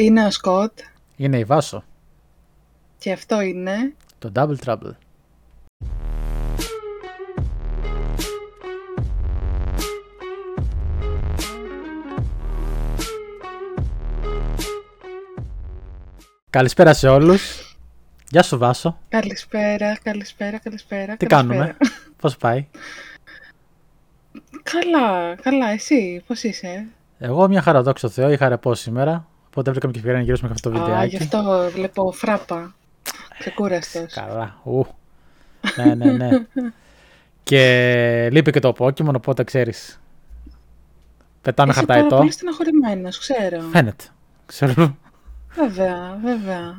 Είναι 0.00 0.24
ο 0.24 0.30
Σκοτ. 0.30 0.78
Είναι 1.16 1.38
η 1.38 1.44
Βάσο. 1.44 1.84
Και 2.98 3.12
αυτό 3.12 3.40
είναι... 3.40 3.94
Το 4.18 4.32
Double 4.34 4.56
Trouble. 4.64 4.92
Καλησπέρα 16.50 16.94
σε 16.94 17.08
όλους. 17.08 17.76
Γεια 18.30 18.42
σου 18.42 18.58
Βάσο. 18.58 18.98
Καλησπέρα, 19.08 19.98
καλησπέρα, 20.02 20.58
καλησπέρα. 20.58 21.16
Τι 21.16 21.26
καλησπέρα. 21.26 21.56
κάνουμε, 21.56 21.76
πώς 22.20 22.36
πάει; 22.36 22.66
Καλά, 24.62 25.34
καλά, 25.34 25.70
εσύ, 25.70 26.22
πώς 26.26 26.42
είσαι; 26.42 26.86
Εγώ 27.18 27.48
μια 27.48 27.62
χαρά, 27.62 27.82
δόξα 27.82 28.06
τω 28.06 28.12
Θεώ, 28.12 28.30
είχα 28.30 28.48
ρεπό 28.48 28.74
σήμερα. 28.74 29.26
Οπότε 29.58 29.70
βρήκαμε 29.70 29.92
και 29.92 29.98
ευκαιρία 29.98 30.18
να 30.18 30.24
γυρίσουμε 30.24 30.50
αυτό 30.52 30.70
το 30.70 30.78
Α, 30.80 30.84
βιντεάκι. 30.84 31.16
γι' 31.16 31.22
αυτό 31.22 31.68
βλέπω 31.74 32.12
φράπα. 32.12 32.74
Ξεκούραστος. 33.38 34.12
Καλά. 34.14 34.60
Ου. 34.64 34.84
ναι, 35.76 35.94
ναι, 35.94 36.12
ναι. 36.12 36.28
και 37.42 38.28
λείπει 38.32 38.50
και 38.50 38.60
το 38.60 38.72
Pokemon, 38.78 39.14
οπότε 39.14 39.44
ξέρεις. 39.44 40.00
Πετάμε 41.42 41.70
Είσαι 41.72 41.84
πάρα 41.84 41.92
χαρταετό. 41.92 42.16
πολύ 42.16 42.30
στεναχωρημένος, 42.30 43.18
ξέρω. 43.18 43.60
Φαίνεται. 43.72 44.04
Ξέρω. 44.46 44.96
Βέβαια, 45.54 46.18
βέβαια. 46.24 46.74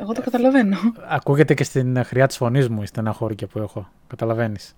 Εγώ 0.00 0.12
το 0.12 0.22
καταλαβαίνω. 0.22 0.76
Ακούγεται 1.08 1.54
και 1.54 1.64
στην 1.64 2.04
χρειά 2.04 2.26
της 2.26 2.36
φωνής 2.36 2.68
μου 2.68 2.82
η 2.82 2.86
στεναχώρια 2.86 3.46
που 3.46 3.58
έχω. 3.58 3.88
Καταλαβαίνεις. 4.06 4.76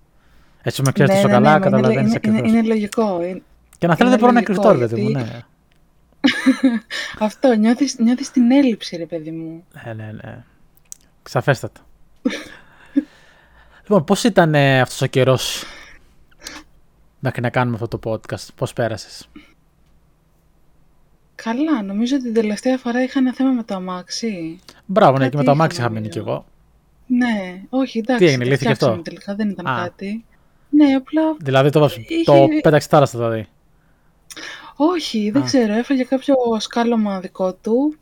Έτσι 0.63 0.83
με 0.83 0.93
ξέρεις 0.93 1.11
Ναι, 1.15 1.21
τόσο 1.23 1.29
ναι, 1.29 1.35
καλά, 1.43 1.53
ναι, 1.53 1.59
μα 1.59 1.67
είναι- 1.67 1.77
καταλαβαίνεις 1.77 2.11
είναι, 2.13 2.21
είναι, 2.25 2.39
ακριβώς. 2.39 2.59
είναι 2.59 2.69
λογικό. 2.69 3.23
Είναι- 3.23 3.43
Και 3.79 3.87
να 3.87 3.95
θέλετε 3.97 4.15
είναι 4.15 4.25
μπορώ 4.25 4.33
να 4.33 4.41
λογικό, 4.41 4.63
κρυφτώ, 4.63 4.79
παιδί 4.79 5.03
μου. 5.03 5.09
γιατί- 5.09 5.31
Ναι, 5.31 5.41
Αυτό, 7.19 7.55
νιώθεις, 7.55 7.99
νιώθεις 7.99 8.31
την 8.31 8.51
έλλειψη, 8.51 8.97
ρε 8.97 9.07
παιδί 9.07 9.31
μου. 9.31 9.65
ναι, 9.85 9.93
ναι. 9.93 10.13
ναι. 10.13 10.45
Ξαφέστατα. 11.23 11.81
λοιπόν, 13.83 14.05
πώς 14.05 14.25
ήταν 14.25 14.55
ε, 14.55 14.81
αυτός 14.81 15.01
ο 15.01 15.07
καιρός 15.07 15.65
μέχρι 17.19 17.41
να 17.41 17.51
κάνουμε 17.51 17.79
αυτό 17.83 17.99
το 17.99 18.11
podcast, 18.13 18.47
πώς 18.55 18.73
πέρασες; 18.73 19.29
Καλά, 21.35 21.83
νομίζω 21.83 22.15
ότι 22.17 22.25
την 22.25 22.35
τελευταία 22.35 22.79
φορά 22.79 23.03
είχα 23.03 23.19
ένα 23.19 23.35
θέμα 23.35 23.51
με 23.51 23.63
το 23.63 23.75
αμάξι. 23.75 24.59
Μπράβο, 24.87 25.13
ναι, 25.13 25.19
Κάτι 25.19 25.31
και 25.31 25.37
με 25.37 25.45
το 25.45 25.51
αμάξι 25.51 25.77
είχα, 25.77 25.85
είχα 25.87 25.95
μείνει 25.95 26.09
κι 26.09 26.19
νομίζω. 26.19 26.35
εγώ. 26.35 26.47
Ναι, 27.07 27.63
όχι, 27.69 27.99
εντάξει. 27.99 28.25
Τι 28.25 28.31
έγινε, 28.31 28.45
το 28.45 28.51
λύθηκε 28.51 28.71
αυτό; 28.71 28.85
φτιάξαμε 28.87 29.03
Τελικά 29.03 29.35
δεν 29.35 29.49
ήταν 29.49 29.67
Α. 29.67 29.83
κάτι. 29.83 30.25
Ναι, 30.71 30.95
απλά. 30.95 31.23
Δηλαδή 31.41 31.71
το, 31.71 31.85
Είχε- 31.85 32.25
το 32.25 32.47
πέταξε 32.63 32.89
θάλασσα, 32.91 33.19
δηλαδή. 33.19 33.47
Όχι, 34.77 35.31
δεν 35.31 35.43
Α. 35.43 35.45
ξέρω. 35.45 35.73
Έφαγε 35.73 36.05
κάποιο 36.05 36.35
σκάλωμα 36.59 37.21
δικό 37.21 37.55
του. 37.55 37.97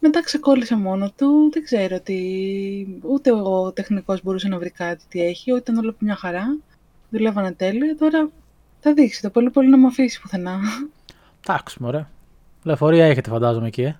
Μετά 0.00 0.22
ξεκόλλησε 0.22 0.76
μόνο 0.76 1.10
του. 1.16 1.50
Δεν 1.52 1.64
ξέρω 1.64 2.00
τι. 2.00 2.16
Ούτε 3.02 3.32
ο 3.32 3.72
τεχνικός 3.72 4.22
μπορούσε 4.22 4.48
να 4.48 4.58
βρει 4.58 4.70
κάτι 4.70 5.04
τι 5.08 5.22
έχει. 5.22 5.52
Ούτε 5.52 5.60
ήταν 5.60 5.76
όλα 5.84 5.94
μια 5.98 6.16
χαρά. 6.16 6.58
Δουλεύανε 7.10 7.52
τέλεια. 7.52 7.96
Τώρα 7.96 8.30
θα 8.80 8.92
δείξει. 8.92 9.22
Το 9.22 9.30
πολύ 9.30 9.50
πολύ 9.50 9.68
να 9.68 9.78
μου 9.78 9.86
αφήσει 9.86 10.20
πουθενά. 10.20 10.58
Εντάξει, 11.46 11.76
μωρέ. 11.82 12.06
Λεωφορεία 12.62 13.06
έχετε, 13.06 13.30
φαντάζομαι 13.30 13.66
εκεί, 13.66 13.82
ε. 13.82 13.98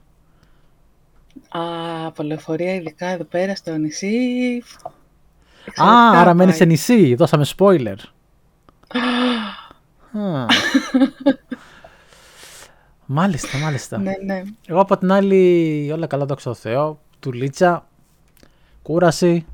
Α, 1.49 2.07
από 2.07 2.23
λεωφορεία, 2.23 2.75
ειδικά 2.75 3.07
εδώ 3.07 3.25
πέρα 3.25 3.55
στο 3.55 3.77
νησί. 3.77 4.07
Α, 4.07 4.91
εξαιρετικά 5.65 6.21
άρα 6.21 6.35
μένει 6.35 6.51
πάει. 6.51 6.59
σε 6.59 6.65
νησί. 6.65 7.15
Δώσαμε 7.15 7.45
spoiler. 7.57 7.97
Α. 10.12 10.47
μάλιστα, 13.06 13.59
μάλιστα. 13.59 13.98
Ναι, 13.98 14.12
ναι. 14.25 14.42
Εγώ 14.67 14.81
από 14.81 14.97
την 14.98 15.12
άλλη, 15.12 15.91
όλα 15.92 16.06
καλά, 16.06 16.25
δόξα 16.25 16.50
τω 16.50 16.55
Θεώ. 16.56 17.00
Τουλίτσα, 17.20 17.87
κούραση, 18.83 19.47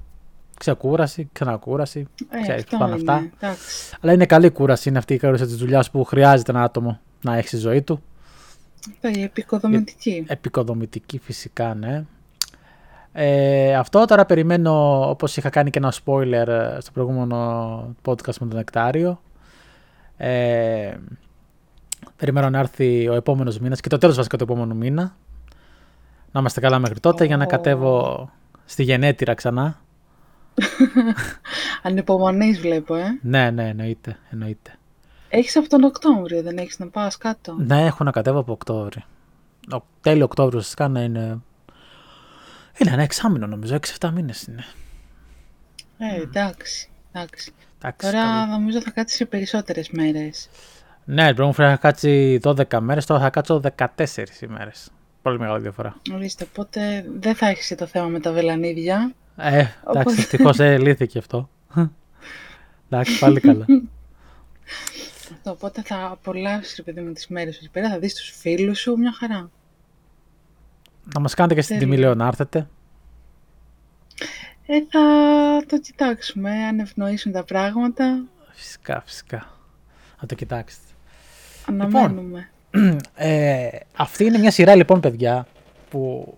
ξεκούραση, 0.59 1.29
ξανακούραση. 1.33 2.07
Ε, 2.31 2.41
Ξέρεις, 2.43 2.63
αυτό 2.63 2.77
πάνε 2.77 2.97
είναι. 2.97 3.13
αυτά. 3.13 3.31
Εντάξει. 3.41 3.97
Αλλά 4.01 4.13
είναι 4.13 4.27
καλή 4.27 4.51
κούραση. 4.51 4.89
Είναι 4.89 4.99
αυτή 4.99 5.15
η 5.15 5.19
κούραση 5.19 5.45
της 5.45 5.57
δουλειάς 5.57 5.91
που 5.91 6.05
χρειάζεται 6.05 6.51
ένα 6.51 6.63
άτομο 6.63 7.01
να 7.23 7.37
έχει 7.37 7.49
στη 7.49 7.57
ζωή 7.57 7.83
του. 7.83 8.03
Αυτό 8.91 9.09
η 9.21 9.23
επικοδομητική. 9.23 10.25
Επικοδομητική 10.29 11.19
φυσικά, 11.19 11.75
ναι. 11.75 12.05
Ε, 13.17 13.75
αυτό 13.77 14.05
τώρα 14.05 14.27
περιμένω, 14.27 15.01
όπως 15.11 15.37
είχα 15.37 15.49
κάνει 15.51 15.71
και 15.71 15.79
ένα 15.79 15.93
spoiler 16.05 16.47
ε, 16.47 16.77
στο 16.81 16.91
προηγούμενο 16.93 17.79
podcast 18.05 18.37
με 18.41 18.47
τον 18.47 18.57
Νεκτάριο. 18.57 19.21
Ε, 20.17 20.97
περιμένω 22.17 22.51
να 22.51 22.59
έρθει 22.59 23.09
ο 23.09 23.15
επόμενος 23.15 23.59
μήνας 23.59 23.81
και 23.81 23.89
το 23.89 23.99
τέλος 23.99 24.17
βασικά 24.17 24.37
του 24.37 24.45
επόμενου 24.45 24.77
μήνα. 24.77 25.17
Να 26.33 26.41
είμαστε 26.41 26.61
καλά 26.61 26.79
μέχρι 26.79 27.01
τότε 27.01 27.25
για 27.25 27.37
να 27.37 27.45
Ω. 27.45 27.47
κατέβω 27.47 28.31
στη 28.65 28.83
γενέτειρα 28.83 29.35
ξανά. 29.35 29.81
Ανυπομονής 31.83 32.61
βλέπω, 32.61 32.95
ε. 32.95 33.19
Ναι, 33.23 33.51
ναι, 33.51 33.69
εννοείται, 33.69 34.19
εννοείται. 34.31 34.79
Έχεις 35.29 35.57
από 35.57 35.69
τον 35.69 35.85
Οκτώβριο, 35.85 36.43
δεν 36.43 36.57
έχεις 36.57 36.79
να 36.79 36.89
πας 36.89 37.17
κάτω. 37.17 37.55
Ναι, 37.59 37.85
έχω 37.85 38.05
να 38.05 38.11
κατέβω 38.11 38.39
από 38.39 38.53
Οκτώβρη. 38.53 39.05
Ο, 39.73 39.77
τέλειο 40.01 40.25
Οκτώβριο 40.25 40.59
ουσιαστικά 40.59 40.89
να 40.89 41.01
είναι... 41.01 41.39
Είναι 42.79 42.91
ένα 42.91 43.03
εξάμεινο 43.03 43.47
νομίζω, 43.47 43.79
6-7 44.01 44.11
μήνες 44.15 44.43
είναι. 44.43 44.65
Ε, 45.99 46.23
εντάξει. 46.23 46.89
Εντάξει. 47.15 47.53
Εντάξει, 47.83 48.07
Τώρα 48.11 48.23
καλή. 48.25 48.51
νομίζω 48.51 48.81
θα 48.83 48.91
κάτσεις 48.91 49.17
σε 49.19 49.25
περισσότερες 49.25 49.91
μέρες. 49.91 50.49
Ναι, 51.05 51.35
πριν 51.35 51.47
μου 51.47 51.51
είχα 51.59 51.77
κάτσει 51.77 52.41
12 52.43 52.79
μέρες, 52.81 53.07
τώρα 53.07 53.21
θα 53.21 53.31
κάτσω 53.31 53.61
14 53.61 54.43
ημέρες. 54.43 54.91
Πολύ 55.23 55.39
μεγάλη 55.39 55.63
διαφορά. 55.63 55.97
Ορίστε, 56.15 56.45
οπότε 56.51 57.05
δεν 57.19 57.35
θα 57.35 57.47
έχεις 57.49 57.67
και 57.67 57.75
το 57.75 57.87
θέμα 57.87 58.07
με 58.07 58.21
τα 58.21 58.33
βελανίδια. 58.33 59.13
Ε, 59.37 59.49
εντάξει, 59.49 59.73
Οπότε- 59.85 60.19
ευτυχώς 60.19 60.59
ε, 60.59 60.79
λύθηκε 60.79 61.19
αυτό. 61.19 61.49
εντάξει, 62.91 63.19
πάλι 63.19 63.41
καλά. 63.41 63.65
Αυτό, 65.33 65.51
οπότε 65.57 65.83
θα 65.83 66.07
απολαύσεις, 66.07 66.77
ρε 66.77 66.83
παιδί 66.83 67.01
μου, 67.01 67.13
τις 67.13 67.27
μέρες 67.29 67.55
σου 67.55 67.61
εκεί 67.63 67.73
πέρα, 67.73 67.89
θα 67.91 67.99
δεις 67.99 68.15
τους 68.15 68.31
φίλους 68.39 68.79
σου, 68.79 68.97
μια 68.99 69.13
χαρά. 69.13 69.51
να 71.15 71.21
μας 71.21 71.35
κάνετε 71.35 71.55
και 71.55 71.61
στην 71.63 71.79
Τέλεια. 71.79 71.93
τιμή, 71.93 72.05
λέω, 72.07 72.15
να 72.15 72.27
έρθετε. 72.27 72.69
Ε, 74.67 74.79
θα 74.91 75.01
το 75.67 75.79
κοιτάξουμε, 75.79 76.51
αν 76.51 76.79
ευνοήσουν 76.79 77.33
τα 77.33 77.45
πράγματα, 77.45 78.25
Φυσικά, 78.55 79.03
φυσικά. 79.07 79.47
Να 80.21 80.27
το 80.27 80.35
κοιτάξετε. 80.35 80.83
αναμένουμε. 81.69 82.49
Ε, 83.15 83.69
αυτή 83.97 84.25
είναι 84.25 84.39
μια 84.39 84.51
σειρά 84.51 84.75
λοιπόν, 84.75 85.01
παιδιά, 85.01 85.47
που 85.91 86.35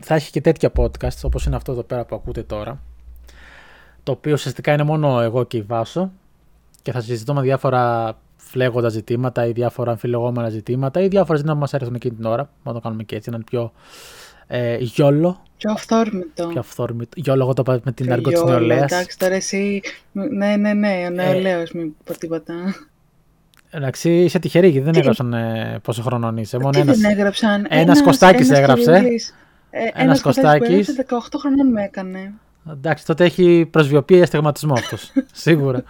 θα 0.00 0.14
έχει 0.14 0.30
και 0.30 0.40
τέτοια 0.40 0.70
podcast, 0.76 1.20
όπως 1.22 1.46
είναι 1.46 1.56
αυτό 1.56 1.72
εδώ 1.72 1.82
πέρα 1.82 2.04
που 2.04 2.14
ακούτε 2.14 2.42
τώρα. 2.42 2.80
Το 4.02 4.12
οποίο 4.12 4.32
ουσιαστικά 4.32 4.72
είναι 4.72 4.82
μόνο 4.82 5.20
εγώ 5.20 5.44
και 5.44 5.56
η 5.56 5.62
Βάσο 5.62 6.12
και 6.82 6.92
θα 6.92 7.00
συζητούμε 7.00 7.40
διάφορα 7.40 8.16
φλέγοντα 8.36 8.88
ζητήματα 8.88 9.46
ή 9.46 9.52
διάφορα 9.52 9.90
αμφιλεγόμενα 9.90 10.48
ζητήματα 10.48 11.00
ή 11.00 11.08
διάφορα 11.08 11.36
ζητήματα 11.36 11.54
που 11.54 11.60
μας 11.60 11.72
έρθουν 11.72 11.94
εκείνη 11.94 12.14
την 12.14 12.24
ώρα. 12.24 12.50
Να 12.62 12.72
το 12.72 12.80
κάνουμε 12.80 13.02
και 13.02 13.16
έτσι, 13.16 13.30
να 13.30 13.36
είναι 13.36 13.44
πιο 13.44 13.72
ε, 14.46 14.76
γιόλο, 14.76 15.42
Πιο 15.64 15.72
αυθόρμητο. 15.72 16.46
πιο 16.48 16.60
αυθόρμητο. 16.60 17.10
Γιόλο, 17.16 17.42
εγώ 17.42 17.52
το 17.52 17.62
είπα 17.66 17.80
με 17.84 17.92
την 17.92 18.04
Πιο 18.04 18.14
αργό 18.14 18.30
της 18.30 18.38
γιόλο, 18.40 18.58
νεολαίας. 18.58 18.92
Εντάξει, 18.92 19.18
τώρα 19.18 19.34
εσύ. 19.34 19.82
Ναι, 20.12 20.56
ναι, 20.56 20.72
ναι, 20.72 21.04
ο 21.06 21.10
νεολαίος, 21.10 21.72
μην 21.72 21.92
πω 22.04 22.18
τίποτα. 22.18 22.54
Εντάξει, 23.70 24.10
είσαι 24.22 24.38
τυχερή 24.38 24.68
γιατί 24.68 24.84
δεν 24.90 24.94
έγραψαν 24.96 25.32
ε, 25.32 25.78
πόσο 25.82 26.02
χρονών 26.02 26.36
είσαι. 26.36 26.58
Μόνο 26.58 26.70
Τι 26.70 26.78
ένας... 26.78 26.98
δεν 26.98 27.10
έγραψαν; 27.10 27.66
ένας 27.68 28.02
Κωστάκης 28.02 28.50
έγραψε. 28.50 28.98
Κυριλής. 28.98 29.34
Ε, 29.70 29.78
Ένας 29.78 29.92
ένας 29.94 30.20
Κωστάκης. 30.20 30.58
που 30.68 30.74
Κωστάκης. 30.74 30.88
έγραψε 30.88 31.28
18 31.36 31.38
χρονών 31.40 31.68
με 31.72 31.82
έκανε. 31.82 32.32
Εντάξει, 32.70 33.06
τότε 33.06 33.24
έχει 33.24 33.68
προσβιοποιεί 33.70 34.22
αστιγματισμό 34.22 34.72
αυτός. 34.72 35.12
Σίγουρα. 35.32 35.82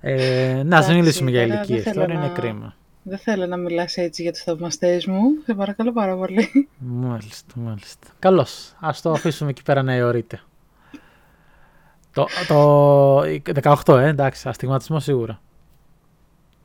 Ε, 0.00 0.12
να, 0.12 0.56
ας 0.56 0.62
μην 0.62 0.70
Εντάξει, 0.70 0.92
μιλήσουμε 0.94 1.30
για 1.30 1.40
τώρα 1.46 1.54
δεν 1.54 1.62
ηλικίες. 1.62 1.82
θέλω 1.82 2.00
Τώρα 2.00 2.12
είναι 2.12 2.22
να- 2.22 2.28
κρίμα. 2.28 2.74
Δεν 3.08 3.18
θέλω 3.18 3.46
να 3.46 3.56
μιλάς 3.56 3.96
έτσι 3.96 4.22
για 4.22 4.32
τους 4.32 4.42
θαυμαστές 4.42 5.06
μου. 5.06 5.22
Σε 5.44 5.54
παρακαλώ 5.54 5.92
πάρα 5.92 6.16
πολύ. 6.16 6.68
Μάλιστα, 6.78 7.54
μάλιστα. 7.54 8.06
Καλώς. 8.18 8.74
Ας 8.80 9.02
το 9.02 9.10
αφήσουμε 9.10 9.50
εκεί 9.50 9.62
πέρα 9.62 9.82
να 9.82 9.92
αιωρείται. 9.92 10.40
Το, 12.12 12.26
το 12.48 13.20
18, 13.86 13.98
ε, 13.98 14.08
εντάξει, 14.08 14.48
αστιγματισμό 14.48 15.00
σίγουρα. 15.00 15.40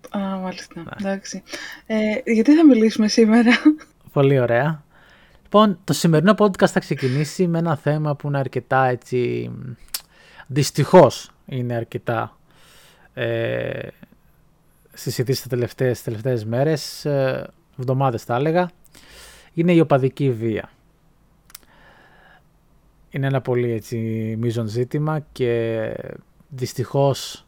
Α, 0.09 0.19
μάλιστα. 0.19 0.81
Ναι. 0.81 0.83
Εντάξει. 1.00 1.44
Ε, 1.85 2.31
γιατί 2.33 2.56
θα 2.56 2.65
μιλήσουμε 2.65 3.07
σήμερα; 3.07 3.51
Πολύ 4.13 4.39
ωραία. 4.39 4.83
Λοιπόν, 5.44 5.79
το 5.83 5.94
σημερινό 5.94 6.33
podcast 6.38 6.67
θα 6.67 6.79
ξεκινήσει 6.79 7.47
με 7.47 7.59
ένα 7.59 7.75
θέμα 7.75 8.15
που 8.15 8.27
είναι 8.27 8.38
αρκετά 8.38 8.85
έτσι... 8.85 9.51
Δυστυχώς 10.47 11.31
είναι 11.45 11.75
αρκετά 11.75 12.38
ε, 13.13 13.88
στις 14.93 15.17
ειδήσεις 15.17 15.43
τα 15.43 15.49
τελευταίες, 15.49 16.01
τελευταίες 16.01 16.45
μέρες, 16.45 17.05
ε, 17.05 17.49
εβδομάδες 17.79 18.23
θα 18.23 18.35
έλεγα. 18.35 18.69
Είναι 19.53 19.73
η 19.73 19.79
οπαδική 19.79 20.31
βία. 20.31 20.69
Είναι 23.09 23.27
ένα 23.27 23.41
πολύ 23.41 23.71
έτσι 23.71 23.97
μείζον 24.39 24.67
ζήτημα 24.67 25.19
και 25.31 25.81
δυστυχώς 26.47 27.45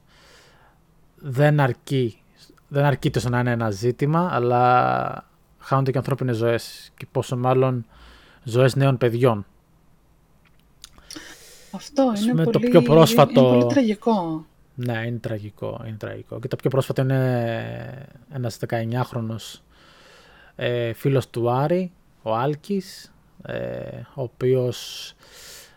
δεν 1.16 1.60
αρκεί, 1.60 2.22
δεν 2.68 2.84
αρκεί 2.84 3.10
τόσο 3.10 3.30
να 3.30 3.40
είναι 3.40 3.52
ένα 3.52 3.72
ζήτημα, 3.72 4.30
αλλά 4.32 5.26
χάνονται 5.60 5.92
και 5.92 5.98
ανθρώπινες 5.98 6.36
ζωές 6.36 6.92
και 6.98 7.08
πόσο 7.12 7.38
μάλλον 7.38 7.86
ζωές 8.44 8.76
νέων 8.76 8.98
παιδιών. 8.98 9.46
Αυτό 11.72 12.14
είναι, 12.24 12.44
πολύ, 12.44 12.52
το 12.52 12.60
πιο 12.60 12.82
πρόσφατο... 12.82 13.42
είναι 13.42 13.50
πολύ 13.50 13.74
τραγικό. 13.74 14.46
Ναι, 14.76 15.04
είναι 15.06 15.18
τραγικό, 15.18 15.84
είναι 15.88 15.98
τραγικό. 15.98 16.40
Και 16.40 16.48
το 16.48 16.56
πιο 16.56 16.70
πρόσφατο 16.70 17.02
είναι 17.02 18.08
ένας 18.34 18.60
19χρονος 18.68 19.62
ε, 20.56 20.94
φίλος 20.94 21.30
του 21.30 21.52
Άρη, 21.52 21.92
ο 22.22 22.36
Άλκης, 22.36 23.14
ε, 23.44 24.00
ο 24.14 24.22
οποίος 24.22 25.14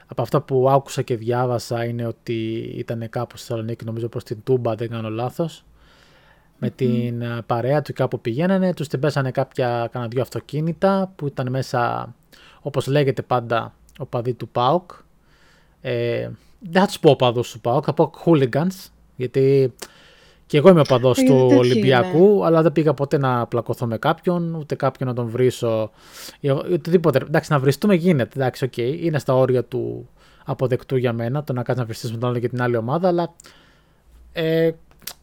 από 0.06 0.22
αυτά 0.22 0.40
που 0.40 0.70
άκουσα 0.70 1.02
και 1.02 1.16
διάβασα 1.16 1.84
είναι 1.84 2.06
ότι 2.06 2.56
ήταν 2.76 3.08
κάπου 3.10 3.36
στη 3.36 3.46
Θεσσαλονίκη, 3.46 3.84
νομίζω 3.84 4.08
προς 4.08 4.24
την 4.24 4.42
Τούμπα, 4.44 4.74
δεν 4.74 4.88
κάνω 4.88 5.10
λάθος. 5.10 5.64
Με 6.58 6.70
την 6.70 7.22
ε, 7.22 7.42
παρέα 7.46 7.82
του 7.82 7.92
κάπου 7.92 8.20
πηγαίνανε, 8.20 8.74
τους 8.74 8.88
την 8.88 9.00
πέσανε 9.00 9.30
κάποια, 9.30 9.88
κάνα 9.92 10.08
δυο 10.08 10.22
αυτοκίνητα 10.22 11.12
που 11.16 11.26
ήταν 11.26 11.50
μέσα, 11.50 12.14
όπως 12.60 12.86
λέγεται 12.86 13.22
πάντα, 13.22 13.74
οπαδοί 13.98 14.34
του 14.34 14.48
ΠΑΟΚ. 14.48 14.90
Ε, 15.80 16.30
δεν 16.58 16.80
θα 16.80 16.86
τους 16.86 16.98
πω 16.98 17.10
οπαδούς 17.10 17.50
του 17.50 17.60
ΠΑΟΚ, 17.60 17.82
θα 17.86 17.92
πω 17.92 18.12
hooligans, 18.24 18.90
γιατί 19.16 19.72
και 20.46 20.56
εγώ 20.56 20.68
είμαι 20.68 20.80
οπαδός 20.80 21.18
ε, 21.18 21.24
του 21.24 21.48
Ολυμπιακού, 21.56 22.44
αλλά 22.44 22.62
δεν 22.62 22.72
πήγα 22.72 22.94
ποτέ 22.94 23.18
να 23.18 23.46
πλακωθώ 23.46 23.86
με 23.86 23.98
κάποιον, 23.98 24.54
ούτε 24.54 24.74
κάποιον 24.74 25.08
να 25.08 25.14
τον 25.14 25.28
βρίσω. 25.28 25.90
Οτιδήποτε. 26.72 27.18
Εντάξει, 27.18 27.52
να 27.52 27.58
βριστούμε 27.58 27.94
γίνεται. 27.94 28.38
Εντάξει, 28.40 28.64
ok, 28.64 28.72
okay, 28.76 28.98
είναι 29.00 29.18
στα 29.18 29.34
όρια 29.34 29.64
του 29.64 30.08
αποδεκτού 30.44 30.96
για 30.96 31.12
μένα 31.12 31.44
το 31.44 31.52
να 31.52 31.62
κάτσεις 31.62 31.80
να 31.80 31.84
βριστείς 31.84 32.12
με 32.12 32.18
τον 32.18 32.28
άλλο 32.28 32.38
και 32.38 32.48
την 32.48 32.62
άλλη 32.62 32.76
ομάδα, 32.76 33.08
αλλά. 33.08 33.34
Ε, 34.32 34.70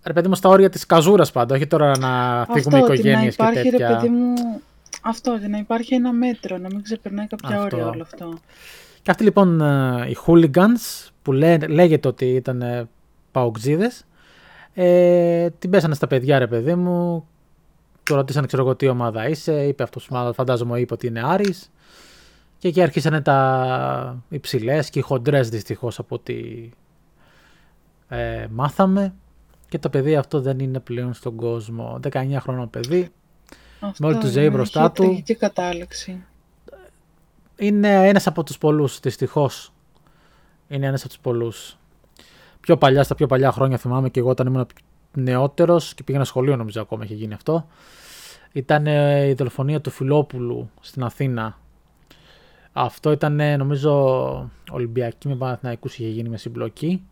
ρε 0.04 0.14
παιδί 0.14 0.28
μου, 0.28 0.36
στα 0.36 0.50
όρια 0.50 0.70
της 0.70 0.86
καζούρας 0.86 1.32
πάντα, 1.32 1.56
όχι 1.56 1.68
τώρα 1.68 1.98
να 1.98 2.46
φύγουμε 2.54 2.78
οικογένειες 2.78 3.36
και 3.36 3.44
τέτοια. 3.54 3.88
Ρε 3.88 3.94
παιδί 3.94 4.10
μου, 4.10 4.34
αυτό, 5.02 5.36
για 5.40 5.48
να 5.48 5.58
υπάρχει 5.58 5.94
ένα 5.94 6.12
μέτρο, 6.12 6.58
να 6.58 6.68
μην 6.68 6.84
ξεπερνάει 6.84 7.28
κάποια 7.28 7.50
αυτό. 7.50 7.78
όρια 7.78 7.90
όλο 7.90 8.02
αυτό. 8.02 8.34
Και 9.06 9.12
αυτοί 9.12 9.24
λοιπόν 9.24 9.62
ε, 9.62 10.10
οι 10.10 10.18
hooligans 10.26 11.10
που 11.22 11.32
λέ, 11.32 11.58
λέγεται 11.58 12.08
ότι 12.08 12.26
ήταν 12.26 12.62
ε, 12.62 12.90
παοξίδες, 13.32 14.06
ε, 14.74 15.50
την 15.60 15.70
πέσανε 15.70 15.96
στα 15.96 16.08
παιδιά, 16.08 16.40
ρε 16.40 16.48
παιδί 16.48 16.76
μου. 16.76 17.28
Το 18.04 18.16
ρωτήσανε, 18.16 18.48
ξέρω 18.48 18.62
εγώ, 18.62 18.76
τι 18.76 18.88
ομάδα 18.88 19.30
είσαι. 19.30 19.66
Είπε 19.66 19.84
αυτός, 19.84 20.10
φαντάζομαι, 20.34 20.80
είπε 20.80 20.94
ότι 20.94 21.08
είναι 21.08 21.22
Άρης. 21.26 21.72
Και 22.58 22.68
εκεί 22.68 22.82
άρχισαν 22.82 23.24
τα 23.24 24.24
υψηλές 24.30 24.90
και 24.90 25.00
οι 25.00 25.02
χοντρές 25.02 25.50
δυστυχώς 25.50 26.00
από 26.00 26.16
ό,τι 26.16 26.70
ε, 28.08 28.48
μάθαμε. 28.52 29.14
Και 29.68 29.80
το 29.80 29.90
παιδί 29.90 30.16
αυτό 30.16 30.42
δεν 30.42 30.60
είναι 30.60 30.80
πλέον 30.80 31.14
στον 31.14 31.36
κόσμο. 31.36 32.00
19 32.12 32.36
χρονών 32.40 32.70
παιδί. 32.70 33.10
Αυτό 33.80 34.06
με 34.06 34.08
όλη 34.08 34.18
του 34.18 34.28
ζωή 34.28 34.50
μπροστά 34.50 34.92
του. 34.92 35.22
Και 35.26 35.36
κατάληξη. 35.36 36.24
Είναι 37.58 38.08
ένας 38.08 38.28
από 38.28 38.44
τους 38.44 38.58
πολλούς, 38.58 39.00
δυστυχώς. 39.00 39.72
Είναι 40.68 40.86
ένας 40.86 41.00
από 41.02 41.10
τους 41.10 41.20
πολλούς 41.20 41.78
πιο 42.66 42.78
παλιά, 42.78 43.04
στα 43.04 43.16
πιο 43.16 43.28
παλιά 43.28 43.52
χρόνια 43.52 43.78
θυμάμαι 43.78 44.10
και 44.10 44.20
εγώ 44.20 44.30
όταν 44.30 44.48
ήμουν 44.48 44.68
νεότερος 45.14 45.94
και 45.94 46.04
πήγαινα 46.04 46.24
σχολείο 46.24 46.56
νομίζω 46.56 46.82
ακόμα 46.82 47.04
είχε 47.04 47.14
γίνει 47.14 47.34
αυτό. 47.34 47.68
Ήταν 48.52 48.86
η 49.30 49.34
δολοφονία 49.34 49.82
του 49.82 49.90
Φιλόπουλου 49.90 50.70
στην 50.82 51.04
Αθήνα. 51.04 51.60
Αυτό 52.74 53.12
ήταν 53.12 53.58
νομίζω 53.58 53.92
Ολυμπιακοί 54.72 55.28
με 55.28 55.36
Παναθηναϊκούς 55.36 55.98
είχε 55.98 56.08
γίνει 56.08 56.30
με 56.30 56.38
συμπλοκή. 56.38 57.04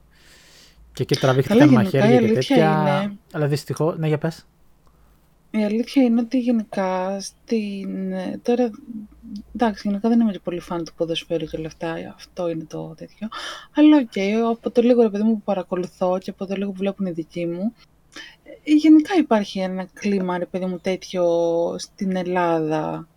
Και 0.94 1.04
εκεί 1.04 1.16
τραβήχθηκαν 1.16 1.70
μαχαίρια 1.70 2.20
και 2.20 2.34
τέτοια. 2.34 2.56
Είναι... 2.56 3.18
Αλλά 3.34 3.48
δυστυχώς. 3.48 3.96
Ναι, 3.98 4.08
για 4.08 4.18
πες. 4.18 4.46
Η 5.56 5.64
αλήθεια 5.64 6.04
είναι 6.04 6.22
ότι 6.22 6.40
γενικά 6.40 7.20
στην... 7.20 8.14
Τώρα, 8.42 8.72
εντάξει, 9.56 9.88
γενικά 9.88 10.10
δεν 10.10 10.20
είμαι 10.20 10.32
και 10.32 10.40
πολύ 10.40 10.60
φαν 10.60 10.84
του 10.84 10.94
ποδοσφαίρου 10.98 11.46
και 11.46 11.58
λοιπά, 11.58 12.14
αυτό 12.16 12.50
είναι 12.50 12.64
το 12.64 12.94
τέτοιο. 12.98 13.28
Αλλά 13.76 13.98
ok, 13.98 14.12
okay, 14.16 14.32
από 14.52 14.72
το 14.72 14.82
λίγο 14.82 15.02
ρε 15.02 15.10
παιδί 15.10 15.24
μου 15.24 15.34
που 15.34 15.42
παρακολουθώ 15.44 16.18
και 16.18 16.30
από 16.30 16.46
το 16.46 16.56
λίγο 16.56 16.72
που 16.72 16.78
βλέπουν 16.78 17.06
οι 17.06 17.12
δικοί 17.12 17.46
μου, 17.46 17.74
ε, 18.44 18.72
γενικά 18.74 19.16
υπάρχει 19.18 19.60
ένα 19.60 19.88
κλίμα 19.94 20.38
ρε 20.38 20.46
παιδί 20.46 20.66
μου 20.66 20.80
τέτοιο 20.80 21.26
στην 21.78 22.16
Ελλάδα. 22.16 23.08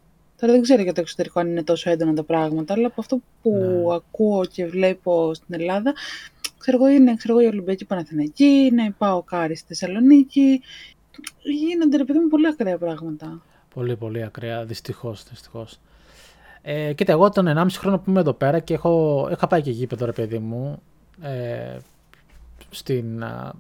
Τώρα 0.41 0.53
δεν 0.53 0.63
ξέρω 0.63 0.83
για 0.83 0.93
το 0.93 1.01
εξωτερικό 1.01 1.41
αν 1.41 1.49
είναι 1.49 1.63
τόσο 1.63 1.91
έντονα 1.91 2.15
τα 2.15 2.23
πράγματα, 2.23 2.75
αλλά 2.75 2.87
από 2.87 3.01
αυτό 3.01 3.21
που 3.43 3.51
ναι. 3.51 3.95
ακούω 3.95 4.45
και 4.45 4.67
βλέπω 4.67 5.35
στην 5.35 5.55
Ελλάδα, 5.55 5.95
ξέρω 6.59 6.77
εγώ 6.77 6.89
είναι 6.89 7.15
ξέρω 7.15 7.39
εγώ, 7.39 7.47
οι 7.47 7.51
Ολυμπιακοί 7.51 7.85
Παναθηναϊκοί, 7.85 8.71
να 8.75 8.93
ΠΑΟΚ 8.93 9.23
Άρη 9.23 9.57
στη 9.57 9.67
Θεσσαλονίκη, 9.67 10.61
γίνονται, 11.43 11.97
ρε 11.97 12.05
παιδί 12.05 12.19
μου, 12.19 12.29
πολύ 12.29 12.47
ακραία 12.47 12.79
πράγματα. 12.79 13.43
Πολύ, 13.75 13.97
πολύ 13.97 14.23
ακραία, 14.23 14.65
δυστυχώς. 14.65 15.25
Δυστυχώς. 15.29 15.79
Ε, 16.63 16.93
κοίτα, 16.93 17.13
εγώ 17.13 17.31
τον 17.31 17.47
1,5 17.49 17.67
χρόνο 17.71 17.99
που 17.99 18.11
είμαι 18.11 18.21
εδώ 18.21 18.33
πέρα 18.33 18.59
και 18.59 18.75
έχω, 18.75 19.29
είχα 19.33 19.47
πάει 19.47 19.63
και 19.63 19.71
γήπεδο, 19.71 20.07
ρε 20.07 20.13
παιδί 20.13 20.39
μου. 20.39 20.83
Ε, 21.21 21.77
στην 22.71 23.25
α, 23.25 23.53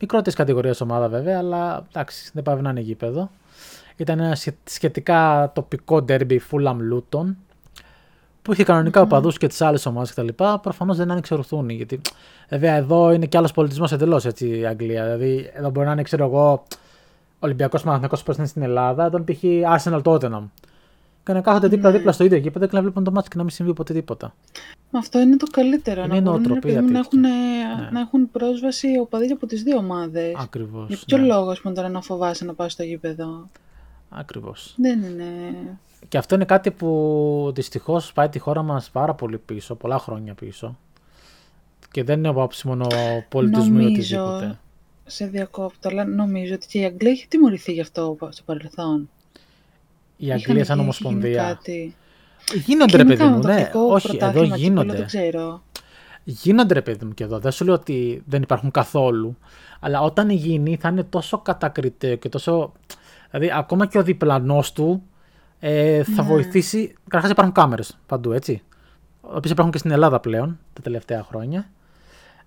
μικρότερης 0.00 0.34
κατηγορίας 0.34 0.80
ομάδα 0.80 1.08
βέβαια, 1.08 1.38
αλλά 1.38 1.86
εντάξει, 1.88 2.30
δεν 2.34 2.42
πάει 2.42 2.60
να 2.60 2.70
είναι 2.70 2.80
γήπεδο. 2.80 3.30
Ήταν 3.96 4.20
ένα 4.20 4.36
σχετικά 4.64 5.50
τοπικό 5.54 6.04
derby 6.08 6.38
Fulham 6.50 6.76
Luton 6.92 7.34
που 8.42 8.52
είχε 8.52 8.64
κανονικά 8.64 9.00
mm-hmm. 9.00 9.04
οπαδούς 9.04 9.38
και 9.38 9.46
τις 9.46 9.60
άλλες 9.60 9.86
ομάδες 9.86 10.10
κτλ. 10.10 10.28
Προφανώς 10.62 10.96
δεν 10.96 11.10
άνοιξε 11.10 11.34
ρουθούνη. 11.34 11.74
Γιατί 11.74 12.00
βέβαια 12.48 12.74
εδώ 12.74 13.12
είναι 13.12 13.26
και 13.26 13.36
άλλος 13.36 13.52
πολιτισμός 13.52 13.92
εντελώς 13.92 14.24
έτσι 14.24 14.58
η 14.58 14.66
Αγγλία. 14.66 15.04
Δηλαδή 15.04 15.50
εδώ 15.54 15.70
μπορεί 15.70 15.86
να 15.86 15.92
είναι, 15.92 16.02
ξέρω 16.02 16.24
εγώ, 16.24 16.62
Ολυμπιακός 17.38 17.82
Παναθυνακό 17.82 18.16
που 18.24 18.34
είναι 18.38 18.46
στην 18.46 18.62
Ελλάδα, 18.62 19.06
όταν 19.06 19.24
π.χ. 19.24 19.42
Arsenal 19.76 20.02
Tottenham. 20.02 20.42
Και 21.24 21.32
να 21.32 21.40
κάθονται 21.40 21.68
δίπλα-δίπλα 21.68 22.06
ναι. 22.06 22.12
στο 22.12 22.24
ίδιο 22.24 22.38
γήπεδο 22.38 22.66
και 22.66 22.76
να 22.76 22.80
βλέπουν 22.80 23.04
το 23.04 23.10
μάτι 23.10 23.28
και 23.28 23.36
να 23.36 23.42
μην 23.42 23.52
συμβεί 23.52 23.72
ποτέ 23.72 23.92
τίποτα. 23.92 24.34
Αυτό 24.90 25.20
είναι 25.20 25.36
το 25.36 25.46
καλύτερο. 25.50 26.04
Είναι 26.04 26.14
να 26.14 26.20
νοοτροπία. 26.20 26.82
Να, 26.82 26.98
έχουν, 26.98 27.20
ναι. 27.20 27.28
να 27.90 28.00
έχουν 28.00 28.30
πρόσβαση 28.30 28.88
οπαδοί 29.00 29.32
από 29.32 29.46
τις 29.46 29.62
δύο 29.62 29.76
ομάδες. 29.76 30.34
Ακριβώς. 30.36 30.88
Για 30.88 30.98
ποιο 31.06 31.18
ναι. 31.18 31.26
λόγο 31.26 31.56
πούμε, 31.62 31.74
τώρα 31.74 31.88
να 31.88 32.00
φοβάσαι 32.00 32.44
να 32.44 32.54
πας 32.54 32.72
στο 32.72 32.82
γήπεδο; 32.82 33.48
Ακριβώς. 34.08 34.74
Δεν 34.76 35.02
είναι. 35.02 35.24
Και 36.08 36.18
αυτό 36.18 36.34
είναι 36.34 36.44
κάτι 36.44 36.70
που 36.70 37.52
δυστυχώς 37.54 38.12
πάει 38.12 38.28
τη 38.28 38.38
χώρα 38.38 38.62
μας 38.62 38.90
πάρα 38.90 39.14
πολύ 39.14 39.38
πίσω, 39.38 39.74
πολλά 39.74 39.98
χρόνια 39.98 40.34
πίσω. 40.34 40.78
Και 41.90 42.04
δεν 42.04 42.18
είναι 42.18 42.28
από 42.28 42.38
άποψη 42.38 42.66
μόνο 42.66 42.86
πολιτισμού 43.28 43.80
ή 43.80 43.84
οτιδήποτε 43.84 44.58
σε 45.06 45.26
διακόπτω, 45.26 45.88
αλλά 45.88 46.04
νομίζω 46.04 46.54
ότι 46.54 46.66
και 46.66 46.78
η 46.78 46.84
Αγγλία 46.84 47.10
έχει 47.10 47.28
τιμωρηθεί 47.28 47.72
γι' 47.72 47.80
αυτό 47.80 48.16
στο 48.28 48.42
παρελθόν. 48.44 49.10
Η 50.16 50.32
Αγγλία 50.32 50.64
σαν 50.64 50.80
ομοσπονδία. 50.80 51.42
Κάτι... 51.42 51.94
Γίνονται 52.54 52.96
ρε 52.96 53.04
παιδί 53.04 53.24
μου, 53.24 53.38
ναι. 53.38 53.70
Όχι, 53.74 54.18
εδώ 54.20 54.42
γίνονται. 54.42 54.96
Δεν 54.96 55.06
ξέρω. 55.06 55.62
Γίνονται 56.24 56.74
ρε 56.74 56.82
παιδί 56.82 57.04
μου 57.04 57.14
και 57.14 57.24
εδώ. 57.24 57.38
Δεν 57.38 57.52
σου 57.52 57.64
λέω 57.64 57.74
ότι 57.74 58.22
δεν 58.26 58.42
υπάρχουν 58.42 58.70
καθόλου. 58.70 59.36
Αλλά 59.80 60.00
όταν 60.00 60.30
γίνει 60.30 60.76
θα 60.80 60.88
είναι 60.88 61.02
τόσο 61.02 61.38
κατακριτέο 61.38 62.16
και 62.16 62.28
τόσο. 62.28 62.72
Δηλαδή, 63.30 63.52
ακόμα 63.56 63.86
και 63.86 63.98
ο 63.98 64.02
διπλανός 64.02 64.72
του 64.72 65.02
ε, 65.58 66.02
θα 66.02 66.22
ναι. 66.22 66.28
βοηθήσει. 66.28 66.94
Καταρχάς 67.04 67.30
υπάρχουν 67.30 67.54
κάμερες 67.54 67.98
παντού, 68.06 68.32
έτσι. 68.32 68.62
Οποίε 69.20 69.50
υπάρχουν 69.50 69.72
και 69.72 69.78
στην 69.78 69.90
Ελλάδα 69.90 70.20
πλέον 70.20 70.58
τα 70.72 70.82
τελευταία 70.82 71.22
χρόνια. 71.22 71.70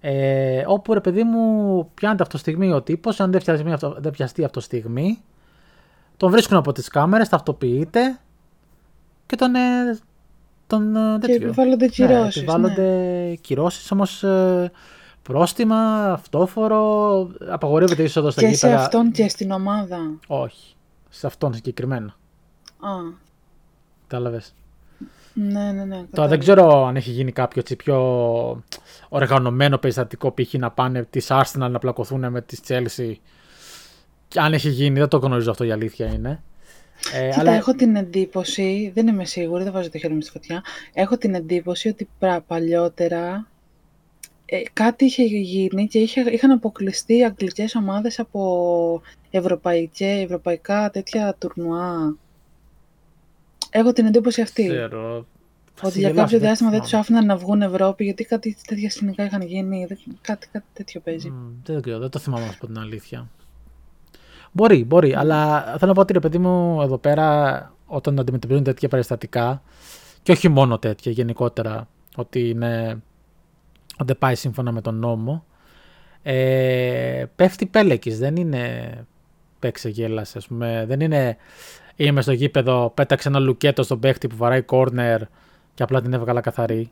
Ε, 0.01 0.63
όπου 0.67 0.93
ρε 0.93 1.01
παιδί 1.01 1.23
μου 1.23 1.91
πιάνεται 1.93 2.23
αυτό 2.23 2.37
στιγμή 2.37 2.71
ο 2.71 2.81
τύπος, 2.81 3.19
αν 3.19 3.31
δεν, 3.31 3.41
πιαστεί 3.41 3.71
αυτό, 3.71 3.95
δεν 3.99 4.11
πιαστεί 4.11 4.43
αυτό 4.43 4.59
στιγμή, 4.59 5.21
τον 6.17 6.31
βρίσκουν 6.31 6.57
από 6.57 6.71
τις 6.71 6.87
κάμερες, 6.87 7.29
ταυτοποιείται 7.29 8.19
και 9.25 9.35
τον. 9.35 9.55
Ε, 9.55 9.99
τον 10.67 10.95
ε, 10.95 11.17
και 11.21 11.31
επιβάλλονται 11.31 11.87
κυρώσεις. 11.87 12.35
Ναι, 12.35 12.41
επιβάλλονται 12.41 13.27
ναι. 13.29 13.35
κυρώσεις, 13.35 13.91
όμως 13.91 14.23
ε, 14.23 14.71
πρόστιμα, 15.21 16.11
αυτόφορο, 16.11 17.31
απαγορεύεται 17.49 18.03
είσοδος 18.03 18.33
στα 18.33 18.41
γήπεδα. 18.41 18.67
Και 18.67 18.77
σε 18.77 18.83
αυτόν 18.83 19.11
και 19.11 19.29
στην 19.29 19.51
ομάδα. 19.51 19.97
Όχι. 20.27 20.75
Σε 21.09 21.27
αυτόν 21.27 21.53
συγκεκριμένα. 21.53 22.15
Α. 22.79 22.91
Κατάλαβες. 24.07 24.53
Ναι, 25.47 25.71
ναι, 25.71 25.85
ναι. 25.85 26.03
Τώρα 26.11 26.27
δεν 26.27 26.39
ξέρω 26.39 26.85
αν 26.85 26.95
έχει 26.95 27.11
γίνει 27.11 27.31
κάποιο 27.31 27.61
έτσι 27.61 27.75
πιο 27.75 27.97
οργανωμένο 29.09 29.77
περιστατικό 29.77 30.31
π.χ. 30.31 30.53
να 30.53 30.71
πάνε 30.71 31.03
της 31.09 31.27
Arsenal 31.29 31.69
να 31.69 31.79
πλακωθούν 31.79 32.31
με 32.31 32.41
της 32.41 32.59
Chelsea. 32.67 33.13
Και 34.27 34.39
αν 34.39 34.53
έχει 34.53 34.69
γίνει, 34.69 34.99
δεν 34.99 35.07
το 35.07 35.17
γνωρίζω 35.17 35.51
αυτό 35.51 35.63
η 35.63 35.71
αλήθεια 35.71 36.07
είναι. 36.07 36.43
Ε, 37.13 37.29
Κοίτα, 37.29 37.39
αλλά... 37.39 37.53
έχω 37.53 37.73
την 37.73 37.95
εντύπωση, 37.95 38.91
δεν 38.93 39.07
είμαι 39.07 39.25
σίγουρη, 39.25 39.63
δεν 39.63 39.71
βάζω 39.71 39.89
το 39.89 39.97
χέρι 39.97 40.13
μου 40.13 40.21
στη 40.21 40.31
φωτιά. 40.31 40.63
Έχω 40.93 41.17
την 41.17 41.33
εντύπωση 41.33 41.87
ότι 41.87 42.09
παλιότερα 42.47 43.47
ε, 44.45 44.61
κάτι 44.73 45.05
είχε 45.05 45.23
γίνει 45.23 45.87
και 45.87 45.99
είχε, 45.99 46.21
είχαν 46.21 46.51
αποκλειστεί 46.51 47.23
αγγλικές 47.23 47.75
ομάδες 47.75 48.19
από 48.19 49.01
ευρωπαϊκά 50.21 50.89
τέτοια 50.89 51.35
τουρνουά. 51.39 52.17
Έχω 53.69 53.93
την 53.93 54.05
εντύπωση 54.05 54.41
αυτή. 54.41 54.67
Ξέρω. 54.67 55.25
Ότι 55.81 55.99
για 55.99 56.13
κάποιο 56.13 56.39
διάστημα 56.39 56.69
δεν 56.69 56.81
τους 56.81 56.93
άφηναν 56.93 57.25
να 57.25 57.37
βγουν 57.37 57.61
Ευρώπη, 57.61 58.03
γιατί 58.03 58.23
κάτι 58.23 58.57
τέτοια 58.67 58.89
σκηνικά 58.89 59.23
είχαν 59.25 59.41
γίνει. 59.41 59.87
Κάτι, 60.21 60.47
κάτι 60.51 60.65
τέτοιο 60.73 61.01
παίζει. 61.01 61.33
Mm, 61.33 61.53
δεν 61.63 61.81
ξέρω, 61.81 61.99
δεν 61.99 62.09
το 62.09 62.19
θυμάμαι 62.19 62.47
από 62.55 62.65
την 62.65 62.79
αλήθεια. 62.79 63.29
Μπορεί, 64.51 64.83
μπορεί. 64.85 65.15
Αλλά 65.15 65.61
θέλω 65.63 65.87
να 65.87 65.93
πω 65.93 66.01
ότι 66.01 66.13
ρε 66.13 66.19
παιδί 66.19 66.37
μου 66.37 66.81
εδώ 66.81 66.97
πέρα 66.97 67.73
όταν 67.85 68.19
αντιμετωπίζουν 68.19 68.63
τέτοια 68.63 68.87
περιστατικά 68.87 69.61
και 70.23 70.31
όχι 70.31 70.49
μόνο 70.49 70.79
τέτοια 70.79 71.11
γενικότερα 71.11 71.87
ότι 72.15 72.49
είναι 72.49 73.01
δεν 74.05 74.17
πάει 74.17 74.35
σύμφωνα 74.35 74.71
με 74.71 74.81
τον 74.81 74.95
νόμο 74.95 75.45
ε, 76.23 77.25
πέφτει 77.35 77.65
πέλεκης, 77.65 78.19
δεν 78.19 78.35
είναι 78.35 78.91
παίξε 79.59 79.89
γέλας 79.89 80.35
ας 80.35 80.47
πούμε, 80.47 80.85
δεν 80.87 80.99
είναι 80.99 81.37
είμαι 82.05 82.21
στο 82.21 82.31
γήπεδο, 82.31 82.91
πέταξε 82.95 83.27
ένα 83.27 83.39
λουκέτο 83.39 83.83
στον 83.83 83.99
παίχτη 83.99 84.27
που 84.27 84.35
βαράει 84.35 84.61
κόρνερ 84.61 85.21
και 85.73 85.83
απλά 85.83 86.01
την 86.01 86.13
έβγαλα 86.13 86.41
καθαρή. 86.41 86.91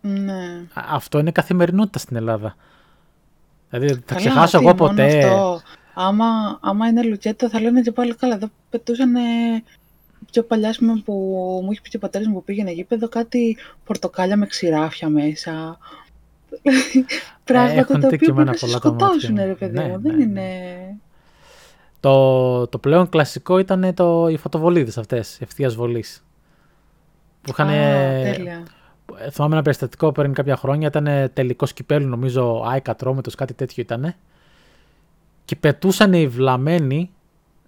Ναι. 0.00 0.62
Αυτό 0.74 1.18
είναι 1.18 1.30
καθημερινότητα 1.30 1.98
στην 1.98 2.16
Ελλάδα. 2.16 2.56
Δηλαδή 3.70 4.02
θα 4.06 4.14
ξεχάσω 4.14 4.58
εγώ 4.58 4.74
ποτέ. 4.74 5.24
Αυτό. 5.24 5.60
Άμα, 5.94 6.58
άμα 6.60 6.86
είναι 6.86 7.02
λουκέτο 7.02 7.48
θα 7.48 7.60
λένε 7.60 7.80
και 7.80 7.92
πάλι 7.92 8.14
καλά. 8.14 8.34
Εδώ 8.34 8.48
πετούσαν 8.70 9.12
πιο 10.30 10.42
παλιά 10.42 10.74
που 11.04 11.12
μου 11.64 11.70
είχε 11.70 11.80
πει 11.80 11.88
και 11.88 11.96
ο 11.96 12.00
πατέρας 12.00 12.26
μου 12.26 12.34
που 12.34 12.44
πήγαινε 12.44 12.70
γήπεδο 12.70 13.08
κάτι 13.08 13.56
πορτοκάλια 13.84 14.36
με 14.36 14.46
ξηράφια 14.46 15.08
μέσα. 15.08 15.78
Πράγματα 17.44 17.98
τα 17.98 18.08
οποία 18.12 18.32
μπορεί 18.32 18.44
να 18.44 18.52
σκοτώσουν, 18.52 19.36
ρε 19.36 19.54
παιδί 19.54 19.78
μου. 19.78 19.86
Ναι, 19.86 19.96
Δεν 19.96 20.16
ναι, 20.16 20.22
είναι... 20.22 20.42
Ναι. 22.00 22.10
Το, 22.10 22.66
το 22.66 22.78
πλέον 22.78 23.08
κλασικό 23.08 23.58
ήταν 23.58 23.94
το, 23.94 24.28
οι 24.28 24.36
φωτοβολίδες 24.36 24.98
αυτές, 24.98 25.40
ευθείας 25.40 25.74
βολής. 25.74 26.24
Που 27.42 27.50
είχαν... 27.50 27.66
τέλεια. 27.66 28.62
Θυμάμαι 29.30 29.54
ένα 29.54 29.62
περιστατικό 29.62 30.12
πριν 30.12 30.32
κάποια 30.32 30.56
χρόνια, 30.56 30.88
ήταν 30.88 31.30
τελικό 31.32 31.66
κυπέλου, 31.66 32.08
νομίζω, 32.08 32.64
άικα 32.66 32.96
τρόμετος, 32.96 33.34
κάτι 33.34 33.54
τέτοιο 33.54 33.82
ήταν. 33.82 34.14
Και 35.44 35.56
πετούσαν 35.56 36.12
οι 36.12 36.28
βλαμμένοι, 36.28 37.10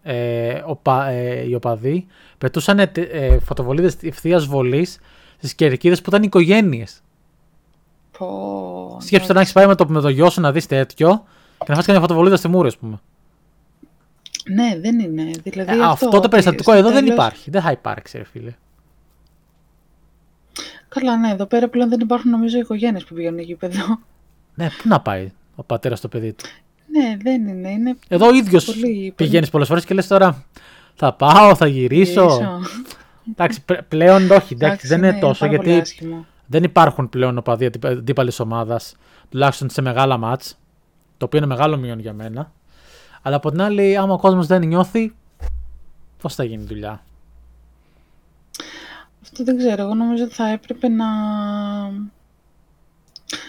ε, 0.03 0.63
οπα, 0.67 1.09
ε, 1.09 1.49
οι 1.49 1.55
οπαδοί, 1.55 2.07
πετούσαν 2.39 2.79
ε, 2.79 3.39
φωτοβολίδες 3.39 3.97
ευθείας 4.03 4.47
βολής 4.47 4.99
στις 5.37 5.55
κερκίδες 5.55 6.01
που 6.01 6.09
ήταν 6.09 6.23
οικογένειες. 6.23 7.03
Πω, 8.19 8.97
Σκέψτε 9.01 9.33
να 9.33 9.41
έχεις 9.41 9.53
πάει 9.53 9.67
με 9.67 9.75
το, 9.75 9.89
με 9.89 10.01
το 10.01 10.09
γιο 10.09 10.31
σου 10.31 10.41
να 10.41 10.53
δεις 10.53 10.67
τέτοιο 10.67 11.25
και 11.59 11.65
να 11.69 11.75
φας 11.75 11.87
μια 11.87 12.01
φωτοβολίδα 12.01 12.37
στη 12.37 12.49
μούρη, 12.49 12.69
ας 12.69 12.77
πούμε. 12.77 13.01
Ναι, 14.49 14.79
δεν 14.81 14.99
είναι. 14.99 15.31
Δηλαδή 15.43 15.79
ε, 15.79 15.85
αυτό, 15.85 16.07
αυτό 16.07 16.21
το 16.21 16.29
περιστατικό 16.29 16.73
εδώ 16.73 16.91
δεν 16.91 17.07
υπάρχει. 17.07 17.51
Δεν 17.51 17.63
θα 17.63 17.71
υπάρξει, 17.71 18.19
ρε 18.19 18.25
φίλε. 18.25 18.55
Καλά, 20.89 21.17
ναι, 21.17 21.31
εδώ 21.31 21.47
πέρα 21.47 21.69
πλέον 21.69 21.89
δεν 21.89 22.01
υπάρχουν 22.01 22.31
νομίζω 22.31 22.59
οικογένειες 22.59 23.05
που 23.05 23.15
πηγαίνουν 23.15 23.39
εκεί 23.39 23.55
παιδό. 23.55 23.99
Ναι, 24.55 24.69
πού 24.69 24.89
να 24.89 25.01
πάει 25.01 25.33
ο 25.55 25.63
πατέρας 25.63 25.99
στο 25.99 26.09
παιδί 26.09 26.33
του; 26.33 26.45
Ναι, 26.87 27.17
δεν 27.23 27.49
είναι. 27.49 27.71
είναι 27.71 27.97
εδώ 28.09 28.27
ο 28.27 28.35
ίδιος 28.35 28.77
πηγαίνεις 29.15 29.51
πολλές 29.51 29.69
φορές 29.69 29.85
και 29.85 29.95
λες 29.95 30.07
τώρα 30.07 30.45
θα 30.95 31.13
πάω, 31.13 31.55
θα 31.55 31.67
γυρίσω. 31.67 32.41
εντάξει, 33.31 33.65
πλέον 33.89 34.31
όχι, 34.31 34.55
εντάξει, 34.55 34.87
δεν 34.87 34.99
είναι 34.99 35.11
ναι, 35.11 35.19
τόσο 35.19 35.47
γιατί 35.47 35.83
δεν 36.47 36.63
υπάρχουν 36.63 37.09
πλέον 37.09 37.39
οπαδοί 37.39 37.71
αντίπαλη 37.83 38.33
ομάδας, 38.39 38.97
τουλάχιστον 39.29 39.71
σε 39.71 39.83
μεγάλα 39.83 40.17
μάτς, 40.17 40.59
το 41.17 41.25
οποίο 41.25 41.39
είναι 41.39 41.49
μεγάλο 41.49 41.77
μείον 41.77 41.99
για 41.99 42.13
μένα. 42.13 42.53
Αλλά 43.23 43.37
από 43.37 43.51
την 43.51 43.61
άλλη, 43.61 43.97
άμα 43.97 44.15
ο 44.15 44.19
κόσμος 44.19 44.47
δεν 44.47 44.67
νιώθει, 44.67 45.15
πώς 46.23 46.35
θα 46.35 46.45
γίνει 46.45 46.65
δουλειά; 46.65 47.05
Αυτό 49.23 49.45
δεν 49.45 49.57
ξέρω. 49.57 49.83
Εγώ 49.83 49.95
νομίζω 49.95 50.25
ότι 50.25 50.35
θα 50.35 50.49
έπρεπε 50.49 50.89
να. 50.89 51.07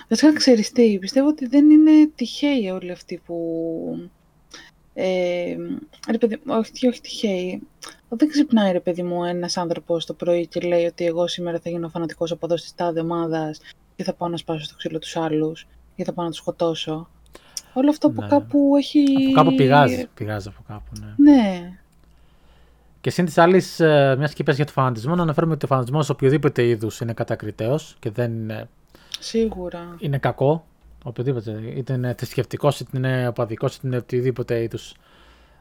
Δεν 0.08 0.18
ξέρω 0.18 0.34
ξέρεις 0.34 0.72
τι. 0.72 0.98
Πιστεύω 1.00 1.28
ότι 1.28 1.48
δεν 1.48 1.70
είναι 1.70 2.12
τυχαίοι 2.16 2.70
όλοι 2.70 2.92
αυτοί 2.92 3.22
που. 3.26 4.10
Ε, 4.94 5.56
ρε 6.12 6.18
παιδί, 6.18 6.42
όχι, 6.48 6.88
όχι 6.88 7.02
τυχαίοι. 7.02 7.62
Δεν 8.10 8.30
ξυπνάει 8.30 8.72
ρε 8.72 8.80
παιδί 8.80 9.04
μου 9.04 9.24
ένας 9.24 9.58
άνθρωπος 9.58 10.06
το 10.06 10.14
πρωί 10.14 10.48
και 10.48 10.60
λέει 10.60 10.86
ότι 10.86 11.06
εγώ 11.06 11.28
σήμερα 11.28 11.60
θα 11.60 11.70
γίνω 11.70 11.90
φανατικός 11.90 12.32
οπαδό 12.32 12.56
τη 12.56 12.70
τάδε 12.76 13.00
ομάδας 13.00 13.60
και 13.96 14.04
θα 14.04 14.14
πάω 14.14 14.30
να 14.30 14.38
σπάσω 14.38 14.64
στο 14.64 14.76
ξύλο 14.76 15.00
τους 15.00 15.16
άλλους 15.16 15.68
και 15.96 16.04
θα 16.04 16.14
πάω 16.14 16.26
να 16.26 16.32
τους 16.32 16.40
σκοτώσω. 16.40 17.10
Όλο 17.74 17.90
αυτό 17.90 18.10
που 18.10 18.22
ναι. 18.22 18.28
κάπου 18.28 18.74
έχει. 18.78 19.04
Από 19.26 19.34
κάπου 19.34 19.56
πηγάζει. 19.56 20.08
Πηγάζει 20.14 20.48
από 20.48 20.64
κάπου, 20.68 20.92
ναι. 21.00 21.32
Ναι. 21.32 21.72
Και 23.02 23.10
συν 23.10 23.26
της 23.26 23.38
άλλης, 23.38 23.80
ε, 23.80 24.16
μιας 24.18 24.34
και 24.34 24.44
για 24.48 24.66
το 24.66 24.72
φανατισμό, 24.72 25.16
να 25.16 25.22
αναφέρουμε 25.22 25.54
ότι 25.54 25.66
ο 25.66 25.68
φανατισμός 25.68 26.06
σε 26.06 26.12
οποιοδήποτε 26.12 26.66
είδους 26.66 27.00
είναι 27.00 27.14
κατακριτέος 27.14 27.96
και 28.00 28.10
δεν 28.10 28.32
είναι. 28.32 28.70
Σίγουρα. 29.20 29.96
Είναι 30.00 30.18
κακό. 30.18 30.66
Οποιοδήποτε. 31.04 31.62
Είτε 31.76 31.94
είναι 31.94 32.14
θρησκευτικός, 32.18 32.80
είτε 32.80 32.98
είναι 32.98 33.28
οπαδικός, 33.28 33.76
είτε 33.76 33.88
είναι 33.88 33.98
οτιδήποτε 33.98 34.62
είδους 34.62 34.96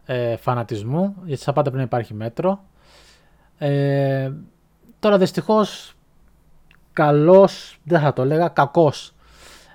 ε, 0.05 0.37
φανατισμού. 0.37 1.15
Γιατί 1.25 1.43
σαν 1.43 1.55
πάντα 1.55 1.71
πρέπει 1.71 1.77
να 1.77 1.97
υπάρχει 1.97 2.15
μέτρο. 2.15 2.65
Ε, 3.59 4.31
τώρα 4.99 5.19
δυστυχώς, 5.19 5.95
καλός, 6.93 7.79
δεν 7.85 8.01
θα 8.01 8.13
το 8.13 8.23
έλεγα, 8.23 8.49
κακός. 8.49 9.13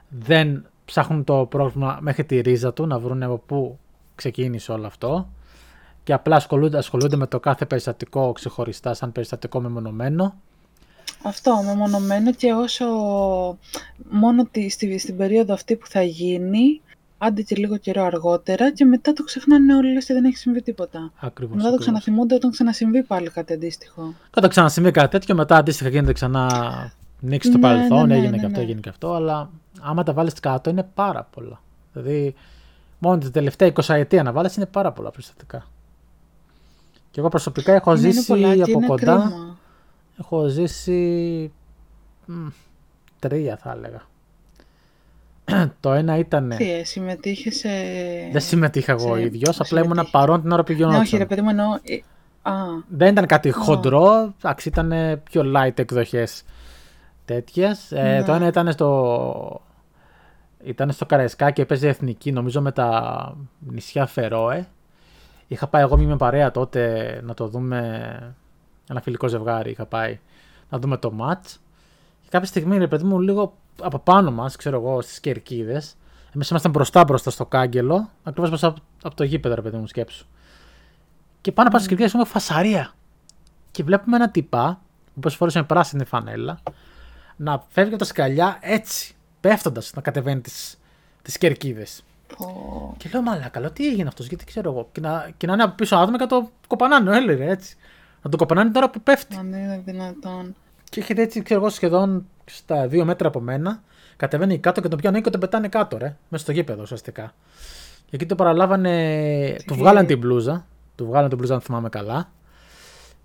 Δεν 0.09 0.65
ψάχνουν 0.85 1.23
το 1.23 1.45
πρόβλημα 1.45 1.97
μέχρι 2.01 2.25
τη 2.25 2.39
ρίζα 2.39 2.73
του, 2.73 2.85
να 2.85 2.99
βρουν 2.99 3.23
από 3.23 3.37
πού 3.37 3.79
ξεκίνησε 4.15 4.71
όλο 4.71 4.87
αυτό 4.87 5.27
και 6.05 6.13
απλά 6.13 6.35
ασχολούνται, 6.35 6.77
ασχολούνται 6.77 7.15
με 7.15 7.27
το 7.27 7.39
κάθε 7.39 7.65
περιστατικό 7.65 8.31
ξεχωριστά 8.31 8.93
σαν 8.93 9.11
περιστατικό 9.11 9.61
μεμονωμένο. 9.61 10.35
Αυτό, 11.23 11.61
μεμονωμένο 11.65 12.33
και 12.33 12.53
όσο 12.53 12.85
μόνο 14.09 14.45
τη, 14.51 14.69
στη, 14.69 14.97
στην 14.97 15.17
περίοδο 15.17 15.53
αυτή 15.53 15.75
που 15.75 15.87
θα 15.87 16.01
γίνει, 16.01 16.81
άντε 17.17 17.41
και 17.41 17.55
λίγο 17.55 17.77
καιρό 17.77 18.03
αργότερα 18.03 18.71
και 18.71 18.85
μετά 18.85 19.13
το 19.13 19.23
ξεχνάνε 19.23 19.75
όλοι 19.75 19.93
λες 19.93 20.05
και 20.05 20.13
δεν 20.13 20.25
έχει 20.25 20.37
συμβεί 20.37 20.61
τίποτα. 20.61 21.11
Ακριβώς. 21.19 21.55
Μετά 21.55 21.71
το 21.71 21.77
ξαναθυμούνται 21.77 22.35
όταν 22.35 22.51
ξανασυμβεί 22.51 23.03
πάλι 23.03 23.29
κάτι 23.29 23.53
αντίστοιχο. 23.53 24.13
Όταν 24.37 24.49
ξανασυμβεί 24.49 24.91
κάτι 24.91 25.09
τέτοιο, 25.09 25.35
μετά 25.35 25.55
αντίστοιχα 25.55 25.89
γίνεται 25.89 26.13
ξανά 26.13 26.49
νίξει 27.19 27.49
στο 27.49 27.57
ναι, 27.57 27.63
παρελθόν, 27.63 27.99
ναι, 27.99 28.05
ναι, 28.05 28.15
έγινε 28.15 28.29
ναι, 28.29 28.37
και 28.37 28.45
αυτό, 28.45 28.59
έγινε 28.59 28.79
και 28.79 28.89
αυτό, 28.89 29.13
αλλά 29.13 29.49
άμα 29.85 30.03
τα 30.03 30.13
βάλεις 30.13 30.39
κάτω 30.39 30.69
είναι 30.69 30.87
πάρα 30.93 31.27
πολλά. 31.31 31.61
Δηλαδή, 31.93 32.35
μόνο 32.99 33.17
την 33.17 33.31
τελευταία 33.31 33.71
20 33.73 33.93
ετία 33.93 34.23
να 34.23 34.31
βάλεις 34.31 34.55
είναι 34.55 34.65
πάρα 34.65 34.91
πολλά 34.91 35.11
περιστατικά. 35.11 35.65
Και 37.11 37.19
εγώ 37.19 37.29
προσωπικά 37.29 37.73
έχω 37.73 37.91
είναι 37.91 37.99
ζήσει 37.99 38.25
πολλά, 38.25 38.51
από 38.51 38.85
κοντά. 38.87 39.15
Κρίμα. 39.15 39.57
Έχω 40.19 40.47
ζήσει. 40.47 41.51
Μ, 42.25 42.47
τρία 43.19 43.57
θα 43.57 43.71
έλεγα. 43.71 44.01
το 45.79 45.91
ένα 45.91 46.17
ήταν. 46.17 46.53
Τι, 46.57 46.71
ε, 46.71 46.83
συμμετείχες 46.83 47.55
σε. 47.55 47.69
Δεν 48.31 48.41
συμμετείχα 48.41 48.91
εγώ 48.91 49.11
ο 49.11 49.17
ίδιος, 49.17 49.59
απλά 49.59 49.83
ήμουν 49.83 50.07
παρόν 50.11 50.41
την 50.41 50.51
ώρα 50.51 50.63
που 50.63 50.71
γινόταν. 50.71 50.95
Ναι, 50.95 51.01
όχι, 51.01 51.17
ρε 51.17 51.25
παιδί 51.25 51.41
μου, 51.41 51.49
εννοώ. 51.49 51.73
Ε, 51.83 51.99
Δεν 52.87 53.11
ήταν 53.11 53.25
κάτι 53.25 53.49
oh. 53.49 53.57
χοντρό, 53.57 54.33
εντάξει, 54.37 54.67
ήταν 54.67 55.21
πιο 55.23 55.43
light 55.55 55.79
εκδοχές 55.79 56.43
τέτοιες. 57.25 57.91
Ε, 57.91 58.23
το 58.25 58.31
ναι. 58.31 58.37
ένα 58.37 58.47
ήταν 58.47 58.71
στο. 58.71 59.61
Ήταν 60.65 60.91
στο 60.91 61.05
Καραϊσκά 61.05 61.51
και 61.51 61.61
έπαιζε 61.61 61.87
εθνική, 61.87 62.31
νομίζω 62.31 62.61
με 62.61 62.71
τα 62.71 63.37
νησιά 63.59 64.05
Φερόε. 64.05 64.67
Είχα 65.47 65.67
πάει 65.67 65.81
εγώ 65.81 65.97
με 65.97 66.17
παρέα 66.17 66.51
τότε 66.51 67.19
να 67.23 67.33
το 67.33 67.47
δούμε. 67.47 68.35
Ένα 68.89 69.01
φιλικό 69.01 69.27
ζευγάρι 69.27 69.71
είχα 69.71 69.85
πάει 69.85 70.19
να 70.69 70.79
δούμε 70.79 70.97
το 70.97 71.13
match. 71.21 71.57
Και 72.21 72.29
κάποια 72.29 72.47
στιγμή, 72.47 72.77
ρε 72.77 72.87
παιδί 72.87 73.03
μου, 73.03 73.19
λίγο 73.19 73.53
από 73.81 73.99
πάνω 73.99 74.31
μας, 74.31 74.55
ξέρω 74.55 74.79
εγώ, 74.79 75.01
στις 75.01 75.19
κερκίδες. 75.19 75.95
Εμείς 76.35 76.49
ήμασταν 76.49 76.71
μπροστά 76.71 77.03
μπροστά 77.03 77.29
στο 77.29 77.45
κάγκελο, 77.45 78.09
ακριβώς 78.23 78.49
μπροστά 78.49 78.73
από 79.03 79.15
το 79.15 79.23
γήπεδο, 79.23 79.55
ρε 79.55 79.61
παιδί 79.61 79.77
μου, 79.77 79.87
σκέψου. 79.87 80.25
Και 81.41 81.51
πάνω 81.51 81.67
από 81.67 81.77
τι 81.77 81.83
κερκίδες 81.83 82.13
έχουμε 82.13 82.25
φασαρία. 82.25 82.93
Και 83.71 83.83
βλέπουμε 83.83 84.15
ένα 84.15 84.29
τυπά, 84.29 84.81
που 85.19 85.29
φορέ 85.29 85.51
με 85.53 85.63
πράσινη 85.63 86.05
φανέλα, 86.05 86.59
να 87.35 87.63
φεύγει 87.67 87.89
από 87.89 87.99
τα 87.99 88.05
σκαλιά 88.05 88.57
έτσι, 88.61 89.14
πέφτοντας 89.45 89.91
να 89.95 90.01
κατεβαίνει 90.01 90.41
τις 91.21 91.37
κερκίδες. 91.37 92.03
Oh. 92.37 92.93
Και 92.97 93.09
λέω, 93.13 93.21
Μαλάκα, 93.21 93.59
λέω, 93.59 93.71
τι 93.71 93.87
έγινε 93.87 94.07
αυτός, 94.07 94.27
γιατί 94.27 94.45
ξέρω 94.45 94.71
εγώ. 94.71 94.89
Και 94.91 95.01
να, 95.01 95.29
και 95.37 95.47
να 95.47 95.53
είναι 95.53 95.63
από 95.63 95.75
πίσω 95.75 95.95
άτομα 95.95 96.17
και 96.17 96.25
το 96.25 96.49
κοπανάνε, 96.67 97.17
έλεγε 97.17 97.49
έτσι. 97.49 97.75
Να 98.21 98.29
το 98.29 98.37
κοπανάνε 98.37 98.71
τώρα 98.71 98.89
που 98.89 99.01
πέφτει. 99.01 99.35
Αν 99.35 99.47
είναι 99.47 99.81
δυνατόν. 99.85 100.55
Και 100.89 100.99
έχετε 100.99 101.21
έτσι, 101.21 101.41
ξέρω 101.41 101.59
εγώ, 101.59 101.69
σχεδόν 101.69 102.25
στα 102.45 102.87
δύο 102.87 103.05
μέτρα 103.05 103.27
από 103.27 103.39
μένα. 103.39 103.83
Κατεβαίνει 104.17 104.57
κάτω 104.57 104.81
και 104.81 104.87
τον 104.87 104.99
πιάνει 104.99 105.21
και 105.21 105.29
τον 105.29 105.39
πετάνε 105.39 105.67
κάτω, 105.67 105.97
ρε. 105.97 106.15
Μέσα 106.29 106.43
στο 106.43 106.51
γήπεδο 106.51 106.81
ουσιαστικά. 106.81 107.33
Και 108.05 108.15
εκεί 108.15 108.25
το 108.25 108.35
παραλάβανε. 108.35 109.55
Του 109.65 109.75
βγάλαν 109.75 110.05
την 110.05 110.17
μπλούζα. 110.17 110.65
Του 110.95 111.05
βγάλαν 111.05 111.29
την 111.29 111.37
μπλούζα, 111.37 111.53
αν 111.53 111.61
θυμάμαι 111.61 111.89
καλά. 111.89 112.29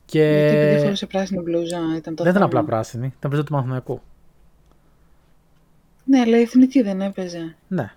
Και... 0.05 0.19
Γιατί 0.19 0.57
επειδή 0.57 0.83
φορούσε 0.83 1.07
πράσινη 1.07 1.43
μπλούζα 1.43 1.79
ήταν 1.97 2.15
το 2.15 2.23
Δεν 2.23 2.33
ήταν 2.33 2.45
απλά 2.45 2.65
πράσινη, 2.65 3.07
ήταν 3.07 3.31
μπλούζα 3.31 3.45
του 3.45 3.55
Μαθηνακού. 3.55 4.01
Ναι, 6.11 6.21
αλλά 6.21 6.39
η 6.39 6.41
εθνική 6.41 6.83
δεν 6.83 7.01
έπαιζε. 7.01 7.57
Ναι. 7.69 7.93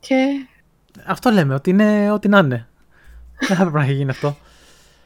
Και... 0.00 0.46
Αυτό 1.06 1.30
λέμε, 1.30 1.54
ότι 1.54 1.70
είναι 1.70 2.10
ό,τι 2.10 2.28
να 2.28 2.38
είναι. 2.38 2.68
δεν 3.38 3.56
θα 3.56 3.62
έπρεπε 3.62 3.78
να 3.78 3.92
γίνει 3.92 4.10
αυτό. 4.10 4.36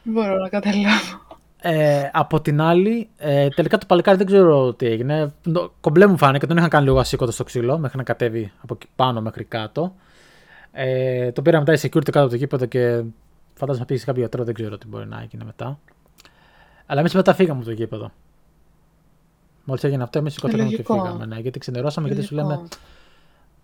Μπορώ 0.03 0.37
να 0.37 0.49
καταλάβω. 0.49 1.21
Ε, 1.61 2.09
από 2.13 2.41
την 2.41 2.61
άλλη, 2.61 3.09
ε, 3.17 3.47
τελικά 3.49 3.77
το 3.77 3.85
παλικάρι 3.85 4.17
δεν 4.17 4.25
ξέρω 4.25 4.73
τι 4.73 4.85
έγινε. 4.85 5.33
Κομπλέ 5.81 6.07
μου 6.07 6.17
φάνηκε, 6.17 6.47
τον 6.47 6.57
είχαν 6.57 6.69
κάνει 6.69 6.85
λίγο 6.85 6.99
ασήκωτο 6.99 7.31
στο 7.31 7.43
ξύλο 7.43 7.77
μέχρι 7.77 7.97
να 7.97 8.03
κατέβει 8.03 8.51
από 8.61 8.73
εκεί 8.73 8.87
πάνω 8.95 9.21
μέχρι 9.21 9.43
κάτω. 9.43 9.95
Ε, 10.71 11.31
το 11.31 11.41
πήρα 11.41 11.59
μετά 11.59 11.73
η 11.73 11.77
security 11.81 12.11
κάτω 12.11 12.19
από 12.19 12.29
το 12.29 12.35
γήπεδο 12.35 12.65
και 12.65 13.03
φαντάζομαι 13.53 13.85
πήγε 13.85 13.99
σε 13.99 14.05
κάποιο 14.05 14.21
γιατρό, 14.21 14.43
δεν 14.43 14.53
ξέρω 14.53 14.77
τι 14.77 14.87
μπορεί 14.87 15.07
να 15.07 15.21
έγινε 15.21 15.43
μετά. 15.43 15.79
Αλλά 16.85 16.99
εμείς 16.99 17.13
μετά 17.13 17.33
φύγαμε 17.33 17.59
από 17.59 17.67
το 17.67 17.73
γήπεδο. 17.75 18.11
Μόλι 19.63 19.79
έγινε 19.83 20.03
αυτό, 20.03 20.19
εμεί 20.19 20.29
σηκωθήκαμε 20.29 20.69
και 20.69 20.75
Λογικό. 20.75 20.93
φύγαμε. 21.03 21.25
Ναι, 21.25 21.39
γιατί 21.39 21.59
ξενερώσαμε, 21.59 22.07
γιατί 22.07 22.23
σου 22.23 22.35
Λογικό. 22.35 22.53
λέμε. 22.53 22.67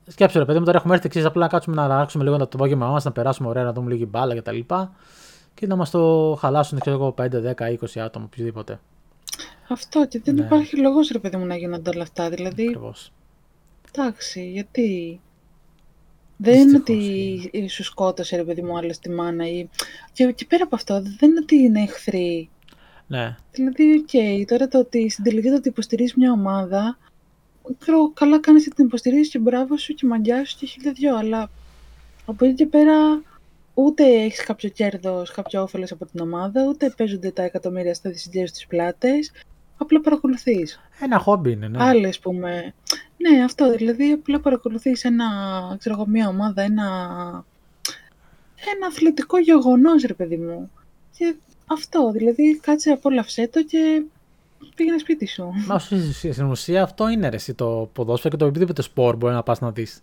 Σκέψτε 0.07 0.39
ρε 0.39 0.45
παιδί 0.45 0.59
μου, 0.59 0.65
τώρα 0.65 0.77
έχουμε 0.77 0.93
έρθει 0.93 1.05
εξή 1.07 1.21
απλά 1.21 1.41
να 1.41 1.47
κάτσουμε 1.47 1.75
να 1.75 1.83
αλλάξουμε 1.83 2.23
λίγο 2.23 2.37
το 2.37 2.49
απόγευμα 2.53 2.87
μας, 2.87 3.03
να 3.03 3.11
περάσουμε 3.11 3.49
ωραία, 3.49 3.63
να 3.63 3.73
δούμε 3.73 3.91
λίγη 3.91 4.05
μπάλα 4.09 4.35
κτλ. 4.35 4.57
Και, 4.57 4.87
και 5.53 5.67
να 5.67 5.75
μας 5.75 5.89
το 5.89 6.35
χαλάσουν, 6.39 6.79
ξέρω 6.79 6.95
εγώ, 6.95 7.13
5, 7.17 7.27
10, 7.41 7.69
20 7.69 7.99
άτομα, 7.99 8.25
οποιοδήποτε. 8.25 8.79
Αυτό 9.69 10.07
και 10.07 10.21
δεν 10.23 10.35
Ναι. 10.35 10.41
υπάρχει 10.45 10.77
λόγος 10.77 11.09
ρε 11.09 11.19
παιδί 11.19 11.37
μου 11.37 11.45
να 11.45 11.55
γίνονται 11.55 11.89
όλα 11.89 12.01
αυτά. 12.01 12.29
Δηλαδή, 12.29 12.63
Ακριβώς. 12.63 13.11
εντάξει, 13.91 14.49
γιατί. 14.51 15.19
Δεν 16.41 16.59
είναι 16.59 16.81
Δυστυχώς, 16.85 17.45
ότι 17.53 17.67
σου 17.69 17.83
σκότωσε 17.83 18.35
ρε 18.35 18.43
παιδί 18.43 18.61
μου 18.61 18.77
άλλο 18.77 18.93
τη 19.01 19.09
μάνα 19.09 19.47
ή... 19.49 19.67
Και, 20.13 20.31
και 20.31 20.45
πέρα 20.45 20.63
από 20.63 20.75
αυτό, 20.75 21.01
δεν 21.01 21.29
είναι 21.29 21.39
ότι 21.41 21.55
είναι 21.55 21.81
εχθροί. 21.81 22.49
Ναι, 23.09 23.35
Δηλαδή, 23.51 23.93
οκ, 23.93 24.47
τώρα 24.47 24.67
το 24.67 24.79
ότι 24.79 25.09
στην 25.09 25.23
τελική 25.23 25.49
το 25.49 25.55
ότι 25.55 25.69
υποστηρίζεις 25.69 26.15
μια 26.15 26.31
ομάδα, 26.31 26.97
ξέρω, 27.79 28.11
καλά 28.13 28.39
κάνεις 28.39 28.63
και 28.63 28.73
την 28.75 28.85
υποστηρίζεις 28.85 29.29
και 29.29 29.39
μπράβο 29.39 29.77
σου 29.77 29.93
και 29.93 30.05
μαγκιά 30.05 30.45
σου 30.45 30.57
και 30.57 30.65
χίλια 30.65 30.91
δυο, 30.91 31.17
αλλά 31.17 31.49
από 32.25 32.45
εκεί 32.45 32.53
και 32.53 32.65
πέρα 32.65 33.21
ούτε 33.73 34.03
έχεις 34.03 34.43
κάποιο 34.43 34.69
κέρδος, 34.69 35.31
κάποιο 35.31 35.61
όφελος 35.61 35.91
από 35.91 36.05
την 36.05 36.19
ομάδα, 36.19 36.65
ούτε 36.67 36.93
παίζονται 36.97 37.31
τα 37.31 37.43
εκατομμύρια 37.43 37.93
στα 37.93 38.09
δισυντήρια 38.09 38.47
στις 38.47 38.67
πλάτες, 38.67 39.31
απλά 39.77 40.01
παρακολουθείς. 40.01 40.79
ένα 41.01 41.17
χόμπι 41.17 41.51
είναι. 41.51 41.67
Ναι. 41.67 41.83
Άλλες, 41.83 42.09
ας 42.09 42.19
πούμε. 42.19 42.73
Ναι, 43.17 43.43
αυτό, 43.43 43.71
δηλαδή 43.71 44.11
απλά 44.11 44.39
παρακολουθείς 44.39 45.03
ένα, 45.03 45.25
ξέρω 45.79 45.95
εγώ, 45.95 46.07
μια 46.07 46.27
ομάδα, 46.27 46.61
ένα, 46.61 46.83
ένα 48.75 48.87
αθλητικό 48.87 49.39
γεγονός, 49.39 50.03
ρε 50.03 50.13
παιδί 50.13 50.37
μου. 50.37 50.71
Και 51.17 51.35
αυτό, 51.71 52.11
δηλαδή 52.11 52.59
κάτσε 52.59 52.89
απόλαυσέ 52.91 53.47
το 53.53 53.63
και 53.63 54.01
πήγαινε 54.75 54.97
σπίτι 54.97 55.27
σου. 55.27 55.51
Μα 55.67 55.79
στη- 55.79 56.13
στη- 56.13 56.31
στην 56.31 56.45
ουσία 56.45 56.83
αυτό 56.83 57.09
είναι 57.09 57.29
ρε, 57.29 57.35
εσύ, 57.35 57.53
το 57.53 57.89
ποδόσφαιρο 57.93 58.29
και 58.35 58.39
το 58.43 58.45
οποιοδήποτε 58.49 58.81
σπορ 58.81 59.15
μπορεί 59.15 59.33
να 59.33 59.43
πας 59.43 59.59
να 59.59 59.71
δεις. 59.71 60.01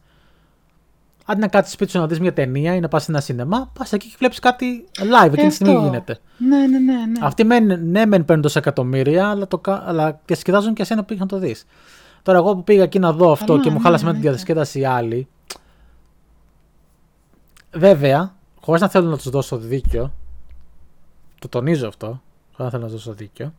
Αντί 1.29 1.41
να 1.41 1.49
κάτσεις 1.49 1.75
σπίτι 1.75 1.91
σου 1.91 1.99
να 1.99 2.07
δεις 2.07 2.21
μια 2.21 2.33
ταινία 2.33 2.75
ή 2.75 2.81
να 2.81 2.89
πας 2.89 3.05
σε 3.05 3.11
ένα 3.11 3.21
σινεμά, 3.21 3.71
πας 3.79 3.93
εκεί 3.93 4.09
και 4.09 4.15
βλέπεις 4.19 4.39
κάτι 4.39 4.85
live 4.99 5.33
εκείνη 5.33 5.49
τη 5.49 5.55
στιγμή 5.55 5.75
αυτό. 5.75 5.87
γίνεται. 5.87 6.19
Ναι, 6.39 6.57
ναι, 6.67 6.79
ναι, 6.79 6.93
ναι. 6.93 7.19
Αυτοί 7.21 7.45
μεν, 7.45 7.65
ναι, 7.67 8.07
μεν 8.07 8.25
παίρνουν 8.25 8.43
τόσα 8.43 8.59
εκατομμύρια, 8.59 9.29
αλλά, 9.29 9.47
το, 9.49 9.59
κα- 9.59 9.83
αλλά 9.87 10.21
και 10.25 10.35
σκεδάζουν 10.35 10.75
και 10.75 10.83
εσένα 10.83 11.01
που 11.01 11.07
πήγα 11.07 11.21
να 11.21 11.27
το 11.27 11.39
δεις. 11.39 11.67
Τώρα, 12.23 12.39
εγώ 12.39 12.55
που 12.55 12.65
πήγα 12.65 12.83
εκεί 12.83 12.99
να 12.99 13.13
δω 13.13 13.31
αυτό 13.33 13.47
Καλά, 13.53 13.61
και 13.63 13.71
μου 13.71 13.77
ναι, 13.77 13.83
χάλασε 13.83 14.05
με 14.05 14.11
ναι, 14.11 14.17
την 14.17 14.25
ναι. 14.27 14.31
διασκέδαση 14.33 14.79
οι 14.79 14.85
άλλοι. 14.85 15.29
Βέβαια, 17.75 18.35
χωρίς 18.61 18.81
να 18.81 18.89
θέλω 18.89 19.09
να 19.09 19.17
τους 19.17 19.29
δώσω 19.31 19.57
δίκιο, 19.57 20.13
το 21.39 21.49
τονίζω 21.49 21.89
αυτό, 21.89 22.07
χωρί 22.53 22.63
να 22.63 22.71
θέλω 22.71 22.83
να 22.83 22.89
του 22.89 22.95
δώσω 22.95 23.13
δίκιο, 23.13 23.55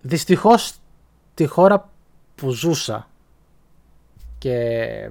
δυστυχώς 0.00 0.76
τη 1.34 1.46
χώρα 1.46 1.90
που 2.34 2.50
ζούσα 2.50 3.08
και 4.38 5.10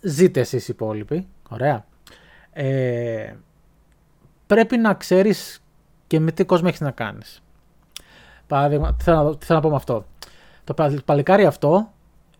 ζείτε 0.00 0.40
εσείς 0.40 0.68
οι 0.68 0.72
υπόλοιποι, 0.72 1.28
ωραία, 1.48 1.84
ε, 2.52 3.34
πρέπει 4.46 4.76
να 4.76 4.94
ξέρεις 4.94 5.62
και 6.06 6.20
με 6.20 6.32
τι 6.32 6.44
κόσμο 6.44 6.66
έχεις 6.68 6.80
να 6.80 6.90
κάνεις. 6.90 7.42
Παράδειγμα, 8.46 8.94
τι 8.94 9.04
θέλω, 9.04 9.16
να, 9.16 9.22
δω- 9.22 9.36
τι 9.36 9.46
θέλω 9.46 9.58
να 9.58 9.64
πω 9.64 9.70
με 9.70 9.76
αυτό. 9.76 10.04
Το 10.64 10.74
παλ- 10.74 11.02
παλικάρι 11.04 11.46
αυτό 11.46 11.92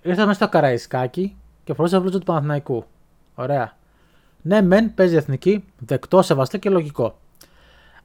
ήρθε 0.02 0.20
μέσα 0.20 0.32
στο 0.32 0.48
Καραϊσκάκι 0.48 1.36
και 1.64 1.74
φορούσε 1.74 1.94
τα 1.94 2.00
μπλούζα 2.00 2.18
του 2.18 2.24
Παναθηναϊκού. 2.24 2.84
Ωραία. 3.34 3.76
Ναι, 4.42 4.62
μεν 4.62 4.94
παίζει 4.94 5.16
εθνική, 5.16 5.64
δεκτό, 5.78 6.22
σεβαστό 6.22 6.56
και 6.58 6.70
λογικό. 6.70 7.18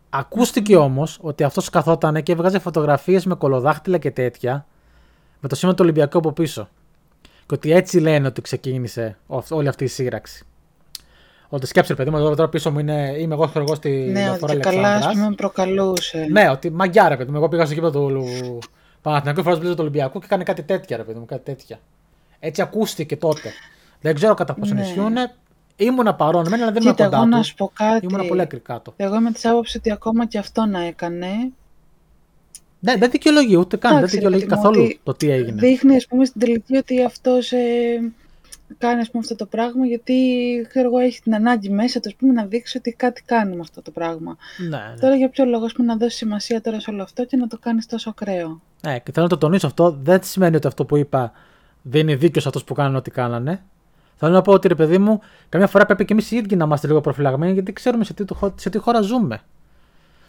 Ακούστηκε 0.09 0.75
όμως 0.75 1.19
ότι 1.21 1.43
αυτός 1.43 1.69
καθόταν 1.69 2.23
και 2.23 2.31
έβγαζε 2.31 2.59
φωτογραφίες 2.59 3.25
με 3.25 3.35
κολοδάχτυλα 3.35 3.97
και 3.97 4.11
τέτοια 4.11 4.65
με 5.39 5.48
το 5.48 5.55
σήμα 5.55 5.71
του 5.71 5.79
Ολυμπιακού 5.81 6.17
από 6.17 6.31
πίσω. 6.31 6.69
Και 7.21 7.53
ότι 7.53 7.71
έτσι 7.71 8.00
λένε 8.00 8.27
ότι 8.27 8.41
ξεκίνησε 8.41 9.17
ο- 9.27 9.41
όλη 9.50 9.67
αυτή 9.67 9.83
η 9.83 9.87
σύραξη. 9.87 10.45
Ότι 11.50 11.65
σκέψτε, 11.67 11.93
ρε 11.93 12.00
παιδί 12.03 12.15
μου, 12.15 12.21
εδώ 12.21 12.35
τώρα 12.35 12.50
πίσω 12.50 12.71
μου 12.71 12.79
είναι, 12.79 13.15
είμαι 13.19 13.33
εγώ, 13.33 13.48
ξέρω 13.48 13.63
εγώ, 13.67 13.75
στη 13.75 13.89
Ναι, 13.89 14.05
ότι 14.05 14.13
λεωφόρο 14.29 14.53
και 14.53 14.59
καλά, 14.59 14.79
ας 14.79 14.85
Αλεξάνδρας. 14.87 15.24
πούμε, 15.24 15.35
προκαλούσε. 15.35 16.27
Ναι, 16.31 16.50
ότι 16.50 16.69
μαγιά 16.71 17.09
ρε 17.09 17.17
παιδί 17.17 17.31
μου. 17.31 17.37
Εγώ 17.37 17.48
πήγα 17.50 17.65
στο 17.65 17.74
κήπο 17.74 17.91
του 17.91 18.59
Παναθηναϊκού, 19.01 19.41
φοράς 19.43 19.57
μπλούζα 19.57 19.74
του 19.74 19.81
Ολυμπιακού 19.81 20.19
και 20.19 20.25
έκανε 20.25 20.43
κάτι 20.43 20.63
τέτοια 20.63 20.98
ρε 20.98 21.03
παιδί 21.03 21.19
μου, 21.19 21.25
κάτι 21.25 21.43
τέτοια. 21.43 21.79
Έτσι 22.39 22.61
ακούστηκε 22.61 23.17
τότε. 23.17 23.51
Δεν 24.01 24.15
ξέρω 24.15 24.33
κατά 24.33 24.53
πόσο 24.53 24.74
Ναι. 24.74 24.81
ισχύουν. 24.81 25.13
Ήμουνα 25.75 26.16
παρόν, 26.16 26.46
εμένα 26.46 26.64
αλλά 26.64 26.72
δεν 26.72 26.81
ήμουν 26.81 26.96
Κοίτα, 26.96 27.03
κοντά 27.09 27.18
εγώ 27.18 27.25
να 27.25 27.38
του. 27.38 27.46
σου 27.46 27.55
πω 27.55 27.72
κάτι. 27.75 28.05
Ήμουνα 28.05 28.24
πολύ 28.25 28.42
ακρι 28.42 28.59
κάτω. 28.59 28.94
Εγώ 28.98 29.16
είμαι 29.16 29.31
της 29.31 29.46
άποψης 29.46 29.75
ότι 29.75 29.92
ακόμα 29.92 30.25
και 30.25 30.38
αυτό 30.38 30.66
να 30.66 30.79
έκανε, 30.81 31.27
Ναι, 32.79 32.96
δεν 32.98 33.09
δικαιολογεί 33.11 33.55
ούτε 33.57 33.77
καν. 33.77 33.90
Δεν 33.92 33.98
Εντάξει, 34.00 34.16
ρε 34.16 34.22
δικαιολογεί 34.22 34.46
παιδί 34.46 34.55
μου, 34.55 34.61
καθόλου 34.61 34.83
ότι 34.83 35.00
το 35.03 35.14
τι 35.14 35.29
έγινε. 35.29 35.59
δείχνει, 35.59 35.96
ας 35.96 36.05
πούμε, 36.07 36.25
στην 36.25 36.42
τελική 36.42 36.77
ότι 36.77 37.03
αυτός 37.03 37.51
ε, 37.51 37.57
κάνει, 38.77 39.01
ας 39.01 39.09
πούμε, 39.11 39.24
αυτό 39.24 39.35
το 39.35 39.46
πράγμα, 39.46 39.85
γιατί, 39.85 40.14
ξέρω 40.70 40.88
εγώ, 40.88 41.00
έχει 41.00 41.22
την 41.22 41.35
ανάγκη 41.35 41.70
μέσα 41.70 42.00
του, 42.00 42.07
ας 42.09 42.16
πούμε, 42.16 42.33
να 42.33 42.46
δείξει 42.46 42.77
ότι 42.77 42.92
κάτι 42.92 43.24
κάνει 43.25 43.55
με 43.55 43.61
αυτό 43.61 43.81
το 43.81 43.92
πράγμα. 43.92 44.38
Ναι, 44.57 44.68
ναι. 44.68 45.00
Τώρα 45.00 45.16
για 45.16 45.29
ποιο 45.29 45.46
λόγο, 45.46 45.66
ας 45.66 45.74
πούμε, 45.74 45.88
να 45.88 45.98
δώσει 45.98 46.18
σημασία 46.18 46.61
τώρα 46.61 46.79
σε 46.79 46.90
όλο 46.92 47.03
αυτό 47.03 47.25
και 47.25 47.38
να 47.38 47.48
το 47.48 47.57
κάνεις 47.57 47.85
τόσο 47.85 48.09
ακραίο; 48.09 48.61
ναι, 48.81 49.00
και 49.00 49.11
θέλω 49.11 49.25
να 49.25 49.31
το 49.31 49.38
τονίσω 49.38 49.68
αυτό. 49.68 49.98
Δεν 50.01 50.20
σημαίνει 50.24 50.55
ότι 50.55 50.68
αυτό 50.68 50.85
που 50.85 50.98
είπα 50.98 51.31
δίνει 51.81 52.16
δίκιο 52.16 52.42
σε 52.42 52.48
αυτούς 52.48 52.64
που 52.64 52.74
κάνανε 52.74 52.98
ό,τι 52.98 53.11
κάνανε. 53.11 53.64
Θέλω 54.17 54.33
να 54.33 54.41
πω 54.41 54.51
ότι 54.53 54.67
ρε 54.67 54.75
παιδί 54.75 54.97
μου, 54.97 55.19
καμιά 55.49 55.67
φορά 55.67 55.85
πρέπει 55.85 56.05
και 56.05 56.13
εμείς 56.13 56.31
οι 56.31 56.35
ίδιοι 56.35 56.55
να 56.55 56.65
είμαστε 56.65 56.87
λίγο 56.87 57.01
προφυλαγμένοι 57.01 57.53
γιατί 57.53 57.73
ξέρουμε 57.73 58.03
σε 58.03 58.13
τι, 58.13 58.25
το- 58.25 58.53
σε 58.55 58.69
τι 58.69 58.77
χώρα 58.77 59.01
ζούμε. 59.01 59.41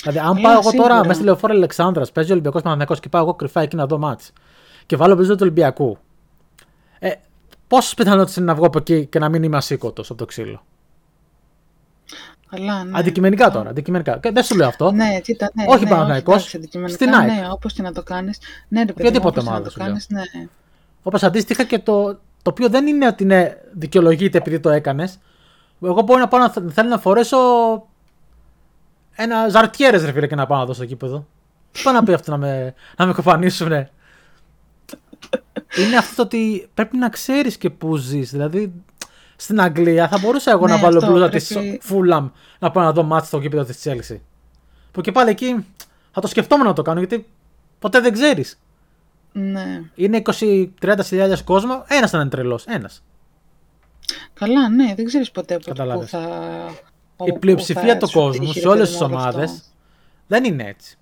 Δηλαδή, 0.01 0.19
αν 0.19 0.37
Ε, 0.37 0.41
πάω 0.41 0.53
εγώ 0.53 0.61
τώρα 0.63 0.71
σίγουρα. 0.71 1.01
μέσα 1.01 1.13
στη 1.15 1.25
λεωφόρο 1.25 1.55
Αλεξάνδρας, 1.55 2.13
παίζει 2.13 2.31
ο 2.31 2.33
Ολυμπιακός 2.33 2.63
Παναθυνακό 2.63 2.95
και 2.95 3.09
πάω 3.09 3.23
εγώ 3.23 3.35
κρυφά 3.35 3.61
εκεί 3.61 3.77
να 3.77 3.87
δω 3.87 3.99
μάτς 3.99 4.33
και 4.87 4.97
βάλω 4.97 5.15
μπλούζα 5.15 5.33
του 5.33 5.39
Ολυμπιακού. 5.43 5.99
Ε, 6.99 7.11
Πόσες 7.69 7.95
πιθανότητες 7.95 8.37
είναι 8.37 8.47
να 8.47 8.55
βγω 8.55 8.67
από 8.67 8.79
εκεί 8.79 9.07
και 9.07 9.19
να 9.19 9.29
μην 9.29 9.43
είμαι 9.43 9.57
ασήκωτος 9.57 10.11
από 10.11 10.19
το 10.19 10.25
ξύλο; 10.25 10.63
Αλλά, 12.51 12.85
ναι. 12.85 12.99
Αντικειμενικά 12.99 13.51
τώρα. 13.51 13.71
Αντικειμενικά. 13.71 14.19
Και 14.19 14.31
δεν 14.31 14.43
σου 14.43 14.57
λέω 14.57 14.69
αυτό. 14.69 14.91
Ναι, 14.93 15.21
κοίτα, 15.23 15.51
ναι. 15.55 15.65
Όχι 15.69 15.85
ναι, 15.85 15.91
Παναθηναϊκός, 15.91 16.35
εντάξει, 16.35 16.57
αντικειμενικά, 16.57 16.95
στην 17.05 17.15
ΑΕΚ. 17.15 17.31
Ναι, 17.31 17.49
όπως 17.53 17.73
και 17.73 17.83
να 17.83 17.93
το 17.93 18.03
κάνεις. 18.03 18.39
Ναι, 18.69 18.81
ρε 18.83 18.93
παιδί 18.93 19.03
μου, 19.03 19.09
Οποιαδήποτε 19.09 19.29
όπως 19.29 19.43
και 19.45 19.49
να 19.51 19.51
ομάδα 19.51 19.65
το 19.65 19.71
σου 19.71 19.79
λέω. 19.79 19.87
κάνεις, 19.89 20.07
ναι. 20.09 20.49
Όπως 21.03 21.23
αντίστοιχα 21.23 21.65
και 21.65 21.79
το, 21.79 22.19
το 22.47 22.53
οποίο 22.53 22.69
δεν 22.69 22.87
είναι 22.87 23.07
ότι 23.07 23.23
είναι 23.23 23.61
δικαιολογείται 23.73 24.39
επειδή 24.39 24.61
το 24.61 24.71
έκανες. 24.71 25.19
Εγώ 25.83 26.03
μπορώ 26.03 26.19
να 26.21 26.29
πάω 26.29 26.41
να 26.41 26.51
θ- 26.51 26.73
θέλω 26.73 26.89
να 26.89 26.99
φορέσω 26.99 27.37
ένα 29.15 29.49
ζαρτιέρες 29.49 30.05
ρε 30.05 30.13
φίλε 30.13 30.27
και 30.27 30.35
να 30.35 30.47
πάω 30.47 30.59
να 30.59 30.65
δω 30.65 30.73
στο 30.73 30.85
κήπεδο. 30.85 31.27
Τι 31.73 31.83
πάει 31.83 31.95
να 31.95 32.03
πει 32.03 32.13
αυτό 32.13 32.31
να 32.31 32.37
με, 32.37 32.75
να 32.97 33.07
με 33.07 33.13
κοπανίσουνε; 33.13 33.91
είναι 35.79 35.97
αυτό 35.97 36.15
το 36.17 36.23
ότι 36.23 36.69
πρέπει 36.75 36.97
να 36.97 37.09
ξέρεις 37.09 37.57
και 37.57 37.71
πού 37.71 37.97
ζεις. 37.97 38.31
Δηλαδή 38.31 38.73
στην 39.37 39.61
Αγγλία 39.61 40.09
θα 40.09 40.19
μπορούσα 40.19 40.51
εγώ 40.51 40.67
Ναι, 40.67 40.73
να 40.73 40.79
βάλω 40.79 40.99
αυτό 40.99 41.11
μπλούζα 41.11 41.29
πρέπει- 41.29 41.45
της 41.79 41.79
Fulham 41.91 42.31
να 42.59 42.71
πάω 42.71 42.85
να 42.85 42.93
δω 42.93 43.03
μάτς 43.03 43.27
στο 43.27 43.41
κήπεδο 43.41 43.65
της 43.65 43.83
Chelsea. 43.85 44.17
Που 44.93 45.01
και 45.01 45.13
πάλι 45.13 45.31
εκεί 45.31 45.67
θα 46.13 46.21
το 46.21 46.27
σκεφτόμουν 46.27 46.67
να 46.67 46.73
το 46.73 46.83
κάνω 46.83 46.99
γιατί 46.99 47.27
ποτέ 47.79 48.01
δεν 48.01 48.13
ξέρεις. 48.13 48.59
Ναι. 49.39 49.83
Είναι 49.95 50.23
20-30 50.81 50.99
χιλιάδες 51.05 51.43
κόσμο, 51.43 51.85
ένας 51.89 52.11
θα 52.11 52.21
είναι 52.21 52.29
τρελός. 52.29 52.65
Ένας. 52.67 53.03
Καλά, 54.35 54.69
ναι, 54.69 54.95
δεν 54.97 55.05
ξέρεις 55.05 55.31
ποτέ 55.31 55.55
από 55.55 55.63
πού 55.63 55.69
Καταλάβες. 55.69 56.11
θα... 56.11 56.21
Η 57.25 57.31
όπου 57.31 57.39
πλειοψηφία 57.39 57.93
θα 57.93 57.99
του 57.99 58.09
σου 58.09 58.19
κόσμου 58.19 58.45
τύχει, 58.45 58.61
σε 58.61 58.61
ρε 58.61 58.69
όλες 58.69 58.89
παιδί 58.89 58.93
τις 58.93 59.01
μου, 59.01 59.07
όλο 59.07 59.21
ομάδες 59.21 59.51
αυτό. 59.51 59.65
δεν 60.27 60.45
είναι 60.45 60.65
έτσι. 60.65 60.99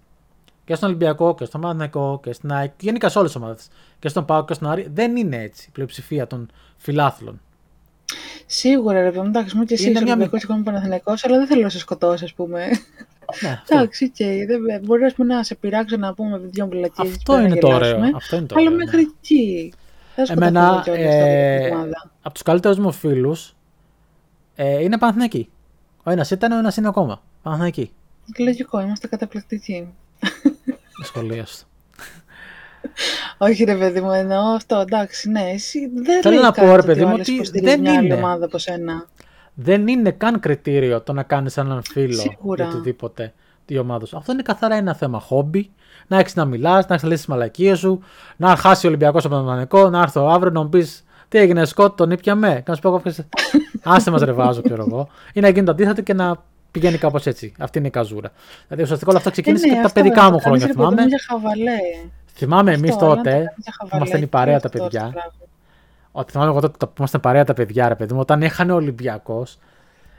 Και 0.65 0.75
στον 0.75 0.89
Ολυμπιακό 0.89 1.35
και 1.35 1.45
στον 1.45 1.61
Παναθηναϊκό 1.61 2.21
και 2.23 2.33
στην 2.33 2.53
ΑΕΚ, 2.53 2.73
γενικά 2.81 3.09
σε 3.09 3.19
όλες 3.19 3.33
τις 3.33 3.43
ομάδες. 3.43 3.69
Και 3.99 4.09
στον 4.09 4.25
ΠΑΟΚ 4.25 4.47
και 4.47 4.55
στον 4.55 4.71
Άρη 4.71 4.91
δεν 4.93 5.17
είναι 5.17 5.37
έτσι 5.37 5.67
η 5.69 5.73
πλειοψηφία 5.73 6.27
των 6.27 6.51
φιλάθλων. 6.77 7.41
Σίγουρα, 8.47 9.01
ρε 9.01 9.07
παιδί 9.07 9.19
μου, 9.19 9.27
εντάξει, 9.27 9.57
μου 9.57 9.65
και 9.65 9.75
εσύ 9.75 9.83
Είναι 9.83 9.93
είσαι 9.93 10.03
μια 10.03 10.13
Ολυμπιακός 10.13 10.41
και 10.41 10.47
εγώ 10.49 10.55
είμαι 10.55 10.65
Παναθηναϊκός, 10.71 11.25
αλλά 11.25 11.37
δεν 11.37 11.47
θέλω 11.47 11.63
να 11.63 11.69
σε 11.69 11.79
σκοτώσω, 11.79 12.25
ας 12.25 12.33
πούμε. 12.35 12.67
Ναι, 13.43 13.49
αυτό, 13.49 13.77
Εντάξει, 13.79 14.05
οκ, 14.05 14.47
δεν 14.47 14.81
μπορείς 14.85 15.07
ας 15.07 15.15
πούμε, 15.15 15.35
να 15.35 15.43
σε 15.43 15.55
πειράξω 15.55 15.97
να 15.97 16.15
πούμε 16.15 16.39
με 16.39 16.47
δυο 16.47 16.67
μπουλακίες. 16.67 17.11
αυτό 17.11 17.41
είναι 17.41 17.57
το 17.57 17.69
ωραίο. 17.69 18.01
Αυτό 18.15 18.37
είναι 18.37 18.47
το 18.47 18.55
Αλλά 18.59 18.67
ωραίο, 18.67 18.79
μέχρι 18.79 18.97
ναι. 18.97 19.03
εκεί. 19.21 19.73
Δεν 20.17 20.27
σκοτωθώ 20.27 20.49
Εμένα, 20.49 20.81
κιόλας 20.85 21.05
τώρα 21.05 21.25
ε, 21.27 21.65
την 21.65 21.75
ομάδα. 21.75 22.11
από 22.23 22.35
τους 22.35 22.43
καλύτερους 22.43 22.79
μου 22.79 22.93
φίλους 22.93 23.55
ε, 24.55 24.83
είναι 24.83 24.99
Παναθηναϊκοί. 24.99 25.49
Ο 26.03 26.11
ένας 26.11 26.31
ήταν, 26.31 26.53
ο 26.53 26.59
ένας 26.59 26.77
είναι 26.77 26.89
ακόμα. 26.89 27.23
Παναθηναϊκοί. 27.43 27.93
Λογικό, 28.39 28.81
είμαστε 28.81 29.07
καταπληκτικοί. 29.07 29.95
Σχολίαστο. 31.05 31.65
Όχι 33.51 33.65
ρε 33.65 33.75
παιδί 33.77 34.01
μου, 34.01 34.11
εννοώ 34.11 34.41
αυτό, 34.55 34.77
εντάξει, 34.77 35.31
ναι, 35.31 35.51
εσύ 35.55 35.79
δεν 35.95 36.23
Θέλω 36.23 36.35
λέει 36.35 36.45
να 36.45 36.51
κάτι 36.51 36.67
πω, 36.67 36.73
ρε 36.73 36.79
ότι 36.79 36.87
παιδί 36.87 37.03
ο 37.03 37.07
μου, 37.07 37.13
άλλος 37.13 37.27
ότι 37.29 37.35
υποστηρίζει 37.35 37.71
δεν 37.71 37.81
μια 37.81 37.93
άλλη 37.99 38.07
είναι. 38.07 38.15
ομάδα 38.15 38.45
από 38.45 38.59
σένα. 38.59 39.07
δεν 39.55 39.87
είναι 39.89 40.11
καν 40.11 40.41
κριτήριο 40.41 41.01
το 41.01 41.13
να 41.13 41.23
κάνεις 41.23 41.57
έναν 41.57 41.83
φίλο 41.85 42.13
Σίγουρα. 42.21 42.65
ή 42.65 42.67
οτιδήποτε 42.69 43.33
τη 43.65 43.79
ομάδα 43.79 44.07
σου. 44.07 44.17
Αυτό 44.17 44.33
είναι 44.33 44.43
καθαρά 44.43 44.75
ένα 44.77 44.95
θέμα 44.95 45.21
χόμπι. 45.21 45.71
Να 46.07 46.19
έχεις 46.19 46.35
να 46.35 46.45
μιλάς, 46.45 46.87
να 46.87 46.95
έχεις 46.95 47.07
λύσεις 47.07 47.21
τις 47.21 47.29
μαλακίες 47.29 47.79
σου, 47.79 48.01
να 48.37 48.57
χάσει 48.57 48.87
ο 48.87 48.89
Ολυμπιακός 48.89 49.25
από 49.25 49.35
τον 49.35 49.43
Παναγενικό, 49.45 49.91
να 49.91 50.01
έρθω 50.01 50.27
αύριο 50.27 50.51
να 50.53 50.63
μου 50.63 50.69
πεις 50.69 51.05
Τι 51.29 51.39
έγινε, 51.39 51.65
Σκότ, 51.65 51.97
τον 51.97 52.11
ήπιαμε. 52.11 52.63
Να 52.67 52.75
σου 52.75 52.81
πω 52.81 52.89
εγώ, 52.89 53.03
άσε 53.83 54.11
μας 54.11 54.23
ρεβάζω, 54.23 54.63
ξέρω 54.63 54.85
εγώ. 54.89 55.09
Ή 55.33 55.41
να 55.41 55.49
γίνει 55.49 55.65
το 55.65 55.71
αντίθετο 55.71 56.03
και 56.03 56.15
να 56.15 56.43
πηγαίνει 56.71 56.99
κάπως 56.99 57.27
έτσι. 57.27 57.53
Αυτή 57.59 57.79
είναι 57.79 57.87
η 57.87 57.91
καζούρα. 57.91 58.33
Δηλαδή 58.67 58.83
ουσιαστικά 58.83 59.11
όλα 59.11 59.19
αυτά 59.19 59.31
ξεκίνησε 59.31 59.65
Ε, 59.65 59.69
ναι, 59.69 59.75
και 59.75 59.81
τα 59.81 59.87
αυτό 59.87 60.01
παιδικά 60.01 60.21
είναι, 60.23 60.31
μου 60.31 60.37
το 60.39 60.43
κάνεις, 60.45 60.63
χρόνια, 60.63 60.67
ρε 60.67 60.73
παιδί 60.73 60.85
μου, 60.85 60.91
θυμάμαι. 60.91 61.09
Για 61.09 61.19
χαβαλέ. 61.29 61.79
Θυμάμαι 62.35 62.73
εμεί 62.73 62.89
Αυτό, 62.89 63.05
αλλά 63.05 63.15
να 63.15 63.23
το 63.23 63.23
τότε, 63.23 63.31
κάνεις 63.37 63.53
για 63.57 63.73
χαβαλέ 63.79 63.97
ήμασταν 63.97 64.19
η 64.21 64.23
και 64.25 64.29
παρέα 64.31 64.61
τα 64.61 64.67
αυτό 64.67 64.79
το 64.79 64.85
παιδιά. 64.85 65.01
πράγμα. 65.01 65.33
Ότι 66.13 66.33
θυμάμαι 66.33 66.51
εγώ 66.51 66.61
τότε 66.61 66.87
που 66.87 66.93
ήμασταν 66.99 67.21
παρέα 67.21 67.45
τα 67.45 67.55
παιδιά, 67.55 67.89
ρε 67.89 67.95
παιδί 67.95 68.15
μου, 68.15 68.21
όταν 68.21 68.43
είχαν 68.43 68.71
Ολυμπιακός, 68.71 69.59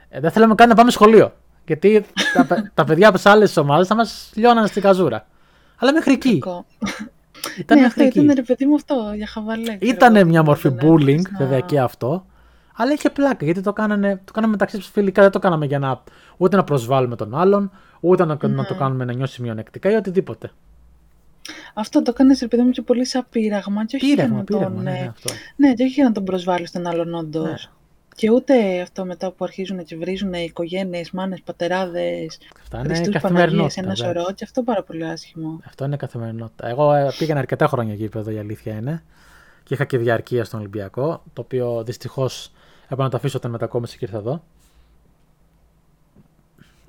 ε, 0.08 0.20
δεν 0.20 0.30
θέλαμε 0.30 0.54
καν 0.54 0.68
να 0.68 0.74
πάμε 0.74 0.90
σχολείο. 0.90 1.32
Γιατί 1.66 2.06
τα, 2.34 2.44
παι- 2.46 2.70
τα 2.74 2.84
παιδιά 2.84 3.06
από 3.08 3.16
τις 3.16 3.26
άλλες 3.26 3.56
ομάδες 3.56 3.86
θα 3.86 3.94
μας 3.94 4.30
λιώναν 4.34 4.66
στην 4.66 4.82
καζούρα. 4.82 5.26
Αλλά 5.78 5.92
μέχρι 5.92 6.12
εκεί. 6.12 6.38
Κακό. 6.38 6.64
Ήταν 7.58 7.76
ναι, 7.78 7.82
μέχρι 7.82 7.86
αυτό 7.86 8.02
εκεί. 8.02 8.20
ήταν 8.20 8.34
ρε 8.36 8.42
παιδί 8.42 8.66
μου 8.66 8.74
αυτό, 8.74 8.94
για 9.14 9.26
χαβαλέ. 9.26 9.62
ξέρω 9.62 9.78
Ήταν 9.80 10.16
εγώ, 10.16 10.26
μια 10.28 10.40
τι 10.40 10.46
μορφή 10.46 10.68
ήταν, 10.68 10.78
bullying, 10.90 11.22
να- 11.30 11.38
βέβαια 11.38 11.60
και 11.60 11.80
αυτό. 11.80 12.26
Αλλά 12.76 12.92
είχε 12.92 13.10
πλάκα 13.10 13.44
γιατί 13.44 13.60
το 13.60 13.72
κάνανε, 13.72 14.20
το 14.24 14.32
κάναμε 14.32 14.52
μεταξύ 14.52 14.76
τους 14.76 14.88
φιλικά. 14.88 15.22
Δεν 15.22 15.30
το 15.30 15.38
κάναμε 15.38 15.66
για 15.66 15.78
να 15.78 16.02
ούτε 16.36 16.56
να 16.56 16.64
προσβάλλουμε 16.64 17.16
τον 17.16 17.34
άλλον, 17.34 17.70
ούτε 18.00 18.24
να, 18.24 18.36
να 18.40 18.64
το 18.64 18.72
Ναι. 18.72 18.78
κάνουμε 18.78 19.04
να 19.04 19.12
νιώσει 19.12 19.42
μειονεκτικά 19.42 19.90
ή 19.90 19.94
οτιδήποτε. 19.94 20.50
Αυτό 21.74 22.02
το 22.02 22.10
έκανε 22.14 22.36
ρε 22.40 22.46
παιδί 22.48 22.62
μου 22.62 22.70
και 22.70 22.82
πολύ 22.82 23.04
σαν 23.04 23.26
πείραγμα. 23.30 23.84
Και 23.84 23.96
όχι 23.96 24.06
Πείραγμα, 24.14 24.34
για 24.34 24.36
να 24.36 24.44
πείραγμα, 24.44 24.74
τον, 24.74 24.82
ναι, 24.82 24.98
ε, 24.98 25.00
ναι, 25.00 25.08
αυτό. 25.08 25.32
Ναι, 25.56 25.74
και 25.74 25.82
όχι 25.82 25.92
για 25.92 26.04
να 26.04 26.12
τον 26.12 26.24
προσβάλλεις 26.24 26.70
τον 26.70 26.86
άλλον 26.86 27.14
όντως. 27.14 27.44
Ναι. 27.44 27.56
Και 28.14 28.30
ούτε 28.30 28.80
αυτό 28.80 29.04
μετά 29.04 29.30
που 29.30 29.44
αρχίζουν 29.44 29.84
και 29.84 29.96
βρίζουν 29.96 30.32
οι 30.32 30.44
οικογένειες, 30.44 31.10
μάνες, 31.10 31.40
πατεράδες, 31.44 32.38
Αυτά 32.62 32.78
είναι 32.78 32.86
Χριστούς 32.86 33.20
Παναγίες, 33.20 33.22
καθημερινότητα. 33.22 33.80
ένα 33.80 33.92
εντάξει. 33.92 34.02
σωρό, 34.02 34.34
και 34.34 34.44
αυτό 34.44 34.62
πάρα 34.62 34.82
πολύ 34.82 35.06
άσχημο. 35.06 35.60
Αυτό 35.66 35.84
είναι 35.84 35.96
καθημερινότητα. 35.96 36.68
Εγώ 36.68 36.92
ε, 36.92 37.12
πήγαινα 37.18 37.38
αρκετά 37.38 37.66
χρόνια 37.66 37.94
γήπεδο, 37.94 38.30
η 38.30 38.38
αλήθεια 38.38 38.74
είναι. 38.74 39.02
Και 39.62 39.74
είχα 39.74 39.84
και 39.84 39.98
διαρκεία 39.98 40.44
στον 40.44 40.58
Ολυμπιακό, 40.60 41.22
το 41.32 41.40
οποίο 41.40 41.82
δυστυχώς 41.84 42.52
έπρεπε 42.84 43.02
να 43.02 43.08
το 43.08 43.16
αφήσω 43.16 43.36
όταν 43.36 43.50
μετακόμισα 43.50 43.96
και 43.96 44.04
ήρθα 44.04 44.18
εδώ. 44.18 44.42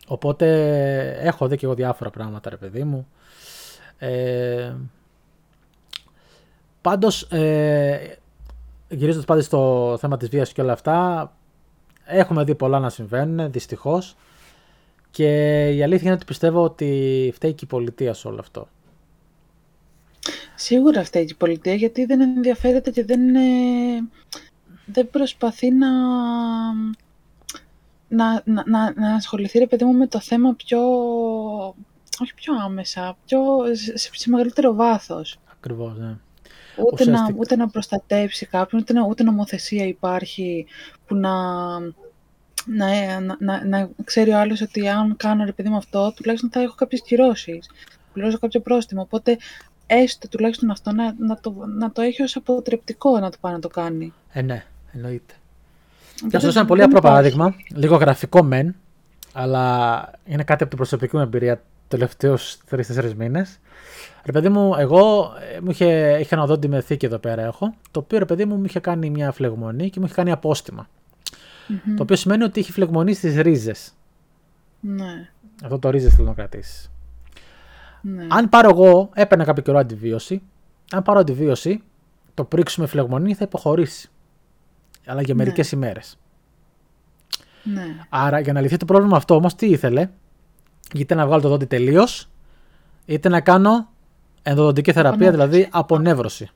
Οπότε 0.08 0.48
έχω 1.20 1.48
δει 1.48 1.58
και 1.58 1.66
εγώ 1.66 1.76
διάφορα 1.76 2.10
πράγματα, 2.10 2.50
ρε 2.50 2.58
παιδί 2.58 2.84
μου. 2.84 3.08
Ε, 3.98 4.76
πάντως, 6.82 7.22
ε, 7.22 8.18
γυρίζοντας 8.90 9.26
πάντα 9.26 9.42
στο 9.42 9.96
θέμα 10.00 10.18
της 10.18 10.30
βίας 10.30 10.52
και 10.54 10.62
όλα 10.62 10.74
αυτά, 10.74 11.32
έχουμε 12.06 12.44
δει 12.44 12.56
πολλά 12.56 12.80
να 12.80 12.90
συμβαίνουν, 12.90 13.52
δυστυχώς. 13.52 14.16
Και 15.12 15.30
η 15.70 15.84
αλήθεια 15.84 16.06
είναι 16.06 16.16
ότι 16.16 16.26
πιστεύω 16.26 16.64
ότι 16.64 17.32
φταίει 17.36 17.54
και 17.54 17.66
η 17.66 17.68
πολιτεία 17.68 18.14
σε 18.14 18.28
όλο 18.28 18.40
αυτό. 18.40 18.68
Σίγουρα 20.56 21.04
φταίει 21.04 21.26
και 21.26 21.34
η 21.34 21.38
πολιτεία 21.38 21.74
γιατί 21.74 22.06
δεν 22.06 22.22
ενδιαφέρεται 22.22 22.92
και 22.92 23.06
δεν, 23.06 23.36
ε, 23.36 23.42
δεν 24.86 25.10
προσπαθεί 25.10 25.72
να, 25.72 25.90
να, 28.08 28.42
να, 28.46 28.64
να, 28.68 28.94
να 28.94 29.16
ασχοληθεί 29.16 29.60
ρε 29.60 29.68
παιδί 29.68 29.86
μου 29.86 29.94
με 29.94 30.08
το 30.08 30.20
θέμα 30.20 30.54
πιο, 30.54 30.80
όχι 32.22 32.34
πιο 32.34 32.54
άμεσα, 32.64 33.18
πιο, 33.26 33.40
σε, 33.96 34.10
σε 34.14 34.30
μεγαλύτερο 34.30 34.74
βάθος. 34.74 35.38
Ακριβώς, 35.52 35.98
ναι. 35.98 36.16
Ούτε 36.92 37.06
να, 37.06 37.12
Ουσιαστικά. 37.12 37.38
ούτε 37.40 37.56
να 37.56 37.70
προστατεύσει 37.70 38.46
κάποιον, 38.46 38.82
ούτε, 38.82 38.94
να, 38.94 39.06
ούτε 39.06 39.24
νομοθεσία 39.24 39.86
υπάρχει 39.86 40.66
που 41.08 41.16
να, 41.16 41.32
να, 42.66 43.20
να, 43.20 43.38
να, 43.40 43.66
να 43.66 43.90
ξέρει 44.04 44.32
ο 44.32 44.40
άλλος 44.40 44.62
ότι 44.62 44.88
αν 44.88 45.16
κάνω 45.18 45.46
ρε 45.46 45.52
παιδί 45.52 45.70
μου 45.70 45.78
αυτό, 45.78 46.14
τουλάχιστον 46.16 46.50
θα 46.52 46.62
έχω 46.62 46.76
κάποιες 46.76 47.02
κυρώσεις, 47.02 47.70
πληρώσω 48.14 48.40
κάποιο 48.40 48.60
πρόστιμο. 48.60 49.02
Οπότε 49.02 49.38
έστω 49.88 50.28
τουλάχιστον 50.28 50.70
αυτό 50.70 50.92
να, 50.92 51.16
να, 51.18 51.40
το, 51.40 51.54
να 51.78 51.92
το 51.92 52.02
έχει 52.02 52.22
ως 52.22 52.36
αποτρεπτικό 52.36 53.20
να 53.20 53.30
το 53.30 53.38
πάει 53.42 53.54
να 53.54 53.60
το 53.60 53.68
κάνει. 53.68 54.14
Ε, 54.32 54.42
ναι, 54.42 54.66
εννοείται. 54.94 55.34
Και 56.16 56.24
Οπότε 56.24 56.36
να 56.36 56.40
σα 56.40 56.46
δώσω 56.46 56.60
ένα 56.60 56.68
πολύ 56.68 56.80
δεν 56.80 56.90
απλό 56.90 57.00
υπάρχει. 57.00 57.36
παράδειγμα. 57.36 57.56
Λίγο 57.82 57.96
γραφικό 57.96 58.44
μεν, 58.44 58.76
αλλά 59.34 60.12
είναι 60.26 60.44
κάτι 60.44 60.62
από 60.64 60.68
την 60.68 60.78
προσωπική 60.78 61.16
μου 61.16 61.22
εμπειρία 61.22 61.62
τελευταίους 61.88 62.58
3-4 62.70 63.14
μήνες. 63.18 63.60
Ρε 64.26 64.32
παιδί 64.32 64.50
μου, 64.50 64.74
εγώ 64.78 65.32
ε, 65.56 65.60
μου 65.62 65.70
είχε, 65.70 66.18
είχα 66.20 66.36
ένα 66.36 66.44
οδόντι 66.44 66.68
με 66.68 66.82
θήκη 66.82 67.06
εδώ 67.06 67.18
πέρα 67.18 67.42
έχω, 67.44 67.74
το 67.92 68.00
οποίο 68.00 68.18
ρε 68.20 68.26
παιδί 68.26 68.46
μου 68.46 68.56
μου 68.56 68.66
είχε 68.66 68.80
κάνει 68.80 69.10
μια 69.10 69.32
φλεγμονή 69.32 69.90
και 69.90 70.00
μου 70.00 70.06
είχε 70.06 70.16
κάνει 70.16 70.32
απόστημα. 70.32 70.88
Μμμ. 71.68 71.96
Το 71.96 72.04
οποίο 72.04 72.16
σημαίνει 72.16 72.44
ότι 72.44 72.60
είχε 72.60 72.72
φλεγμονή 72.72 73.14
στις 73.14 73.36
ρίζες. 73.38 73.94
Ναι, 74.80 75.30
Αυτό 75.64 75.80
το 75.80 75.90
ρίζες 75.90 76.14
θέλω 76.14 76.28
να 76.28 76.34
κρατήσεις. 76.34 76.92
ναι. 78.02 78.26
Αν 78.30 78.50
πάρω 78.50 78.70
εγώ, 78.70 79.10
έπαιρνα 79.14 79.44
κάποιο 79.44 79.64
καιρό 79.64 79.78
αντιβίωση. 79.78 80.42
Αν 80.92 81.04
πάρω 81.04 81.20
αντιβίωση, 81.20 81.84
το 82.34 82.44
πρίξουμε 82.44 82.88
φλεγμονή 82.88 83.34
θα 83.34 83.44
υποχωρήσει. 83.44 84.10
Αλλά 85.06 85.22
για 85.22 85.34
Ναι. 85.34 85.44
μερικέ 85.44 85.76
ημέρες. 85.76 86.18
ναι. 87.64 87.84
Άρα 88.10 88.40
για 88.40 88.54
να 88.54 88.62
λυθεί 88.62 88.78
το 88.78 88.86
πρόβλημα 88.86 89.18
αυτό 89.18 89.36
όμως, 89.36 89.56
τι 89.56 89.68
ήθελε, 89.68 90.10
είτε 90.96 91.16
να 91.16 91.26
βγάλω 91.26 91.42
το 91.42 91.50
δόντι 91.50 91.66
τελείως, 91.66 92.30
είτε 93.06 93.30
να 93.30 93.42
κάνω 93.42 93.90
ενδοδοντική 94.44 94.92
θεραπεία, 94.92 95.28
Απονεύρωση. 95.30 95.50
δηλαδή 95.50 95.70
απονεύρωση. 95.72 96.50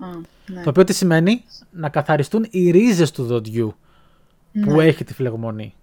Α, 0.00 0.06
ναι. 0.46 0.62
Το 0.62 0.70
οποίο 0.70 0.84
τι 0.84 0.92
σημαίνει, 0.92 1.44
να 1.70 1.88
καθαριστούν 1.88 2.46
οι 2.50 2.70
ρίζες 2.70 3.10
του 3.10 3.24
δοντιού 3.24 3.74
που 4.64 4.72
ναι. 4.74 4.84
έχει 4.84 5.04
τη 5.04 5.14
φλεγμονή. 5.14 5.74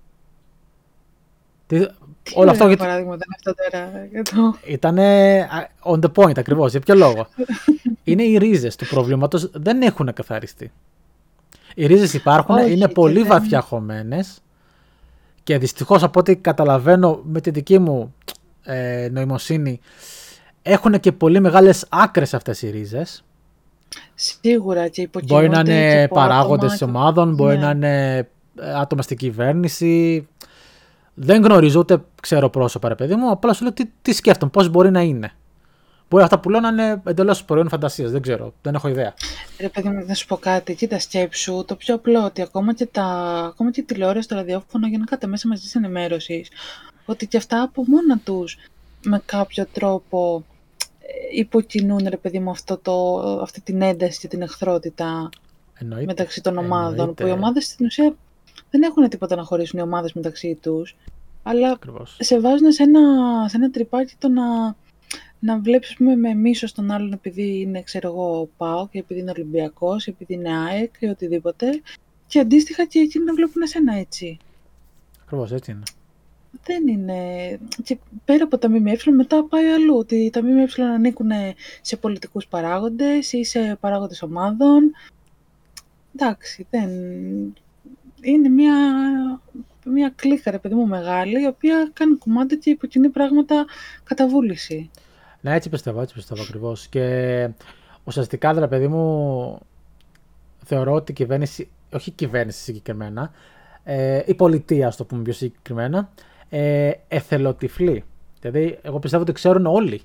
Τι- 1.68 1.86
Τι 2.24 2.32
Όλο 2.36 2.52
αυτό 2.52 2.64
ωραίο 2.64 2.68
γιατί 2.68 2.82
παράδειγμα 2.84 3.16
ήταν 3.16 3.28
αυτό 3.36 3.54
τώρα. 3.72 4.06
για 4.12 4.24
το- 4.24 4.58
ήταν 4.66 4.98
on 5.84 6.00
the 6.00 6.12
point 6.24 6.38
ακριβώς. 6.40 6.72
Για 6.72 6.80
ποιο 6.80 6.96
λόγο. 6.96 7.28
είναι 8.04 8.24
οι 8.24 8.38
ρίζες 8.38 8.76
του 8.76 8.86
προβλήματος, 8.88 9.50
δεν 9.54 9.82
έχουν 9.82 10.14
καθαριστεί. 10.14 10.72
Οι 11.76 11.86
ρίζες 11.86 12.14
υπάρχουν, 12.14 12.56
Όχι, 12.56 12.72
είναι 12.74 12.86
και 12.88 12.94
πολύ 12.94 13.20
δεν- 13.20 13.28
βαθιά 13.28 13.62
χωμένες 13.62 14.40
και 15.50 15.58
δυστυχώς 15.58 16.04
από 16.04 16.20
ό,τι 16.20 16.36
καταλαβαίνω 16.36 17.20
με 17.24 17.42
τη 17.42 17.50
δική 17.50 17.80
μου 17.80 18.16
ε, 18.64 19.08
νοημοσύνη 19.12 19.80
έχουν 20.62 21.00
και 21.00 21.12
πολύ 21.12 21.40
μεγάλες 21.40 21.86
άκρες 21.90 22.34
αυτές 22.34 22.62
οι 22.62 22.70
ρίζες. 22.70 23.24
Σίγουρα 24.16 24.88
και 24.88 25.02
υποκειμούνται 25.02 25.48
Μπορεί 25.48 25.58
να 25.58 25.64
και 25.64 25.72
είναι 25.72 26.04
από 26.04 26.16
παράγοντες 26.16 26.74
άτομα 26.74 26.92
και- 26.92 26.98
ομάδων, 26.98 27.34
μπορεί 27.34 27.58
Ναι. 27.58 27.64
να 27.64 27.70
είναι 27.72 28.18
ε, 28.18 28.74
άτομα 28.80 29.02
στην 29.02 29.18
κυβέρνηση. 29.18 30.28
Δεν 31.14 31.44
γνωρίζω 31.44 31.80
ούτε 31.80 31.98
ξέρω 32.22 32.50
πρόσωπα, 32.50 32.88
ρε 32.88 32.96
παιδί 32.96 33.16
μου. 33.16 33.32
Απλά 33.32 33.54
σου 33.54 33.64
λέω 33.64 33.74
τι, 33.74 33.84
τι 34.02 34.14
σκέφτομαι, 34.14 34.52
πώς 34.52 34.70
μπορεί 34.70 34.92
να 34.92 35.02
είναι. 35.02 35.32
Μπορεί 36.10 36.24
αυτά 36.24 36.40
που 36.40 36.50
λέω 36.50 36.60
να 36.60 36.68
είναι 36.68 37.02
εντελώς 37.06 37.44
προϊόν 37.46 37.70
φαντασίας. 37.70 38.12
Δεν 38.12 38.22
ξέρω, 38.22 38.54
δεν 38.62 38.76
έχω 38.76 38.88
ιδέα. 38.88 39.14
Ρε 39.60 39.70
παιδί 39.70 39.90
μου, 39.90 40.06
να 40.08 40.14
σου 40.14 40.26
πω 40.26 40.38
κάτι, 40.38 40.76
κοίτα 40.76 41.00
σκέψου, 41.00 41.64
το 41.68 41.76
πιο 41.76 41.96
απλό, 41.96 42.26
ότι 42.26 42.42
ακόμα 42.42 42.74
και, 42.74 42.86
τα, 42.86 43.04
ακόμα 43.48 43.72
και 43.72 43.80
η 43.80 43.84
τηλεόραση, 43.84 44.28
το 44.28 44.36
ραδιόφωνο, 44.36 44.88
γενικά 44.88 45.18
τα 45.18 45.28
μέσα 45.28 45.48
μαζικής 45.48 45.76
ενημέρωσης, 45.76 46.48
ότι 47.06 47.28
και 47.28 47.38
αυτά 47.38 47.62
από 47.62 47.84
μόνα 47.88 48.18
τους 48.24 48.58
με 49.04 49.22
κάποιο 49.26 49.66
τρόπο 49.74 50.44
ε, 51.00 51.38
υποκινούν, 51.40 52.06
ρε 52.10 52.18
παιδί 52.18 52.40
μου, 52.40 52.50
αυτό 52.50 52.78
το, 52.78 53.20
αυτή 53.42 53.62
την 53.62 53.82
ένταση 53.82 54.20
και 54.20 54.28
την 54.28 54.42
εχθρότητα 54.42 55.30
Εννοείται. 55.74 56.06
μεταξύ 56.06 56.42
των 56.42 56.58
ομάδων, 56.58 57.00
Εννοείται. 57.00 57.24
που 57.24 57.30
οι 57.30 57.32
ομάδες 57.32 57.66
στην 57.66 57.86
ουσία 57.86 58.16
δεν 58.70 58.82
έχουν 58.82 59.10
τίποτα 59.10 59.36
να 59.36 59.44
χωρίσουν 59.44 59.80
οι 59.80 59.82
ομάδες 59.82 60.14
μεταξύ 60.14 60.58
τους, 60.62 60.96
αλλά 61.44 61.72
Ακριβώς. 61.72 62.18
σε 62.20 62.40
βάζουν 62.40 62.72
σε 62.72 62.84
ένα, 62.84 63.00
σε 63.50 63.58
ένα 63.58 63.70
τρυπάκι 63.72 64.14
το 64.20 64.28
να, 64.30 64.76
να 65.40 65.60
βλέπεις 65.60 65.90
ας 65.90 65.96
πούμε, 65.96 66.16
με 66.16 66.34
μίσος 66.34 66.72
τον 66.72 66.92
άλλον 66.92 67.12
επειδή 67.12 67.60
είναι 67.60 67.82
ξέρω 67.82 68.08
εγώ 68.08 68.50
ΠΑΟΚ, 68.58 68.96
επειδή 68.96 69.20
είναι 69.20 69.32
Ολυμπιακός, 69.32 70.08
επειδή 70.08 70.34
είναι 70.34 70.58
ΑΕΚ 70.58 70.94
ή 71.00 71.06
οτιδήποτε 71.06 71.82
και 72.28 72.40
αντίστοιχα 72.40 72.86
και 72.86 73.00
εκείνοι 73.00 73.26
να 73.26 73.34
βλέπουν 73.34 73.62
εσένα 73.62 73.96
έτσι. 73.96 74.38
Ακριβώς, 75.24 75.52
έτσι 75.52 75.72
είναι. 75.72 75.84
Δεν 76.64 76.88
είναι... 76.88 77.16
Και 77.84 77.98
πέρα 78.26 78.44
από 78.44 78.58
τα 78.58 78.70
ΜΜΕ 78.70 78.98
μετά 79.16 79.44
πάει 79.44 79.66
αλλού, 79.66 79.96
ότι 79.98 80.30
τα 80.30 80.44
ΜΜΕ 80.44 80.68
ανήκουν 80.78 81.30
σε 81.82 81.98
πολιτικούς 81.98 82.48
παράγοντες 82.48 83.34
ή 83.34 83.44
σε 83.44 83.78
παράγοντες 83.80 84.22
ομάδων. 84.22 84.92
Εντάξει, 86.16 86.68
δεν... 86.70 86.90
Είναι 88.22 88.50
μια, 88.50 88.76
μια 89.86 90.14
κλίκα, 90.16 90.52
ρε 90.52 90.58
παιδί 90.58 90.76
μου, 90.76 90.88
μεγάλη, 90.88 91.42
η 91.42 91.46
οποία 91.46 91.90
κάνει 91.94 92.16
κομμάτι 92.16 92.58
και 92.58 92.70
υποκινεί 92.70 93.10
πράγματα 93.10 93.66
κατά 94.04 94.28
βούληση. 94.28 94.90
Ναι, 95.42 95.56
έτσι 95.56 95.70
πιστεύω, 95.70 96.02
έτσι 96.02 96.14
πιστεύω 96.14 96.42
ακριβώς. 96.42 96.88
Και 96.88 97.50
ουσιαστικά, 98.04 98.52
ρε 98.52 98.68
παιδί 98.68 98.88
μου, 98.88 99.60
θεωρώ 100.64 100.94
ότι 100.94 101.12
η 101.12 101.16
κυβέρνηση, 101.16 101.70
όχι 101.94 102.10
η 102.10 102.14
κυβέρνηση 102.14 102.60
συγκεκριμένα, 102.62 103.32
ε, 103.84 104.22
η 104.26 104.34
πολιτεία, 104.34 104.88
ας 104.88 104.96
το 104.96 105.06
πούμε 105.06 105.22
πιο 105.22 105.34
συγκεκριμένα, 105.34 106.10
ε, 106.50 106.92
εθελοτυφλεί. 107.08 108.04
Δηλαδή, 108.42 108.80
εγώ 108.82 109.00
πιστεύω 109.00 109.24
ότι 109.24 109.32
ξέρουν 109.32 109.66
όλοι 109.66 110.02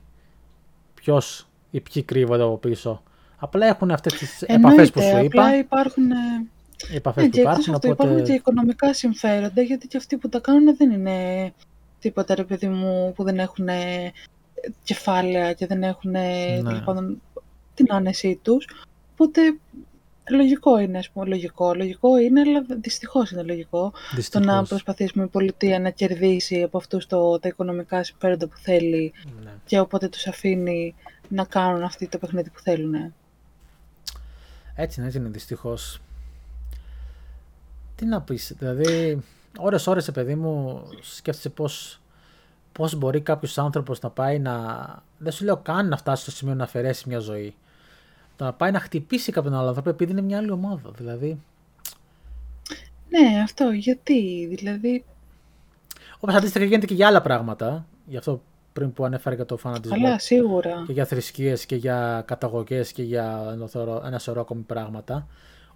ποιος 0.94 1.49
ή 1.70 1.81
ποιοι 1.81 2.03
κρύβονται 2.03 2.42
από 2.42 2.57
πίσω. 2.57 3.03
Απλά 3.37 3.66
έχουν 3.66 3.90
αυτές 3.90 4.12
τις 4.14 4.42
επαφές 4.42 4.90
που 4.90 5.01
σου 5.01 5.09
απλά 5.09 5.23
είπα. 5.23 5.57
υπάρχουν... 5.57 6.11
ε, 6.11 6.14
Οι 6.92 6.94
επαφές 6.94 7.23
Ναι, 7.23 7.29
που 7.29 7.35
και 7.35 7.40
εκτός 7.40 7.53
υπάρχουν. 7.66 7.75
αυτού 7.75 7.88
Οπότε... 7.90 8.09
υπάρχουν 8.09 8.27
και 8.27 8.33
οικονομικά 8.33 8.94
συμφέροντα, 8.94 9.62
γιατί 9.62 9.87
και 9.87 9.97
αυτοί 9.97 10.16
που 10.16 10.29
τα 10.29 10.40
κάνουν 10.40 10.77
δεν 10.77 10.90
είναι 10.90 11.53
τίποτα, 11.99 12.35
ρε 12.35 12.44
παιδί 12.44 12.68
μου, 12.68 13.12
που 13.16 13.25
δεν 13.25 13.38
έχουν 13.38 13.68
ε, 13.68 14.12
κεφάλαια 14.83 15.53
και 15.53 15.66
δεν 15.66 15.83
έχουν 15.83 16.11
Ναι. 16.11 16.61
τέλος 16.64 16.83
πάντων, 16.85 17.22
την 17.74 17.87
άνεσή 17.92 18.38
τους. 18.42 18.68
Οπότε 19.12 19.40
λογικό 20.31 20.79
είναι, 20.79 20.98
ας 20.98 21.11
πούμε, 21.11 21.27
λογικό. 21.27 21.74
Λογικό 21.74 22.18
είναι, 22.18 22.40
αλλά 22.40 22.64
δυστυχώς 22.81 23.31
είναι 23.31 23.42
λογικό. 23.42 23.92
Δυστυχώς. 24.14 24.46
Το 24.46 24.53
να 24.53 24.64
προσπαθήσουμε 24.64 25.24
η 25.24 25.29
πολιτεία 25.29 25.81
να 25.81 25.90
κερδίσει 25.90 26.62
από 26.62 26.79
αυτούς 26.79 27.07
τα 27.07 27.38
οικονομικά 27.42 28.05
συμφέροντα 28.05 28.46
που 28.48 28.57
θέλει 28.57 29.12
Ναι. 29.44 29.50
και 29.66 29.79
οπότε 29.79 30.09
τους 30.09 30.27
αφήνει 30.27 30.94
να 31.29 31.44
κάνουν 31.44 31.83
αυτή 31.83 32.09
το 32.09 32.18
παιχνίδι 32.18 32.50
που 32.50 32.61
θέλουν. 32.61 32.94
Έτσι 34.77 34.98
είναι, 34.98 35.07
έτσι 35.09 35.18
είναι 35.18 35.29
δυστυχώς. 35.29 36.00
Τι 37.96 38.05
να 38.05 38.20
πεις, 38.22 38.55
δηλαδή, 38.59 39.22
ώρες 39.59 39.87
ώρες, 39.87 40.11
παιδί 40.11 40.35
μου, 40.35 40.83
σκέφτεσαι 41.00 41.48
πώς, 41.48 42.00
πώς 42.78 42.94
μπορεί 42.94 43.20
κάποιος 43.20 43.58
άνθρωπος 43.58 44.00
να 44.00 44.10
πάει 44.10 44.38
να... 44.38 44.52
Δεν 45.18 45.32
σου 45.32 45.44
λέω 45.44 45.56
καν 45.56 45.88
να 45.88 45.96
φτάσει 45.96 46.22
στο 46.22 46.30
σημείο 46.30 46.54
να 46.54 46.64
αφαιρέσει 46.64 47.08
μια 47.08 47.18
ζωή. 47.18 47.54
Το 48.37 48.44
να 48.44 48.52
πάει 48.52 48.70
να 48.70 48.80
χτυπήσει 48.80 49.32
κάποιον 49.32 49.54
άλλο 49.54 49.68
άνθρωπο 49.68 49.90
επειδή 49.90 50.12
είναι 50.12 50.20
μια 50.20 50.38
άλλη 50.38 50.50
ομάδα. 50.50 50.90
Δηλαδή, 50.90 51.40
Ναι, 53.08 53.40
αυτό, 53.42 53.70
γιατί, 53.70 54.46
δηλαδή, 54.46 55.04
όπως 56.20 56.34
αντίστοιχα 56.34 56.64
γίνεται 56.64 56.87
και 56.87 56.94
για 56.94 57.06
άλλα 57.06 57.22
πράγματα. 57.22 57.87
Γι' 58.06 58.16
αυτό 58.16 58.42
πριν 58.72 58.92
που 58.92 59.04
ανέφερα 59.04 59.34
για 59.34 59.46
το 59.46 59.56
φανατισμό. 59.56 60.02
καλά, 60.02 60.18
σίγουρα. 60.18 60.84
και 60.87 60.92
για 60.92 61.04
θρησκείες 61.04 61.66
και 61.66 61.76
για 61.76 62.22
καταγωγές 62.26 62.92
και 62.92 63.02
για 63.02 63.50
ένα 63.52 63.66
σωρό, 63.66 64.02
ένα 64.06 64.18
σωρό 64.18 64.40
ακόμη 64.40 64.62
πράγματα. 64.62 65.26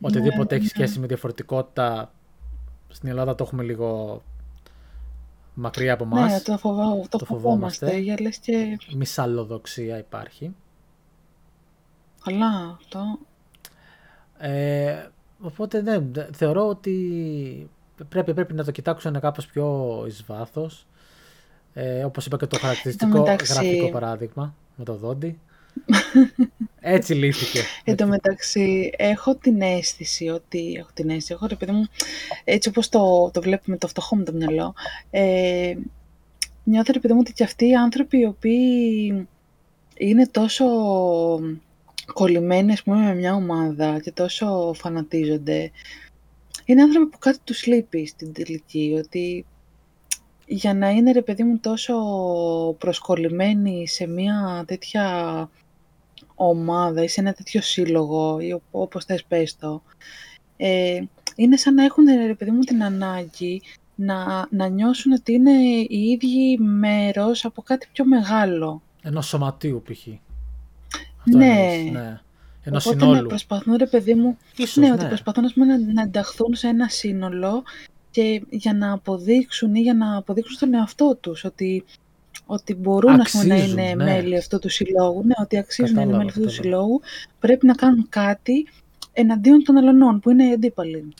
Οτιδήποτε 0.01 0.55
έχει 0.55 0.67
σχέση 0.67 0.99
με 0.99 1.07
διαφορετικότητα 1.07 2.13
στην 2.89 3.09
Ελλάδα 3.09 3.35
το 3.35 3.45
έχουμε 3.45 3.63
λίγο 3.63 4.23
μακριά 5.61 5.93
από 5.93 6.05
εμά. 6.05 6.27
Ναι, 6.27 6.41
το, 6.41 6.59
φοβά, 6.59 6.85
το, 7.09 7.19
Το 7.19 7.25
φοβόμαστε, 7.25 7.85
φοβόμαστε. 7.87 7.99
για 7.99 8.17
λες 8.21 8.39
και 8.39 8.79
Μισαλλοδοξία 8.97 9.99
υπάρχει. 9.99 10.55
καλά 12.25 12.77
αυτό. 12.81 13.19
Ε, 14.39 15.07
οπότε 15.41 15.83
ναι, 15.83 15.99
δε- 15.99 16.27
θεωρώ 16.33 16.69
ότι 16.69 17.71
πρέπει, 18.09 18.35
πρέπει 18.35 18.55
να 18.55 18.65
το 18.65 18.71
κοιτάξουν 18.71 19.21
κάπως 19.21 19.47
πιο 19.47 20.05
εις 20.07 20.25
βάθος. 20.27 20.87
Ε, 21.75 22.05
όπως 22.05 22.27
είπα 22.27 22.37
και 22.37 22.47
το 22.47 22.59
χαρακτηριστικό 22.59 23.19
μεταξύ- 23.19 23.53
γραφικό 23.53 23.91
παράδειγμα 23.91 24.55
με 24.77 24.85
το 24.85 24.95
δόντι. 24.95 25.39
Έτσι 26.81 27.15
λύθηκε. 27.15 27.63
Εν 27.85 27.97
τω 27.97 28.07
μεταξύ, 28.07 28.91
έχω 28.97 29.37
την 29.37 29.61
αίσθηση 29.61 30.29
ότι. 30.29 30.77
Έχω 30.79 30.89
την 30.95 31.09
αίσθηση, 31.09 31.33
έχω 31.33 31.47
ρε 31.47 31.55
παιδί 31.55 31.73
μου, 31.73 31.87
έτσι 32.45 32.69
όπως 32.69 32.89
το, 32.89 33.31
το 33.33 33.41
βλέπουμε 33.41 33.77
το 33.77 33.89
φτωχό 33.89 34.17
μου 34.17 34.23
το 34.23 34.33
μυαλό, 34.33 34.75
ε, 35.11 35.75
νιώθω 36.65 36.93
ρε 36.93 36.99
παιδί 36.99 37.13
μου 37.13 37.21
ότι 37.23 37.33
και 37.33 37.45
αυτοί 37.45 37.69
οι 37.69 37.75
άνθρωποι 37.75 38.19
οι 38.19 38.25
οποίοι 38.25 39.29
είναι 39.95 40.27
τόσο 40.27 40.65
κολλημένοι 42.13 42.73
ας 42.73 42.83
πούμε, 42.83 42.97
με 42.97 43.15
μια 43.15 43.35
ομάδα 43.35 44.01
και 44.01 44.13
τόσο 44.13 44.73
φανατίζονται, 44.75 45.71
είναι 46.65 46.83
άνθρωποι 46.83 47.11
που 47.11 47.19
κάτι 47.19 47.39
τους 47.45 47.67
λείπει 47.67 48.07
στην 48.07 48.33
τελική, 48.33 48.95
ότι 48.99 49.47
για 50.49 50.75
να 50.75 50.91
είναι 50.91 51.13
ρε 51.13 51.23
παιδί 51.23 51.43
μου 51.43 51.59
τόσο 51.59 51.95
προσκολλημένοι 52.79 53.89
σε 53.89 54.07
μια 54.07 54.65
τέτοια 54.67 55.05
ομάδα 56.35 57.03
ή 57.03 57.09
σε 57.09 57.21
ένα 57.21 57.33
τέτοιο 57.33 57.61
σύλλογο 57.63 58.39
ή 58.41 58.53
οπ- 58.53 58.63
όπως 58.75 59.05
θες 59.05 59.25
πες 59.25 59.57
το, 59.57 59.83
ε, 60.57 61.01
είναι 61.37 61.57
σαν 61.57 61.75
να 61.75 61.85
έχουν 61.85 62.05
ρε 62.27 62.35
παιδί 62.35 62.51
μου 62.51 62.61
την 62.61 62.85
ανάγκη 62.85 63.63
να, 63.95 64.47
να 64.51 64.67
νιώσουν 64.69 65.13
ότι 65.13 65.33
είναι 65.33 65.51
οι 65.89 66.19
ίδιοι 66.21 66.59
μέρος 66.59 67.45
από 67.45 67.63
κάτι 67.63 67.89
πιο 67.93 68.05
μεγάλο. 68.05 68.83
Ενός 69.03 69.27
σωματείου 69.27 69.83
π.χ. 69.85 70.07
Αυτό 71.19 71.37
Ναι. 71.39 71.47
εννοείς, 71.47 71.91
ναι. 71.93 72.21
Ενός 72.63 72.87
Οπότε 72.87 73.05
να 73.05 73.11
συνόλου. 73.11 73.29
προσπαθούν 73.29 73.77
ρε 73.77 73.87
παιδί 73.87 74.15
μου 74.15 74.39
Ίσως, 74.57 74.77
ναι, 74.77 74.87
ναι. 74.87 74.93
ότι 74.93 75.05
προσπαθούν 75.05 75.45
ας 75.45 75.53
πούμε, 75.53 75.67
να, 75.67 75.93
να 75.93 76.03
ενταχθούν 76.03 76.55
σε 76.55 76.69
ένα 76.69 76.89
σύνολο 76.89 77.63
και 78.11 78.43
για 78.51 78.75
να 78.75 78.93
αποδείξουν 78.93 79.75
ή 79.75 79.81
για 79.81 79.95
να 79.95 80.17
αποδείξουν 80.17 80.57
στον 80.57 80.75
εαυτό 80.75 81.17
τους 81.21 81.45
ότι, 81.45 81.85
ότι 82.47 82.75
μπορούν 82.75 83.21
ας 83.21 83.31
πούμε, 83.31 83.45
να 83.45 83.55
Αξίζουν, 83.55 83.79
είναι 83.79 83.95
ναι. 83.95 84.05
μέλη 84.05 84.37
αυτού 84.37 84.59
του 84.59 84.69
συλλόγου, 84.69 85.23
ναι, 85.25 85.35
ότι 85.43 85.59
αξίζουν 85.59 85.95
να 85.95 86.03
είναι 86.03 86.11
Κατάλαβα, 86.13 86.19
μέλη 86.19 86.29
αυτού 86.29 86.41
του 86.41 86.63
κατάλαβα. 86.63 86.85
συλλόγου, 86.87 87.01
πρέπει 87.39 87.67
να 87.67 87.75
κάνουν 87.75 88.07
κάτι 88.09 88.67
εναντίον 89.13 89.65
των 89.65 89.77
αλλωνών 89.77 90.21
που 90.21 90.31
είναι 90.31 90.45
οι 90.49 90.53
αντίπαλοι. 90.53 91.15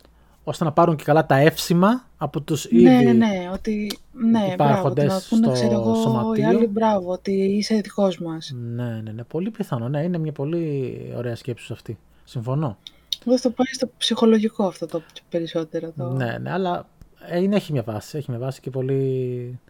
ώστε 0.45 0.65
να 0.65 0.73
πάρουν 0.73 0.97
και 0.97 1.05
καλά 1.05 1.27
τα 1.27 1.37
εύσημα 1.37 2.07
από 2.17 2.41
τους 2.41 2.65
ήδη 2.65 2.83
Ναι, 2.83 3.01
ναι, 3.01 3.13
ναι, 3.13 3.51
ότι 3.53 3.99
ναι, 4.13 4.31
μπράβο, 4.31 4.53
υπάρχοντες 4.53 5.05
ότι 5.05 5.13
να 5.15 5.21
πούνε, 5.29 5.43
στο 5.45 5.53
ξέρω 5.53 5.81
εγώ, 5.81 5.93
οι 5.93 6.03
σωματείο. 6.03 6.49
άλλοι 6.49 6.67
μπράβο, 6.67 7.11
ότι 7.13 7.33
είσαι 7.33 7.75
δικός 7.81 8.19
μας. 8.19 8.53
Ναι, 8.75 9.01
ναι, 9.05 9.13
ναι. 9.13 9.23
Πολύ 9.25 9.51
πιθανό. 9.51 9.89
Ναι, 9.89 10.03
είναι 10.03 10.19
μια 10.19 10.33
πολύ 10.33 10.99
ωραία 11.17 11.37
σκέψη 11.37 11.65
σου 11.65 11.73
αυτή. 11.73 11.99
Συμφωνώ. 12.25 12.77
Εγώ 13.27 13.39
θα 13.39 13.49
το 13.49 13.55
πάει 13.55 13.73
στο 13.73 13.91
ψυχολογικό 13.99 14.67
αυτό 14.67 14.87
το 14.87 15.03
περισσότερο. 15.29 15.93
Το... 15.97 16.11
Ναι, 16.11 16.39
ναι, 16.39 16.53
αλλά 16.53 16.89
ε, 17.21 17.43
είναι, 17.43 17.57
έχει 17.57 17.73
μια 17.73 17.83
βάση. 17.83 18.19
Έχει 18.19 18.31
μια 18.31 18.39
βάση 18.39 18.61
και 18.61 18.71
πολύ, 18.71 19.61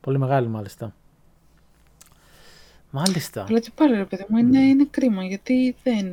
πολύ 0.00 0.18
μεγάλη 0.18 0.48
μάλιστα. 0.48 0.94
Μάλιστα. 2.90 3.44
Αλλά 3.48 3.60
και 3.60 3.70
πάλι 3.74 3.94
ρε 3.94 4.04
παιδί 4.04 4.24
μου, 4.28 4.36
είναι, 4.36 4.60
είναι 4.60 4.86
κρίμα 4.90 5.24
γιατί 5.24 5.76
δεν, 5.82 6.06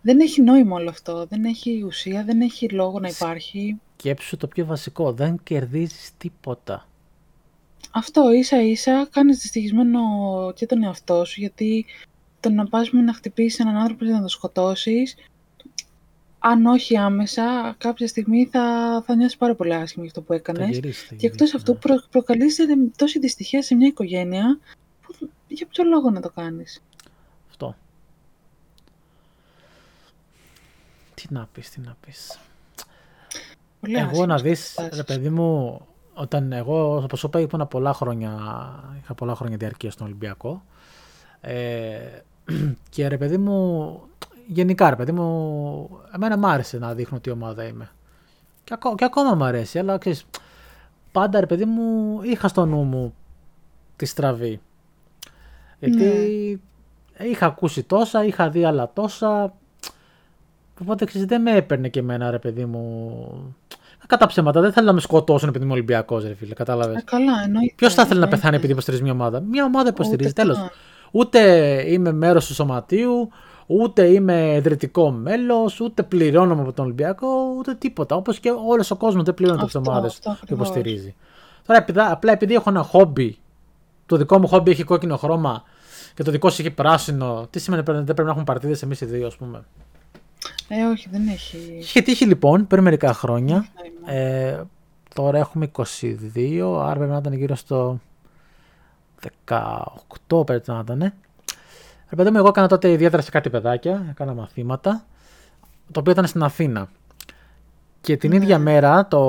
δεν 0.00 0.20
έχει 0.20 0.42
νόημα 0.42 0.76
όλο 0.76 0.88
αυτό. 0.88 1.26
Δεν 1.26 1.44
έχει 1.44 1.82
ουσία, 1.86 2.24
δεν 2.24 2.40
έχει 2.40 2.68
λόγο 2.68 3.00
να 3.00 3.08
υπάρχει. 3.08 3.80
Σκέψου 3.96 4.36
το 4.36 4.46
πιο 4.46 4.66
βασικό. 4.66 5.12
Δεν 5.12 5.40
κερδίζεις 5.42 6.10
τίποτα. 6.18 6.88
Αυτό 7.90 8.32
ίσα 8.32 8.62
ίσα 8.62 9.08
κάνεις 9.10 9.38
δυστυχισμένο 9.38 10.00
και 10.54 10.66
τον 10.66 10.82
εαυτό 10.82 11.24
σου 11.24 11.40
γιατί 11.40 11.84
το 12.40 12.50
να 12.50 12.66
πας 12.66 12.90
με 12.90 13.00
να 13.00 13.12
χτυπήσεις 13.12 13.58
έναν 13.58 13.76
άνθρωπο 13.76 14.04
και 14.04 14.10
να 14.10 14.18
τον 14.18 14.28
σκοτώσεις 14.28 15.14
αν 16.48 16.66
όχι 16.66 16.96
άμεσα, 16.96 17.74
κάποια 17.78 18.06
στιγμή 18.08 18.46
θα, 18.46 18.62
θα 19.06 19.14
νιώσεις 19.16 19.36
πάρα 19.36 19.54
πολύ 19.54 19.74
άσχημα 19.74 20.04
για 20.04 20.12
αυτό 20.16 20.20
που 20.20 20.26
Θα 20.26 20.34
έκανες. 20.34 20.74
γυρίσεις, 20.74 21.08
θα 21.08 21.14
Και 21.14 21.26
εκτός 21.26 21.38
γυρίσεις, 21.50 21.54
αυτού 21.54 21.72
ναι. 21.72 21.78
προ, 21.78 21.94
προκαλείς 22.10 22.58
ε, 22.58 22.64
τόση 22.96 23.18
δυστυχία 23.18 23.62
σε 23.62 23.74
μια 23.74 23.86
οικογένεια 23.86 24.58
που 25.02 25.30
για 25.48 25.66
ποιο 25.66 25.84
λόγο 25.84 26.10
να 26.10 26.20
το 26.20 26.30
κάνεις; 26.30 26.82
Αυτό. 27.48 27.76
Τι 31.14 31.26
να 31.30 31.48
πεις, 31.52 31.70
τι 31.70 31.80
να 31.80 31.96
πεις. 32.06 32.38
Πολύ 33.80 33.96
Εγώ 33.96 34.04
άσχημες 34.10 34.26
να 34.26 34.38
δεις, 34.38 34.72
καταστάσεις. 34.74 34.96
ρε 34.96 35.02
παιδί 35.14 35.28
μου, 35.30 35.80
όταν 36.14 36.52
εγώ, 36.52 36.96
όπως 36.96 37.18
σου 37.18 37.26
είπα, 37.26 37.40
ήμουν 37.40 37.68
πολλά 37.68 37.92
χρόνια, 37.92 38.30
είχα 39.02 39.14
πολλά 39.14 39.34
χρόνια 39.34 39.56
διαρκεία 39.56 39.90
στον 39.90 40.06
Ολυμπιακό. 40.06 40.62
Ε, 41.40 41.98
και 42.90 43.08
ρε 43.08 43.18
παιδί 43.18 43.38
μου, 43.38 44.00
γενικά 44.46 44.90
ρε 44.90 44.96
παιδί 44.96 45.12
μου, 45.12 45.90
εμένα 46.14 46.36
μ' 46.36 46.46
άρεσε 46.46 46.78
να 46.78 46.94
δείχνω 46.94 47.20
τι 47.20 47.30
ομάδα 47.30 47.64
είμαι. 47.64 47.90
Και, 48.64 48.74
ακό- 48.74 48.94
και 48.94 49.04
ακόμα 49.04 49.34
μ' 49.34 49.42
αρέσει, 49.42 49.78
αλλά 49.78 49.98
ξέρεις, 49.98 50.26
πάντα 51.12 51.40
ρε 51.40 51.46
παιδί 51.46 51.64
μου, 51.64 52.20
είχα 52.22 52.48
στο 52.48 52.66
νου 52.66 52.82
μου 52.82 53.14
τη 53.96 54.06
στραβή. 54.06 54.60
Γιατί 55.78 56.60
είχα 57.18 57.46
ακούσει 57.46 57.82
τόσα, 57.82 58.24
είχα 58.24 58.48
δει 58.50 58.64
άλλα 58.64 58.90
τόσα, 58.92 59.52
Οπότε 60.80 61.04
ξέρεις, 61.04 61.26
δεν 61.26 61.42
με 61.42 61.56
έπαιρνε 61.56 61.88
και 61.88 61.98
εμένα 61.98 62.30
ρε 62.30 62.38
παιδί 62.38 62.64
μου. 62.64 63.56
Κατά 64.06 64.26
ψέματα, 64.26 64.60
δεν 64.60 64.72
θέλω 64.72 64.86
να 64.86 64.92
με 64.92 65.00
σκοτώσουν 65.00 65.48
επειδή 65.48 65.64
είμαι 65.64 65.72
Ολυμπιακός, 65.72 66.24
ρε 66.24 66.34
φίλε. 66.34 66.54
Κατάλαβες. 66.54 66.96
Ε, 66.96 67.02
καλά, 67.04 67.32
εννοείται. 67.44 67.72
Ποιος 67.76 67.94
θα 67.94 68.02
ήθελε 68.02 68.08
να 68.08 68.24
εννοείται. 68.24 68.36
πεθάνει 68.36 68.56
επειδή 68.56 68.72
υποστηρίζει 68.72 69.02
μια 69.02 69.12
ομάδα; 69.12 69.40
Μια 69.40 69.64
ομάδα 69.64 69.88
υποστηρίζει, 69.88 70.30
Ούτε 70.30 70.42
τέλος. 70.42 70.56
καν. 70.56 70.70
Ούτε 71.10 71.40
είμαι 71.92 72.12
μέρος 72.12 72.46
του 72.46 72.54
σωματείου, 72.54 73.28
ούτε 73.66 74.06
είμαι 74.06 74.54
ιδρυτικό 74.54 75.10
μέλος, 75.10 75.80
ούτε 75.80 76.02
πληρώνομαι 76.02 76.62
από 76.62 76.72
τον 76.72 76.84
Ολυμπιακό, 76.84 77.26
ούτε 77.58 77.74
τίποτα. 77.74 78.16
Όπως 78.16 78.40
και 78.40 78.50
όλος 78.66 78.90
ο 78.90 78.96
κόσμος 78.96 79.24
δεν 79.24 79.34
πληρώνεται 79.34 79.62
από 79.64 79.72
τις 79.72 79.80
Αυτό, 79.80 79.90
ομάδες 79.92 80.12
αυτό 80.12 80.30
που 80.30 80.38
ακριβώς. 80.42 80.68
υποστηρίζει. 80.68 81.14
Τώρα, 81.66 81.78
επειδή- 81.80 81.98
απλά 82.00 82.32
επειδή 82.32 82.54
έχω 82.54 82.70
ένα 82.70 82.82
χόμπι, 82.82 83.38
το 84.06 84.16
δικό 84.16 84.38
μου 84.38 84.46
χόμπι 84.48 84.70
έχει 84.70 84.82
κόκκινο 84.82 85.16
χρώμα 85.16 85.62
και 86.14 86.22
το 86.22 86.30
δικό 86.30 86.50
σου 86.50 86.60
έχει 86.62 86.70
πράσινο, 86.70 87.46
τι 87.50 87.58
σημαίνει 87.58 87.82
πρέπει- 87.82 87.98
δεν 88.04 88.14
πρέπει 88.14 88.22
να 88.24 88.30
έχουμε 88.30 88.44
παρτίδες 88.44 88.82
εμείς 88.82 89.00
οι 89.00 89.04
δύο, 89.04 89.26
ας 89.26 89.36
πούμε; 89.36 89.64
Ε, 90.68 90.84
όχι, 90.84 91.08
δεν 91.10 91.28
έχει. 91.28 91.76
Είχε 91.78 92.00
τύχει 92.00 92.24
λοιπόν 92.24 92.66
πριν 92.66 92.82
μερικά 92.82 93.12
χρόνια. 93.12 93.66
νόημα. 94.04 94.20
Ε, 94.20 94.64
τώρα 95.14 95.38
έχουμε 95.38 95.64
22, 95.64 96.80
άρα 96.80 96.94
πρέπει 96.96 97.10
να 97.10 97.16
ήταν 97.18 97.32
γύρω 97.32 97.54
στο 97.54 98.00
18 99.44 100.44
πρέπει 100.44 100.70
να 100.70 100.78
ήταν. 100.78 101.12
Ρε 102.08 102.16
παιδί 102.16 102.30
μου, 102.30 102.36
εγώ 102.36 102.48
έκανα 102.48 102.68
τότε 102.68 102.90
ιδιαίτερα 102.90 103.22
σε 103.22 103.30
κάτι 103.30 103.50
παιδάκια, 103.50 104.06
έκανα 104.10 104.34
μαθήματα, 104.34 105.04
το 105.92 106.00
οποίο 106.00 106.12
ήταν 106.12 106.26
στην 106.26 106.42
Αθήνα. 106.42 106.88
Και 108.00 108.16
την 108.16 108.32
ίδια 108.32 108.58
μέρα 108.58 109.06
το, 109.08 109.20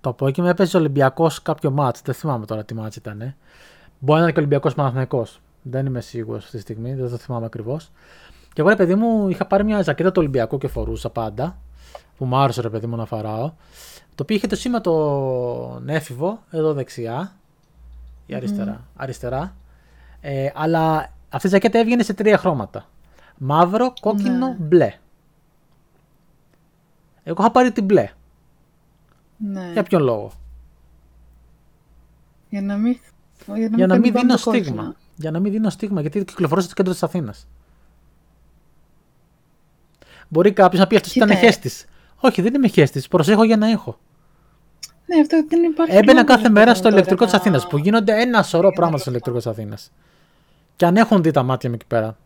το 0.00 0.10
απόγευμα 0.10 0.50
έπαιζε 0.50 0.76
ο 0.76 0.80
Ολυμπιακός 0.80 1.42
κάποιο 1.42 1.70
μάτς. 1.70 2.02
Δεν 2.02 2.14
θυμάμαι 2.14 2.46
τώρα 2.46 2.64
τι 2.64 2.74
μάτς 2.74 2.96
ήταν. 2.96 3.34
Μπορεί 3.98 4.18
να 4.18 4.18
ήταν 4.18 4.32
και 4.32 4.38
Ολυμπιακός 4.38 4.74
Παναθηναϊκός. 4.74 5.40
Δεν 5.62 5.86
είμαι 5.86 6.00
σίγουρος 6.00 6.44
αυτή 6.44 6.56
τη 6.56 6.62
στιγμή, 6.62 6.94
δεν 6.94 7.10
το 7.10 7.16
θυμάμαι 7.16 7.46
ακριβώς. 7.46 7.90
Και 8.52 8.60
εγώ 8.60 8.68
ρε 8.68 8.76
παιδί 8.76 8.94
μου 8.94 9.28
είχα 9.28 9.46
πάρει 9.46 9.64
μια 9.64 9.82
ζακέτα 9.82 10.08
του 10.08 10.18
Ολυμπιακού 10.18 10.58
και 10.58 10.68
φορούσα 10.68 11.10
πάντα. 11.10 11.56
Που 12.16 12.24
μου 12.24 12.36
άρεσε 12.36 12.60
ρε 12.60 12.70
παιδί 12.70 12.86
μου 12.86 12.96
να 12.96 13.04
φοράω. 13.04 13.52
Το 14.14 14.22
οποίο 14.22 14.36
είχε 14.36 14.46
το 14.46 14.56
σήμα 14.56 14.80
τον 14.80 15.88
έφηβο 15.88 16.42
εδώ 16.50 16.72
δεξιά. 16.72 17.32
Ή 18.26 18.34
αριστερά. 18.34 18.84
αριστερά. 18.96 19.54
Ε, 20.20 20.50
αλλά 20.54 21.12
αυτή 21.34 21.46
η 21.46 21.50
ζακέτα 21.50 21.78
έβγαινε 21.78 22.02
σε 22.02 22.14
τρία 22.14 22.38
χρώματα. 22.38 22.88
Μαύρο, 23.38 23.92
κόκκινο, 24.00 24.46
Ναι. 24.48 24.56
μπλε. 24.58 24.94
Εγώ 27.22 27.36
είχα 27.40 27.50
πάρει 27.50 27.72
την 27.72 27.84
μπλε. 27.84 28.10
Ναι. 29.36 29.70
Για 29.72 29.82
ποιον 29.82 30.02
λόγο; 30.02 30.32
Για 32.48 32.62
να 32.62 32.76
μην, 32.76 32.98
για 33.54 33.68
να 33.68 33.76
Για 33.76 33.86
να 33.86 33.98
μην 33.98 34.12
κάνουμε 34.12 34.20
δίνω 34.20 34.34
το 34.36 34.42
κόκκινο. 34.44 34.64
στίγμα. 34.64 34.94
Για 35.16 35.30
να 35.30 35.38
μην 35.40 35.52
δίνω 35.52 35.70
στίγμα, 35.70 36.00
γιατί 36.00 36.24
κυκλοφορώ 36.24 36.60
στο 36.60 36.74
κέντρο 36.74 36.92
της 36.92 37.02
Αθήνας. 37.02 37.46
Μπορεί 40.28 40.52
κάποιος 40.52 40.80
να 40.80 40.86
πει 40.86 40.96
αυτός 40.96 41.12
Κοίτα, 41.12 41.24
ήταν 41.24 41.36
ε. 41.36 41.40
χέστη. 41.40 41.70
Όχι, 42.20 42.42
δεν 42.42 42.54
είμαι 42.54 42.68
χέστη. 42.68 43.02
Προσέχω 43.10 43.44
για 43.44 43.56
να 43.56 43.70
έχω. 43.70 43.98
Ναι, 45.06 45.20
αυτό 45.20 45.44
δεν 45.48 45.62
υπάρχει. 45.62 45.92
Έμπαινα 45.96 46.12
λόγος, 46.12 46.26
κάθε 46.28 46.42
ρε 46.42 46.48
μέρα 46.48 46.64
παιδί 46.66 46.78
στο 46.78 46.88
μου, 46.88 46.94
ηλεκτρικό 46.94 47.24
τώρα 47.24 47.30
τη 47.36 47.36
Αθήνας 47.40 47.62
να- 47.62 47.68
που 47.68 47.76
γίνονται 47.78 48.20
ένα 48.20 48.42
σωρό 48.42 48.70
πράγματα 48.70 48.98
στο 48.98 49.10
ηλεκτρικό 49.10 49.36
της 49.36 49.46
Αθήνας. 49.46 49.92
Και 50.76 50.86
αν 50.86 50.96
έχουν 50.96 51.22
δει 51.22 51.30
τα 51.30 51.42
μάτια 51.42 51.68
μου 51.68 51.74
εκεί 51.74 51.86
πέρα. 51.86 52.16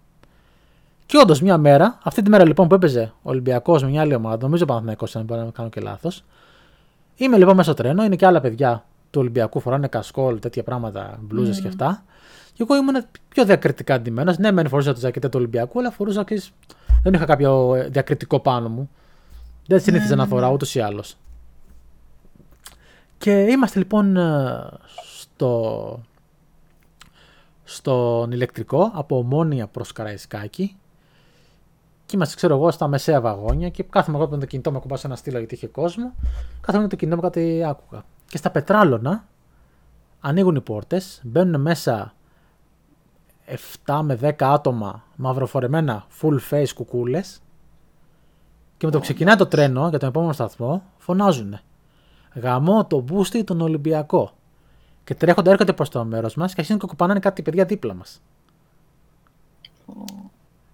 Και 1.06 1.18
όντως 1.18 1.40
μια 1.40 1.58
μέρα, 1.58 1.98
αυτή 2.02 2.22
τη 2.22 2.30
μέρα 2.30 2.44
λοιπόν 2.44 2.68
που 2.68 2.74
έπαιζε 2.74 3.12
ο 3.22 3.30
Ολυμπιακός 3.30 3.82
με 3.82 3.88
μια 3.88 4.00
άλλη 4.00 4.14
ομάδα, 4.14 4.38
νομίζω 4.40 4.64
Παναθυναϊκό, 4.64 5.06
αν 5.14 5.24
μπορεί 5.24 5.40
να 5.40 5.50
κάνω 5.50 5.68
και 5.68 5.80
λάθος. 5.80 6.24
Είμαι 7.16 7.36
λοιπόν 7.36 7.56
μέσα 7.56 7.72
στο 7.72 7.82
τρένο, 7.82 8.04
είναι 8.04 8.16
και 8.16 8.26
άλλα 8.26 8.40
παιδιά 8.40 8.84
του 9.10 9.20
Ολυμπιακού, 9.20 9.60
φοράνε 9.60 9.88
κασκόλ, 9.88 10.38
τέτοια 10.38 10.62
πράγματα, 10.62 11.18
μπλούζες 11.20 11.60
και 11.60 11.68
αυτά. 11.68 12.04
Και 12.52 12.62
εγώ 12.68 12.76
ήμουν 12.76 13.04
πιο 13.28 13.44
διακριτικά 13.44 13.94
αντιμένο. 13.94 14.34
Ναι, 14.38 14.52
μεν 14.52 14.68
φορούσα 14.68 14.92
το 14.92 15.00
ζακετέ 15.00 15.28
του 15.28 15.38
Ολυμπιακού, 15.38 15.78
αλλά 15.78 15.90
φορούσα 15.90 16.24
και. 16.24 16.42
Δεν 17.02 17.12
είχα 17.12 17.24
κάποιο 17.24 17.74
ε, 17.74 17.88
διακριτικό 17.88 18.40
πάνω 18.40 18.68
μου. 18.68 18.90
Δεν 19.66 19.80
συνήθιζα 19.80 20.16
να 20.16 20.26
φοράω 20.26 20.52
ούτως 20.52 20.74
ή 20.74 20.80
άλλως. 20.80 21.16
Και 23.18 23.30
είμαστε 23.30 23.78
λοιπόν 23.78 24.16
ε, 24.16 24.68
στο, 25.18 26.02
στον 27.68 28.32
ηλεκτρικό 28.32 28.90
από 28.94 29.18
Ομόνια 29.18 29.66
προς 29.66 29.92
Καραϊσκάκη 29.92 30.76
και 32.06 32.16
είμαστε 32.16 32.34
ξέρω 32.34 32.54
εγώ 32.54 32.70
στα 32.70 32.88
μεσαία 32.88 33.20
βαγόνια 33.20 33.68
και 33.68 33.82
κάθομαι 33.82 34.18
εγώ 34.18 34.28
με 34.28 34.38
το 34.38 34.46
κινητό 34.46 34.72
μου 34.72 34.80
κομπάω 34.80 34.98
σε 34.98 35.06
ένα 35.06 35.16
στήλο 35.16 35.38
γιατί 35.38 35.54
είχε 35.54 35.66
κόσμο. 35.66 36.14
Κάθομαι 36.60 36.82
με 36.82 36.88
το 36.88 36.96
κινητό 36.96 37.16
μου 37.16 37.22
κάτι 37.22 37.64
άκουγα. 37.64 38.04
Και 38.26 38.36
στα 38.36 38.50
πετράλωνα 38.50 39.24
ανοίγουν 40.20 40.54
οι 40.56 40.60
πόρτες 40.60 41.20
μπαίνουν 41.24 41.60
μέσα 41.60 42.14
7 43.84 44.00
με 44.02 44.18
10 44.22 44.32
άτομα 44.38 45.04
μαυροφορεμένα 45.16 46.06
full 46.20 46.38
face 46.50 46.72
κουκούλες. 46.74 47.40
Και 48.76 48.86
με 48.86 48.92
το 48.92 48.98
που 48.98 49.04
ξεκινάει 49.04 49.36
το 49.36 49.46
τρένο 49.46 49.88
για 49.88 49.98
τον 49.98 50.08
επόμενο 50.08 50.32
σταθμό 50.32 50.82
φωνάζουν 50.98 51.58
Γαμώ 52.34 52.86
το 52.86 53.00
μπούστι 53.00 53.44
τον 53.44 53.60
Ολυμπιακό. 53.60 54.37
Και 55.08 55.14
τρέχονται, 55.14 55.50
έρχονται 55.50 55.72
προς 55.72 55.88
το 55.88 56.04
μέρος 56.04 56.34
μας 56.34 56.48
και 56.54 56.60
αρχίζουν 56.60 56.80
και 56.80 56.86
κουπανάνε 56.86 57.20
κάτι 57.20 57.42
παιδιά 57.42 57.64
δίπλα 57.64 57.94
μας. 57.94 58.20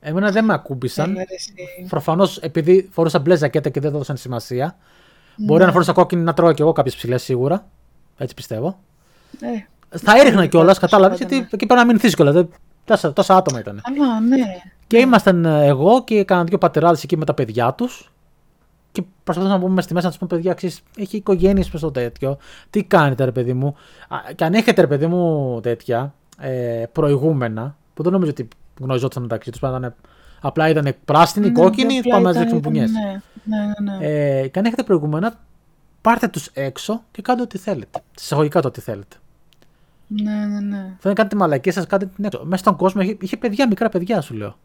Εμένα 0.00 0.30
δεν 0.30 0.44
με 0.44 0.52
ακούμπησαν. 0.52 1.10
Έλα, 1.10 1.18
ρε, 1.28 1.34
εσύ. 1.34 1.52
Προφανώς 1.88 2.38
επειδή 2.38 2.88
φορούσα 2.92 3.18
μπλε 3.18 3.36
ζακέτα 3.36 3.68
και 3.68 3.80
δεν 3.80 3.94
έδωσαν 3.94 4.16
σημασία. 4.16 4.76
Μπορεί 5.36 5.64
να 5.64 5.72
φορούσα 5.72 5.92
κόκκινη 5.92 6.22
να 6.22 6.34
τρώω 6.34 6.52
κι 6.52 6.60
εγώ 6.62 6.72
κάποιες 6.72 6.96
ψηλές 6.96 7.22
σίγουρα. 7.22 7.66
Έτσι 8.16 8.34
πιστεύω. 8.34 8.78
Ε, 9.90 9.98
Θα 9.98 10.18
έριχνα 10.18 10.46
κιόλας, 10.46 10.78
Πώς 10.78 10.90
κατάλαβες, 10.90 11.18
φαινόταν. 11.18 11.38
γιατί 11.38 11.54
εκεί 11.56 11.66
πρέπει 11.66 11.80
να 11.80 11.86
μην 11.86 11.98
θύσει 11.98 12.14
κιόλας. 12.14 12.34
δεν- 12.34 12.48
Τόσα, 12.84 13.12
τόσα 13.12 13.36
άτομα 13.36 13.58
ήταν. 13.60 13.80
καλά, 13.84 14.20
ναι. 14.20 14.36
Και 14.86 14.98
ήμασταν 14.98 15.44
ε, 15.44 15.66
εγώ 15.66 16.04
και 16.04 16.24
κανένα 16.24 16.48
δύο 16.48 16.58
πατεράδες 16.58 17.02
εκεί 17.02 17.16
με 17.16 17.24
τα 17.24 17.34
παιδιά 17.34 17.72
τους. 17.72 18.12
Και 18.94 19.02
προσπαθούσαμε 19.24 19.60
να 19.60 19.66
πούμε 19.68 19.82
στη 19.82 19.92
μέσα 19.94 20.04
να 20.06 20.10
τους 20.12 20.20
πούμε: 20.20 20.34
Παιδιά, 20.34 20.54
ξέρεις, 20.54 20.80
έχει 20.96 21.16
οικογένειες 21.16 21.68
προς 21.68 21.80
το 21.80 21.90
τέτοιο. 21.90 22.36
Τι 22.70 22.84
κάνετε, 22.84 23.24
ρε 23.24 23.32
παιδί 23.32 23.52
μου; 23.52 23.74
Α, 24.08 24.16
Και 24.34 24.44
αν 24.44 24.54
έχετε, 24.54 24.80
ρε 24.80 24.86
παιδί 24.86 25.06
μου, 25.06 25.60
τέτοια 25.62 26.14
ε, 26.38 26.84
προηγούμενα, 26.92 27.76
που 27.94 28.02
δεν 28.02 28.12
νομίζω 28.12 28.30
ότι 28.30 28.48
γνωριζόταν 28.80 29.22
μεταξύ 29.22 29.50
τους, 29.50 29.58
ήταν 29.58 29.94
απλά 30.40 30.68
ήταν 30.68 30.94
πράσινοι, 31.04 31.46
Ναι, 31.46 31.52
κόκκινοι, 31.52 31.98
απλά 31.98 32.10
πάμε 32.12 32.24
να 32.24 32.30
ήταν- 32.30 32.42
ρίξουμε 32.42 32.60
ήταν- 32.60 32.72
πουνιές. 32.72 32.90
Ναι, 33.44 33.56
ναι, 33.58 33.90
ναι. 33.92 33.98
ναι. 33.98 34.06
Ε, 34.40 34.48
και 34.48 34.58
αν 34.58 34.64
έχετε 34.64 34.82
προηγούμενα, 34.82 35.40
πάρτε 36.00 36.28
τους 36.28 36.46
έξω 36.52 37.02
και 37.10 37.22
κάντε 37.22 37.42
ό,τι 37.42 37.58
θέλετε. 37.58 38.02
Συσσαγωγικά 38.14 38.60
το 38.60 38.68
ό,τι 38.68 38.80
θέλετε. 38.80 39.16
ναι, 40.06 40.32
ναι, 40.32 40.60
ναι. 40.60 40.76
Θέλω 40.76 40.94
να 41.02 41.12
κάνετε 41.12 41.36
μαλακίε, 41.36 41.72
σας 41.72 41.86
κάντε 41.86 42.06
την 42.06 42.24
έξω. 42.24 42.40
Μέσα 42.44 42.56
στον 42.62 42.76
κόσμο 42.76 43.00
είχε, 43.02 43.16
είχε 43.20 43.36
παιδιά, 43.36 43.68
μικρά 43.68 43.88
παιδιά, 43.88 44.20
σου 44.20 44.34
λέω. 44.34 44.56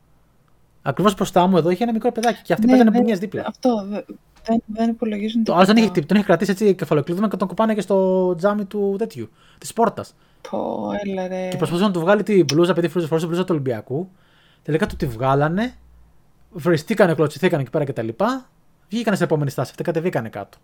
Ακριβώς 0.81 1.15
μπροστά 1.15 1.47
μου 1.47 1.57
εδώ 1.57 1.69
είχε 1.69 1.83
ένα 1.83 1.91
μικρό 1.93 2.11
παιδάκι 2.11 2.41
και 2.43 2.53
αυτοί 2.53 2.65
Ναι, 2.65 2.71
παίζανε 2.71 2.89
ναι, 2.89 2.97
πουνιές 2.97 3.19
δίπλα. 3.19 3.43
Αυτό 3.47 3.85
δε- 3.89 4.01
δεν, 4.45 4.61
δεν 4.65 4.89
υπολογίζουν 4.89 5.43
Το 5.43 5.53
άλλο 5.55 5.65
τον 5.65 5.75
τίποτα. 5.75 5.93
είχε, 5.95 6.05
τον 6.05 6.17
είχε 6.17 6.25
κρατήσει 6.25 6.51
έτσι 6.51 6.75
κεφαλοκλείδωμα 6.75 7.27
και 7.27 7.37
τον 7.37 7.47
κουπάνε 7.47 7.73
και 7.73 7.81
στο 7.81 8.35
τζάμι 8.37 8.65
του 8.65 8.95
τέτοιου, 8.97 9.29
της 9.57 9.73
πόρτας. 9.73 10.15
Πω, 10.49 10.89
έλα 11.05 11.27
ρε. 11.27 11.47
Και 11.49 11.57
προσπαθούσε 11.57 11.85
να 11.87 11.91
του 11.91 11.99
βγάλει 11.99 12.23
τη 12.23 12.43
μπλούζα, 12.43 12.71
επειδή 12.71 12.87
φορούσε 12.87 13.07
φορούσε 13.07 13.25
μπλούζα 13.27 13.41
του 13.41 13.51
Ολυμπιακού. 13.51 14.09
Τελικά 14.63 14.85
του 14.87 14.95
τη 14.95 15.05
βγάλανε, 15.05 15.73
βριστήκανε, 16.51 17.13
κλωτσιθήκανε 17.13 17.61
εκεί 17.61 17.71
πέρα 17.71 17.83
κτλ. 17.85 18.07
Βγήκανε 18.89 19.15
στην 19.15 19.27
επόμενη 19.27 19.49
στάση, 19.49 19.69
αυτοί 19.71 19.83
κατεβήκανε 19.83 20.29
κάτω. 20.29 20.57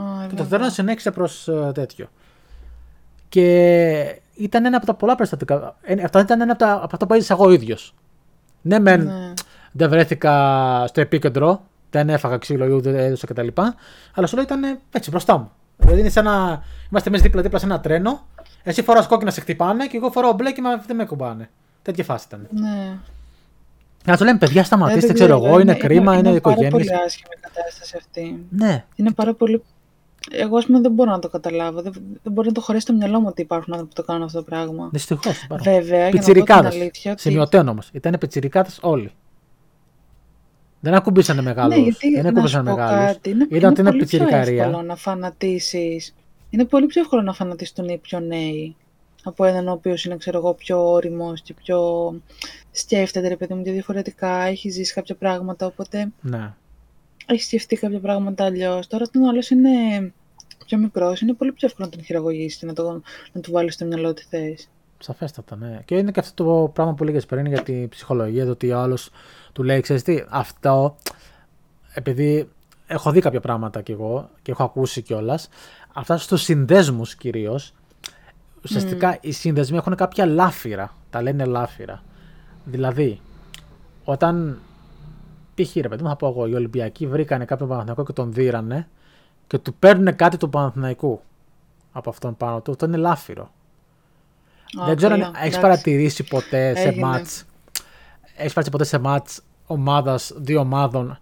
Α, 0.00 0.26
Και 0.28 0.34
το 0.34 0.42
βέβαια. 0.42 0.58
τρένο 0.58 0.68
συνέχισε 0.72 1.10
προς 1.10 1.48
τέτοιο. 1.74 2.08
Και 3.28 4.20
ήταν 4.34 4.64
ένα 4.64 4.76
από 4.76 4.86
τα 4.86 4.94
πολλά 4.94 5.14
περιστατικά. 5.14 5.76
Ε, 5.82 6.02
Αυτό 6.02 6.18
ήταν 6.18 6.40
ένα 6.40 6.52
από, 6.52 6.60
τα, 6.64 6.72
από 6.72 6.88
αυτά 6.92 7.06
που 7.06 7.14
έζησα 7.14 7.34
εγώ 7.34 7.44
ο 7.44 7.50
ίδιος. 7.50 7.94
Ναι, 8.62 8.78
μεν 8.78 9.04
Ναι. 9.04 9.32
δεν 9.72 9.88
βρέθηκα 9.88 10.84
στο 10.86 11.00
επίκεντρο, 11.00 11.62
δεν 11.90 12.08
έφαγα 12.08 12.36
ξύλο 12.38 12.64
ή 12.66 12.70
ούτε 12.70 13.04
έδωσα 13.04 13.26
κτλ. 13.26 13.48
Αλλά 14.14 14.26
σου 14.26 14.34
λέω 14.34 14.44
ήταν 14.44 14.78
έτσι 14.92 15.10
μπροστά 15.10 15.38
μου. 15.38 15.50
Δηλαδή 15.76 16.00
είναι 16.00 16.08
σαν 16.08 16.24
να 16.24 16.62
είμαστε 16.90 17.10
μέσα 17.10 17.22
δίπλα-δίπλα 17.22 17.58
σε 17.58 17.64
ένα 17.64 17.80
τρένο. 17.80 18.26
Εσύ 18.62 18.82
φοράς 18.82 19.06
κόκκινα 19.06 19.30
σε 19.30 19.40
χτυπάνε 19.40 19.86
και 19.86 19.96
εγώ 19.96 20.10
φοράω 20.10 20.32
μπλε 20.32 20.52
και 20.52 20.60
με- 20.60 20.82
δεν 20.86 20.96
με 20.96 21.04
κουμπάνε. 21.04 21.50
Τέτοια 21.82 22.04
φάση 22.04 22.24
ήταν. 22.28 22.46
Ναι. 22.50 22.96
Να 24.04 24.16
του 24.16 24.24
λέμε, 24.24 24.38
παιδιά, 24.38 24.64
σταματήστε, 24.64 25.06
Δεν 25.06 25.14
ξέρω 25.14 25.34
εγώ, 25.36 25.46
είναι, 25.60 25.60
είναι- 25.62 25.74
κρίμα, 25.74 26.12
είναι, 26.14 26.22
πάρα 26.22 26.36
οικογένειες. 26.36 26.70
πολύ 26.72 26.94
άσχημη 27.06 27.28
η 27.36 27.40
κατάσταση 27.40 27.96
αυτή. 27.96 28.46
Ναι, 28.50 28.84
Είναι 28.94 29.12
πάρα 29.12 29.34
πολύ. 29.34 29.62
Εγώ, 30.30 30.56
ας 30.56 30.66
πούμε, 30.66 30.80
δεν 30.80 30.92
μπορώ 30.92 31.10
να 31.10 31.18
το 31.18 31.28
καταλάβω. 31.28 31.82
Δεν, 31.82 31.92
δεν 32.22 32.32
μπορεί 32.32 32.48
να 32.48 32.54
το 32.54 32.60
χωρέσει 32.60 32.84
στο 32.84 32.94
μυαλό 32.94 33.20
μου 33.20 33.26
ότι 33.28 33.42
υπάρχουν 33.42 33.72
άνθρωποι 33.72 33.94
που 33.94 34.00
το 34.02 34.06
κάνουν 34.06 34.22
αυτό 34.22 34.38
το 34.38 34.44
πράγμα. 34.44 34.88
δυστυχώς. 34.92 35.46
Βέβαια, 35.62 35.80
για 35.82 35.96
να 35.98 36.04
πω 36.04 36.10
την 36.10 36.18
Πιτσιρικάδες. 36.18 36.74
αλήθεια. 36.74 37.12
Ότι... 37.12 37.20
Σημειωτέων 37.20 37.68
όμως. 37.68 37.88
Ήταν 37.92 38.16
πιτσιρικάδες 38.20 38.78
όλοι. 38.82 39.10
Δεν 40.80 40.94
ακουμπήσανε 40.94 41.42
μεγάλους. 41.42 41.76
Ναι, 41.76 41.82
γιατί 41.82 42.10
δεν 42.14 42.22
να 42.22 42.28
ακουμπήσανε 42.28 42.68
σου 42.70 42.76
πω 42.76 42.80
μεγάλους. 42.82 43.12
κάτι, 43.12 43.30
είναι, 43.30 43.46
Είδαν 43.50 43.70
ότι 43.70 43.80
είναι 43.80 43.90
πολύ 43.90 44.04
πιο 44.04 44.18
πιτσιρικαρία. 44.18 44.64
εύκολο 44.64 44.82
να 44.82 44.96
φανατήσεις. 44.96 46.14
Είναι 46.50 46.64
πολύ 46.64 46.86
πιο 46.86 47.00
εύκολο 47.00 47.22
να 47.22 47.32
φανατιστούν 47.32 47.88
οι 47.88 47.98
πιο 47.98 48.20
νέοι 48.20 48.76
από 49.24 49.44
έναν 49.44 49.68
ο 49.68 49.72
οποίος 49.72 50.04
είναι, 50.04 50.16
ξέρω 50.16 50.38
εγώ, 50.38 50.54
πιο 50.54 50.90
όριμος 50.90 51.40
και 51.42 51.54
πιο 51.54 51.80
σκέφτεται, 52.70 53.28
ρε 53.28 53.36
παιδί 53.36 53.54
μου, 53.54 53.62
και 53.62 53.70
διαφορετικά. 53.72 54.30
Έχει 54.42 54.68
ζήσει 54.70 54.94
κάποια 54.94 55.14
πράγματα, 55.14 55.66
οπότε 55.66 56.08
Ναι. 56.20 56.52
έχει 57.26 57.42
σκεφτεί 57.42 57.76
κάποια 57.76 58.00
πράγματα 58.00 58.44
αλλιώς. 58.44 58.86
Τώρα, 58.86 59.04
όταν 59.08 59.22
ο 59.22 59.28
άλλος 59.28 59.50
είναι 59.50 59.68
πιο 60.68 60.78
μικρός, 60.78 61.20
είναι 61.20 61.34
πολύ 61.34 61.52
πιο 61.52 61.66
εύκολο 61.66 61.88
να 61.88 61.96
τον 61.96 62.04
χειραγωγήσεις 62.04 62.58
και 62.58 62.66
να, 62.66 62.72
το, 62.72 63.02
να 63.32 63.40
του 63.40 63.52
βάλεις 63.52 63.74
στο 63.74 63.84
μυαλό 63.84 64.12
τι 64.12 64.24
θες. 64.28 64.68
Σαφέστατα, 64.98 65.56
ναι. 65.56 65.80
Και 65.84 65.96
είναι 65.96 66.10
και 66.10 66.20
αυτό 66.20 66.44
το 66.44 66.68
πράγμα 66.68 66.94
που 66.94 67.04
λέγες 67.04 67.26
πριν 67.26 67.46
για 67.46 67.62
την 67.62 67.88
ψυχολογία, 67.88 68.44
το 68.44 68.50
ότι 68.50 68.70
ο 68.70 68.78
άλλος 68.78 69.10
του 69.52 69.62
λέει, 69.62 69.80
ξέρεις 69.80 70.02
τι, 70.02 70.24
αυτό, 70.28 70.96
επειδή 71.92 72.48
έχω 72.86 73.10
δει 73.10 73.20
κάποια 73.20 73.40
πράγματα 73.40 73.82
κι 73.82 73.92
εγώ 73.92 74.30
και 74.42 74.50
έχω 74.50 74.62
ακούσει 74.62 75.02
κιόλας, 75.02 75.48
αυτά 75.92 76.16
στους 76.18 76.42
συνδέσμους 76.42 77.14
κυρίως, 77.14 77.72
ουσιαστικά 78.64 79.18
οι 79.20 79.32
σύνδεσμοι 79.32 79.76
έχουν 79.76 79.94
κάποια 79.94 80.26
λάφυρα, 80.26 80.96
τα 81.10 81.22
λένε 81.22 81.44
λάφυρα. 81.44 82.02
Δηλαδή, 82.64 83.20
όταν 84.04 84.58
π.χ. 85.54 85.74
ρε 85.74 85.88
παιδί 85.88 86.02
μου, 86.02 86.08
θα 86.08 86.16
πω 86.16 86.28
εγώ, 86.28 86.46
οι 86.46 86.54
Ολυμπιακοί 86.54 87.06
βρήκανε 87.06 87.44
κάποιον 87.44 87.68
Παναθηναϊκό 87.68 88.04
και 88.04 88.12
τον 88.12 88.32
δίρανε 88.32 88.88
και 89.48 89.58
του 89.58 89.74
παίρνουν 89.74 90.16
κάτι 90.16 90.36
του 90.36 90.50
Παναθηναϊκού 90.50 91.20
από 91.92 92.10
αυτόν 92.10 92.36
πάνω 92.36 92.60
του, 92.60 92.70
αυτό 92.70 92.86
είναι 92.86 92.96
λάφυρο. 92.96 93.50
Δεν 94.86 94.96
ξέρω 94.96 95.14
αν 95.14 95.34
έχεις 95.42 95.58
παρατηρήσει 95.58 96.24
ποτέ 96.24 96.74
σε 96.74 96.88
Έγινε. 96.88 97.06
μάτς. 97.06 97.44
Έχεις 98.36 98.52
παρατηρήσει 98.52 98.70
ποτέ 98.70 98.84
σε 98.84 98.98
μάτς 98.98 99.42
ομάδας, 99.66 100.32
δύο 100.36 100.60
ομάδων 100.60 101.18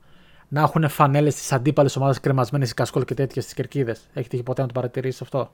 να 0.48 0.60
έχουν 0.60 0.88
φανέλες 0.88 1.34
τη 1.34 1.54
αντίπαλη 1.54 1.90
ομάδα 1.96 2.20
κρεμασμένες 2.20 2.74
κασκόλ 2.74 3.04
και 3.04 3.14
τέτοια 3.14 3.42
στις 3.42 3.54
κερκίδες. 3.54 4.00
Έχει 4.14 4.28
τύχει 4.28 4.42
ποτέ 4.42 4.60
να 4.60 4.66
το 4.66 4.72
παρατηρήσεις 4.72 5.20
αυτό; 5.20 5.50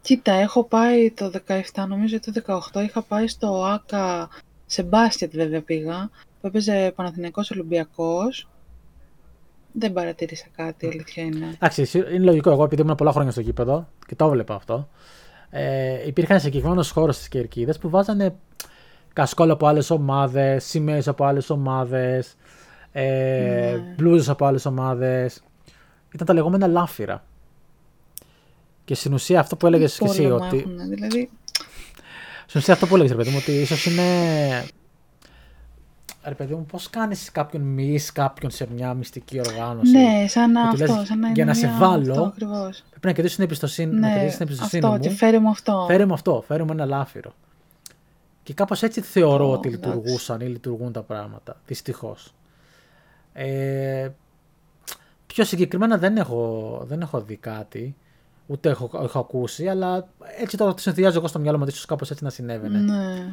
Κοίτα, 0.00 0.32
έχω 0.32 0.64
πάει 0.64 1.10
το 1.10 1.30
17, 1.74 1.86
νομίζω 1.88 2.20
το 2.20 2.32
18, 2.72 2.82
είχα 2.82 3.02
πάει 3.02 3.28
στο 3.28 3.64
ΆΚΑ, 3.64 4.28
σε 4.66 4.82
μπάσκετ 4.82 5.34
βέβαια 5.34 5.62
πήγα, 5.62 6.10
που 6.40 6.46
έπαιζε 6.46 6.92
Παναθηναϊκός 6.96 7.50
Ολυμπιακός. 7.50 8.48
Δεν 9.72 9.92
παρατήρησα 9.92 10.46
κάτι, 10.56 10.86
η 10.86 10.88
αλήθεια 10.88 11.22
είναι. 11.22 11.46
Εντάξει, 11.54 11.82
εσύ- 11.82 11.94
είναι 12.12 12.24
λογικό. 12.24 12.50
Εγώ 12.50 12.64
επειδή 12.64 12.82
ήμουν 12.82 12.94
πολλά 12.94 13.12
χρόνια 13.12 13.30
στο 13.30 13.40
γήπεδο 13.40 13.88
και 14.06 14.14
το 14.14 14.24
έβλεπα 14.24 14.54
αυτό. 14.54 14.88
Ε, 15.50 16.06
υπήρχαν 16.06 16.40
συγκεκριμένους 16.40 16.90
χώρους 16.90 17.16
στις 17.16 17.28
κερκίδες 17.28 17.78
που 17.78 17.88
βάζανε 17.90 18.34
κασκόλ 19.12 19.50
από 19.50 19.66
άλλες 19.66 19.90
ομάδες, 19.90 20.64
σημαίες 20.64 21.08
από 21.08 21.24
άλλες 21.24 21.50
ομάδες, 21.50 22.36
ε, 22.92 23.02
Ναι. 23.74 23.94
μπλούζες 23.96 24.28
από 24.28 24.44
άλλες 24.46 24.66
ομάδες. 24.66 25.42
Ήταν 26.14 26.26
τα 26.26 26.32
λεγόμενα 26.32 26.66
λάφυρα. 26.66 27.24
Και 28.84 28.94
στην 28.94 29.12
ουσία 29.12 29.40
αυτό 29.40 29.56
που 29.56 29.66
έλεγες 29.66 29.98
και 29.98 30.04
εσύ, 30.04 30.22
Πόλεμο 30.22 30.44
ότι. 30.46 30.56
έχουνε, 30.58 30.84
δηλαδή, 30.84 31.30
Στην 32.46 32.60
ουσία 32.60 32.74
αυτό 32.74 32.86
που 32.86 32.94
έλεγες, 32.94 33.12
ρε 33.12 33.18
παιδί 33.18 33.30
μου, 33.30 33.38
ότι 33.40 33.52
ίσως 33.52 33.86
είναι. 33.86 34.02
Ρε 36.24 36.34
παιδί 36.34 36.54
μου, 36.54 36.64
πώς 36.66 36.90
κάνεις 36.90 37.30
κάποιον 37.32 37.62
μυς 37.62 38.12
κάποιον 38.12 38.50
σε 38.50 38.68
μια 38.74 38.94
μυστική 38.94 39.38
οργάνωση; 39.38 39.90
Ναι, 39.98 40.24
σαν 40.28 40.52
να 40.52 40.60
Και 40.70 40.76
του 40.76 40.82
αυτό. 40.84 40.96
λες, 40.96 41.06
σαν 41.06 41.18
να 41.18 41.26
για 41.26 41.42
είναι 41.42 41.52
να 41.52 41.54
σε 41.58 41.66
μια- 41.66 41.78
βάλω, 41.78 42.10
Αυτό 42.12 42.22
ακριβώς. 42.24 42.82
Πρέπει 42.90 43.06
να 43.06 43.12
κερδίσεις 43.12 43.34
την 43.36 43.44
εμπιστοσύνη, 43.44 43.92
να 43.94 43.98
Ναι, 44.08 44.12
κερδίσεις 44.12 44.36
την 44.36 44.46
εμπιστοσύνη 44.46 44.84
αυτό, 44.84 44.96
μου. 44.96 45.02
και 45.02 45.10
φέρε 45.10 45.38
μου 45.38 45.48
αυτό. 45.48 45.84
Φέρε 45.88 46.06
μου 46.06 46.12
αυτό, 46.12 46.44
φέρε 46.46 46.62
μου 46.62 46.72
ένα 46.72 46.84
λάφυρο. 46.84 47.32
Και 48.42 48.54
κάπως 48.54 48.82
έτσι 48.82 49.00
θεωρώ 49.00 49.48
Ω, 49.48 49.52
ότι 49.52 49.68
εντάξει. 49.68 49.88
λειτουργούσαν 49.88 50.40
ή 50.40 50.44
λειτουργούν 50.44 50.92
τα 50.92 51.02
πράγματα. 51.02 51.60
Δυστυχώς. 51.66 52.34
Ε, 53.32 54.08
πιο 55.26 55.44
συγκεκριμένα 55.44 55.98
δεν 55.98 56.16
έχω, 56.16 56.82
δεν 56.86 57.00
έχω 57.00 57.20
δει 57.20 57.36
κάτι. 57.36 57.96
Ούτε 58.46 58.68
έχω, 58.68 58.90
έχω 59.02 59.18
ακούσει, 59.18 59.68
αλλά 59.68 60.08
έτσι 60.40 60.56
τώρα 60.56 60.74
το 60.74 60.80
συνδυάζω 60.80 61.18
εγώ 61.18 61.26
στο 61.28 61.38
μυαλό 61.38 61.56
μου 61.56 61.62
ότι 61.66 61.72
ίσως 61.72 61.86
κάπως 61.86 62.10
έτσι 62.10 62.24
να 62.24 62.30
συνέβαινε. 62.30 62.78
Ναι. 62.78 63.24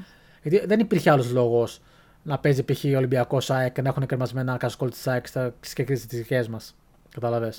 Γιατί 0.43 0.65
δεν 0.67 0.79
υπήρχε 0.79 1.09
άλλος 1.09 1.31
λόγος 1.31 1.81
να 2.23 2.37
παίζει 2.39 2.63
π.χ. 2.63 2.83
Ολυμπιακός 2.83 3.49
ΑΕΚ 3.49 3.73
και 3.73 3.81
να 3.81 3.89
έχουν 3.89 4.05
κρεμασμένα 4.05 4.57
κασκόλ 4.57 4.89
της 4.89 5.07
ΑΕΚ 5.07 5.27
στα- 5.27 5.53
στις 5.59 5.73
κερκίδες 5.73 6.05
τι 6.05 6.17
δικές 6.17 6.47
μας. 6.47 6.75
Κατάλαβε. 7.13 7.53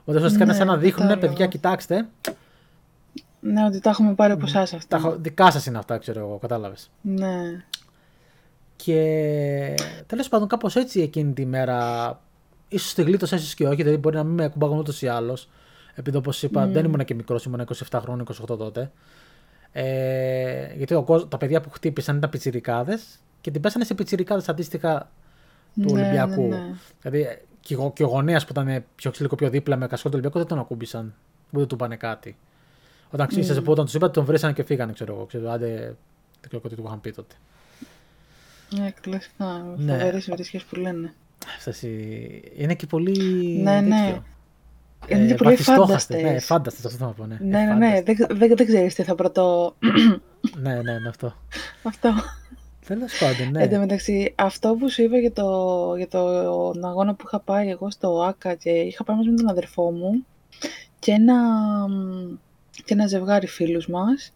Οπότε 0.00 0.16
ουσιαστικά 0.16 0.44
είναι 0.44 0.52
Ναι, 0.52 0.58
σαν 0.58 0.66
να 0.66 0.76
δείχνουν, 0.76 1.08
κατάλαβα. 1.08 1.26
παιδιά, 1.28 1.46
κοιτάξτε, 1.46 2.06
ναι, 3.40 3.64
ότι 3.64 3.80
τα 3.80 3.90
έχουμε 3.90 4.14
πάρει 4.14 4.32
από 4.32 4.44
εσάς 4.46 4.72
αυτά. 4.72 4.88
τα 4.88 4.96
έχω- 5.08 5.16
δικά 5.20 5.50
σας 5.50 5.66
είναι 5.66 5.78
αυτά, 5.78 5.98
ξέρω 5.98 6.20
εγώ, 6.20 6.38
κατάλαβες. 6.38 6.90
Ναι. 7.00 7.64
Και 8.76 9.74
τέλος 10.06 10.28
πάντων, 10.28 10.48
κάπως 10.48 10.76
έτσι 10.76 11.00
εκείνη 11.00 11.32
τη 11.32 11.46
μέρα, 11.46 12.20
ίσως 12.68 12.94
τη 12.94 13.02
γλίτωσα, 13.02 13.36
ίσω 13.36 13.54
και 13.56 13.66
όχι, 13.66 13.76
δηλαδή 13.82 13.96
μπορεί 13.96 14.16
να 14.16 14.24
μην 14.24 14.34
με 14.34 14.48
κουμπάγουν 14.48 14.78
ούτως 14.78 15.02
ή 15.02 15.08
άλλως. 15.08 15.48
Επειδή 15.94 16.16
όπως 16.16 16.42
είπα, 16.42 16.66
δεν 16.66 16.84
ήμουν 16.84 17.04
και 17.04 17.14
μικρός, 17.14 17.44
ήμουν 17.44 17.60
27 17.60 18.00
χρόνια, 18.02 18.22
28 18.22 18.56
τότε. 18.58 18.90
Ε, 19.72 20.74
γιατί 20.76 20.94
ο, 20.94 21.02
κόσμ- 21.02 21.28
τα 21.28 21.36
παιδιά 21.36 21.60
που 21.60 21.70
χτύπησαν 21.70 22.16
ήταν 22.16 22.30
πιτσιρικάδες 22.30 23.04
και 23.40 23.50
την 23.50 23.60
πέσανε 23.60 23.84
σε 23.84 23.94
πιτσιρικάδες 23.94 24.48
αντίστοιχα 24.48 25.10
του 25.82 25.94
Ναι, 25.94 26.00
Ολυμπιακού. 26.00 26.42
ναι, 26.48 26.56
ναι. 26.56 26.74
Δηλαδή 27.02 27.38
και, 27.60 27.76
ο- 27.76 27.92
και 27.94 28.04
ο 28.04 28.06
γονέας 28.06 28.44
που 28.44 28.52
ήταν 28.52 28.84
πιο 28.94 29.10
ξύλικο 29.10 29.34
πιο 29.36 29.50
δίπλα 29.50 29.76
με 29.76 29.86
κασκόλ 29.86 30.12
του 30.12 30.18
Ολυμπιακού 30.22 30.38
δεν 30.38 30.46
τον 30.56 30.58
ακούμπησαν. 30.58 31.14
Ούτε 31.52 31.66
του 31.66 31.74
είπανε 31.74 31.96
κάτι. 31.96 32.36
Όταν 33.10 33.26
ξύσασε 33.26 33.60
που 33.60 33.72
όταν 33.72 33.84
τους 33.84 33.94
είπα, 33.94 34.10
τον 34.10 34.24
βρέσανε 34.24 34.52
και 34.52 34.62
φύγανε, 34.62 34.92
ξέρω 34.92 35.14
εγώ. 35.14 35.24
Ξέρω, 35.24 35.50
άντε, 35.50 35.74
δεν 36.40 36.48
ξέρω 36.48 36.68
τι 36.68 36.74
του 36.74 36.82
είχαν 36.86 37.00
πει 37.00 37.10
τότε. 37.12 37.34
Ναι, 38.78 38.90
κλασικά. 39.00 39.74
Ναι. 39.76 39.92
Φοβερές 39.92 40.28
βρίσκες 40.30 40.62
που 40.64 40.76
λένε. 40.76 41.14
Αυτές 41.56 41.82
οι- 41.82 42.52
Είναι 42.56 42.74
και 42.74 42.86
πολύ. 42.86 43.18
Ναι, 43.62 43.80
ναι. 43.80 43.96
τέτοιο. 44.06 44.24
Είναι 45.16 45.26
και 45.26 45.34
πολύ 45.34 45.50
βαθιστόχαστες. 45.50 45.76
φάνταστες. 46.16 46.22
Ναι, 46.22 46.38
φάνταστες, 46.40 46.84
αυτό 46.84 46.96
θέλω 46.98 47.10
να 47.10 47.14
πω. 47.16 47.26
Ναι, 47.26 47.36
Ναι, 47.40 47.64
ναι, 47.64 47.74
ναι. 47.74 48.02
Δεν, 48.02 48.16
δεν, 48.38 48.56
δεν 48.56 48.66
ξέρεις 48.66 48.94
τι 48.94 49.02
θα 49.02 49.14
πρωτό... 49.14 49.74
ναι, 50.60 50.74
ναι, 50.74 50.98
ναι, 50.98 51.08
αυτό. 51.08 51.34
αυτό. 51.82 52.08
Τέλος 52.88 53.18
πάντων, 53.18 53.50
ναι. 53.52 53.62
Εν 53.62 53.70
τω 53.70 53.78
μεταξύ, 53.78 54.32
αυτό 54.36 54.74
που 54.78 54.90
σου 54.90 55.02
είπα 55.02 55.18
για, 55.18 55.32
το, 55.32 55.94
για 55.96 56.08
τον 56.08 56.84
αγώνα 56.84 57.14
που 57.14 57.24
είχα 57.26 57.40
πάει 57.40 57.68
εγώ 57.68 57.90
στο 57.90 58.22
ΆΚΑ 58.22 58.54
και 58.54 58.70
είχα 58.70 59.04
πάει 59.04 59.16
μαζί 59.16 59.28
με 59.28 59.36
τον 59.36 59.48
αδερφό 59.48 59.90
μου 59.90 60.26
και 60.98 61.12
ένα, 61.12 61.34
και 62.72 62.94
ένα 62.94 63.06
ζευγάρι 63.06 63.46
φίλους 63.46 63.88
μας. 63.88 64.32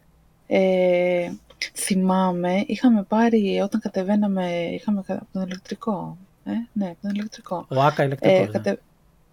Ε, 0.46 1.30
θυμάμαι, 1.74 2.64
είχαμε 2.66 3.02
πάρει 3.02 3.60
όταν 3.60 3.80
κατεβαίναμε, 3.80 4.50
είχαμε 4.72 5.02
κα- 5.06 5.14
από 5.14 5.26
τον 5.32 5.42
ηλεκτρικό. 5.42 6.16
Ε, 6.44 6.50
ναι, 6.72 6.86
από 6.86 6.98
τον 7.02 7.10
ηλεκτρικό. 7.10 7.66
Ο 7.68 7.82
Άκα 7.82 8.04
ηλεκτρικός. 8.04 8.46
Ε, 8.48 8.50
κατε... 8.50 8.80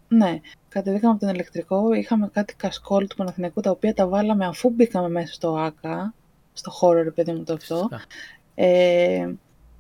Ναι, 0.08 0.40
κατεβήκαμε 0.70 1.12
από 1.12 1.26
τον 1.26 1.34
ηλεκτρικό, 1.34 1.94
είχαμε 1.94 2.30
κάτι 2.34 2.56
κασκόλ 2.56 3.08
του 3.08 3.16
Παναθηναϊκού 3.16 3.62
τα 3.62 3.72
οποία 3.72 3.94
τα 3.94 4.08
βάλαμε 4.08 4.46
αφού 4.46 4.70
μπήκαμε 4.70 5.10
μέσα 5.10 5.34
στο 5.34 5.56
ΆΚΑ, 5.56 6.14
στο 6.54 6.72
χώρο 6.72 7.04
ρε 7.04 7.12
παιδί 7.12 7.32
μου 7.32 7.44
το 7.44 7.54
αυτό. 7.54 7.90
Ε, 8.62 9.34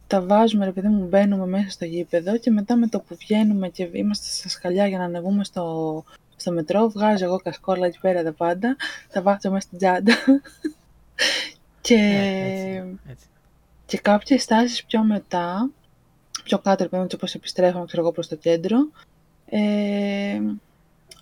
τα 0.07 0.21
βάζουμε 0.21 0.65
ρε 0.65 0.71
παιδί 0.71 0.87
μου, 0.87 1.07
μπαίνουμε 1.07 1.45
μέσα 1.45 1.69
στο 1.69 1.85
γήπεδο 1.85 2.37
και 2.37 2.51
μετά 2.51 2.75
με 2.75 2.87
το 2.87 2.99
που 2.99 3.15
βγαίνουμε 3.15 3.69
και 3.69 3.89
είμαστε 3.91 4.27
στα 4.29 4.49
σκαλιά 4.49 4.87
για 4.87 4.97
να 4.97 5.03
ανεβούμε 5.03 5.43
στο, 5.43 6.03
στο 6.35 6.51
μετρό, 6.51 6.89
βγάζω 6.89 7.25
εγώ 7.25 7.37
κασκόλα 7.37 7.85
εκεί 7.85 7.99
πέρα 7.99 8.23
τα 8.23 8.31
πάντα, 8.31 8.75
τα 9.11 9.21
βάζω 9.21 9.49
μέσα 9.51 9.59
στην 9.59 9.77
τσάντα. 9.77 10.13
και, 11.81 11.95
έτσι, 12.45 12.97
έτσι. 13.09 13.25
και 13.85 13.97
κάποιες 13.97 14.43
στάσεις 14.43 14.85
πιο 14.85 15.03
μετά, 15.03 15.69
πιο 16.43 16.59
κάτω 16.59 16.83
ρε 16.83 16.89
παιδί 16.89 16.97
μου, 16.97 17.03
έτσι 17.03 17.15
όπως 17.15 17.35
επιστρέφαμε 17.35 17.85
ξέρω 17.85 18.01
εγώ 18.01 18.11
προς 18.11 18.27
το 18.27 18.35
κέντρο, 18.35 18.77
ε, 19.45 20.39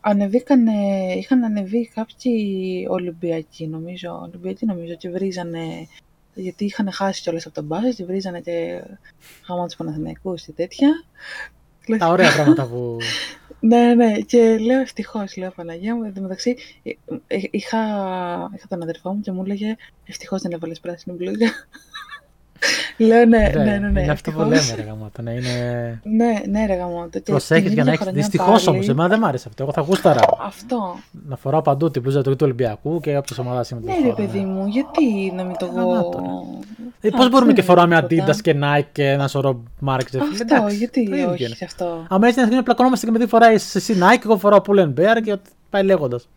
ανεβήκανε, 0.01 0.74
είχαν 1.14 1.43
ανεβεί 1.43 1.91
κάποιοι 1.93 2.88
Ολυμπιακοί 2.89 3.68
νομίζω, 3.68 4.20
Ολυμπιακοί 4.24 4.66
νομίζω 4.66 4.95
και 4.95 5.10
βρίζανε, 5.10 5.88
γιατί 6.38 6.65
είχαν 6.65 6.91
χάσει 6.91 7.21
κιόλας 7.21 7.45
από 7.45 7.55
τον 7.55 7.63
μπάσκετ 7.63 7.93
και 7.93 8.05
βρίζανε 8.05 8.41
και 8.41 8.83
γάμα 9.49 9.65
τους 9.65 9.75
Παναθηναϊκούς 9.75 10.43
και 10.43 10.51
τέτοια. 10.51 10.89
Τα 11.97 12.07
ωραία 12.07 12.31
πράγματα 12.33 12.65
που. 12.71 12.97
Ναι, 13.59 13.93
ναι, 13.93 14.19
και 14.19 14.57
λέω 14.57 14.79
ευτυχώς, 14.79 15.38
λέω 15.38 15.51
Παναγία 15.51 15.95
μου. 15.95 16.03
Εν 16.03 16.13
τω 16.13 16.21
μεταξύ, 16.21 16.55
ε, 16.83 16.91
ε, 17.27 17.39
είχα, 17.51 17.79
είχα 18.55 18.67
τον 18.69 18.81
αδερφό 18.81 19.13
μου 19.13 19.21
και 19.21 19.31
μου 19.31 19.43
έλεγε 19.45 19.75
Ευτυχώς 20.05 20.41
δεν 20.41 20.51
έβαλες 20.51 20.79
πράσινη 20.79 21.15
μπλούζα. 21.15 21.53
Λέω 22.97 23.26
ναι, 23.26 23.47
Ρε, 23.53 23.64
ναι, 23.64 23.78
ναι. 23.78 23.89
ναι 23.89 24.01
Είναι 24.01 24.12
αυτό 24.12 24.32
που 24.32 24.41
ευτυχώς. 24.41 24.68
λέμε, 24.70 24.82
ρε 24.82 24.88
γαμότο, 24.89 25.22
ναι, 25.22 25.32
είναι. 25.32 25.99
Ναι, 26.03 26.41
ναι, 26.49 26.66
ρε 26.66 26.74
γαμώτο. 26.74 27.20
Και 27.20 27.32
Προσέχεις 27.32 27.64
την 27.66 27.74
για 27.74 27.84
να 27.84 27.91
ίδια 27.91 27.91
έχεις. 27.93 27.99
χρονιά 28.05 28.22
Δυστυχώς 28.22 28.64
πάλι- 28.64 28.78
όμως, 28.78 28.88
εμένα 28.89 29.08
δεν 29.10 29.20
μ' 29.20 29.26
άρεσε 29.26 29.45
αυτό. 29.47 29.64
Εγώ 29.64 29.72
θα 29.72 29.82
γούσταρα 29.82 30.20
Αυτό. 30.45 30.95
να 31.28 31.36
φοράω 31.36 31.62
παντού 31.62 31.91
την 31.91 32.01
μπλούζα 32.01 32.22
του 32.22 32.30
του 32.32 32.38
Ολυμπιακού 32.41 32.99
και 32.99 33.18
όποια 33.18 33.36
ομάδα 33.39 33.66
είμαι 33.72 33.82
Ναι, 33.84 34.08
ρε 34.08 34.14
παιδί 34.14 34.39
μου, 34.39 34.66
γιατί 34.68 35.32
να 35.36 35.43
μην 35.43 35.55
το 35.60 35.66
Γαμάτο, 35.66 36.22
εγώ. 36.26 36.60
Ε, 37.01 37.08
Α, 37.08 37.12
Πώς 37.12 37.30
μπορούμε 37.30 37.53
δεν 37.53 37.55
και 37.55 37.62
είναι 37.62 37.80
φοράμε 37.80 38.01
τίποτα. 38.08 38.34
Adidas 38.34 38.41
και 38.41 38.55
Nike 38.62 38.86
και 38.91 39.10
ένα 39.10 39.28
σωρό 39.28 39.64
μάρκες. 39.80 40.22
Αυτό, 40.22 40.68
γιατί 40.78 40.99
όχι 41.30 41.43
είναι. 41.43 41.55
αυτό. 41.64 41.86
Άμα 41.86 42.03
έτσι 42.08 42.16
να 42.18 42.26
αρχίσουμε 42.28 42.55
να 42.55 42.64
πλακωνόμαστε 42.64 43.05
και 43.05 43.12
με 43.12 43.20
τι 43.20 43.28
φοράει 43.28 43.53
εσύ 43.55 43.97
Nike, 43.99 44.22
εγώ 44.24 44.38
φοράω 44.38 44.62
Pull&Bear 44.68 45.22
και 45.24 45.32
ότι 45.32 45.49
πάει 45.70 45.84
λέγοντας. 45.84 46.28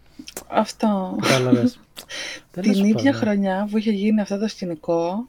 Αυτό. 0.48 1.16
Κατάλαβες. 1.22 1.78
Την 2.60 2.84
ίδια 2.84 3.12
χρονιά 3.12 3.68
που 3.70 3.78
είχε 3.78 3.90
γίνει 3.90 4.20
αυτό 4.20 4.38
το 4.38 4.48
σκηνικό, 4.48 5.26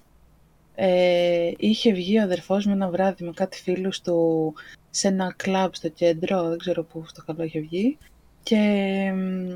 ε, 0.75 1.51
είχε 1.57 1.91
βγει 1.91 2.19
ο 2.19 2.21
αδερφός 2.21 2.65
μου 2.65 2.73
ένα 2.73 2.89
βράδυ 2.89 3.23
με 3.23 3.31
κάτι 3.31 3.61
φίλους 3.61 4.01
του 4.01 4.53
σε 4.89 5.07
ένα 5.07 5.33
κλαμπ 5.37 5.73
στο 5.73 5.89
κέντρο, 5.89 6.49
δεν 6.49 6.57
ξέρω 6.57 6.83
πού 6.83 7.05
στο 7.07 7.23
καλό 7.25 7.43
είχε 7.43 7.59
βγει. 7.59 7.97
Και 8.43 8.57
μ, 9.15 9.49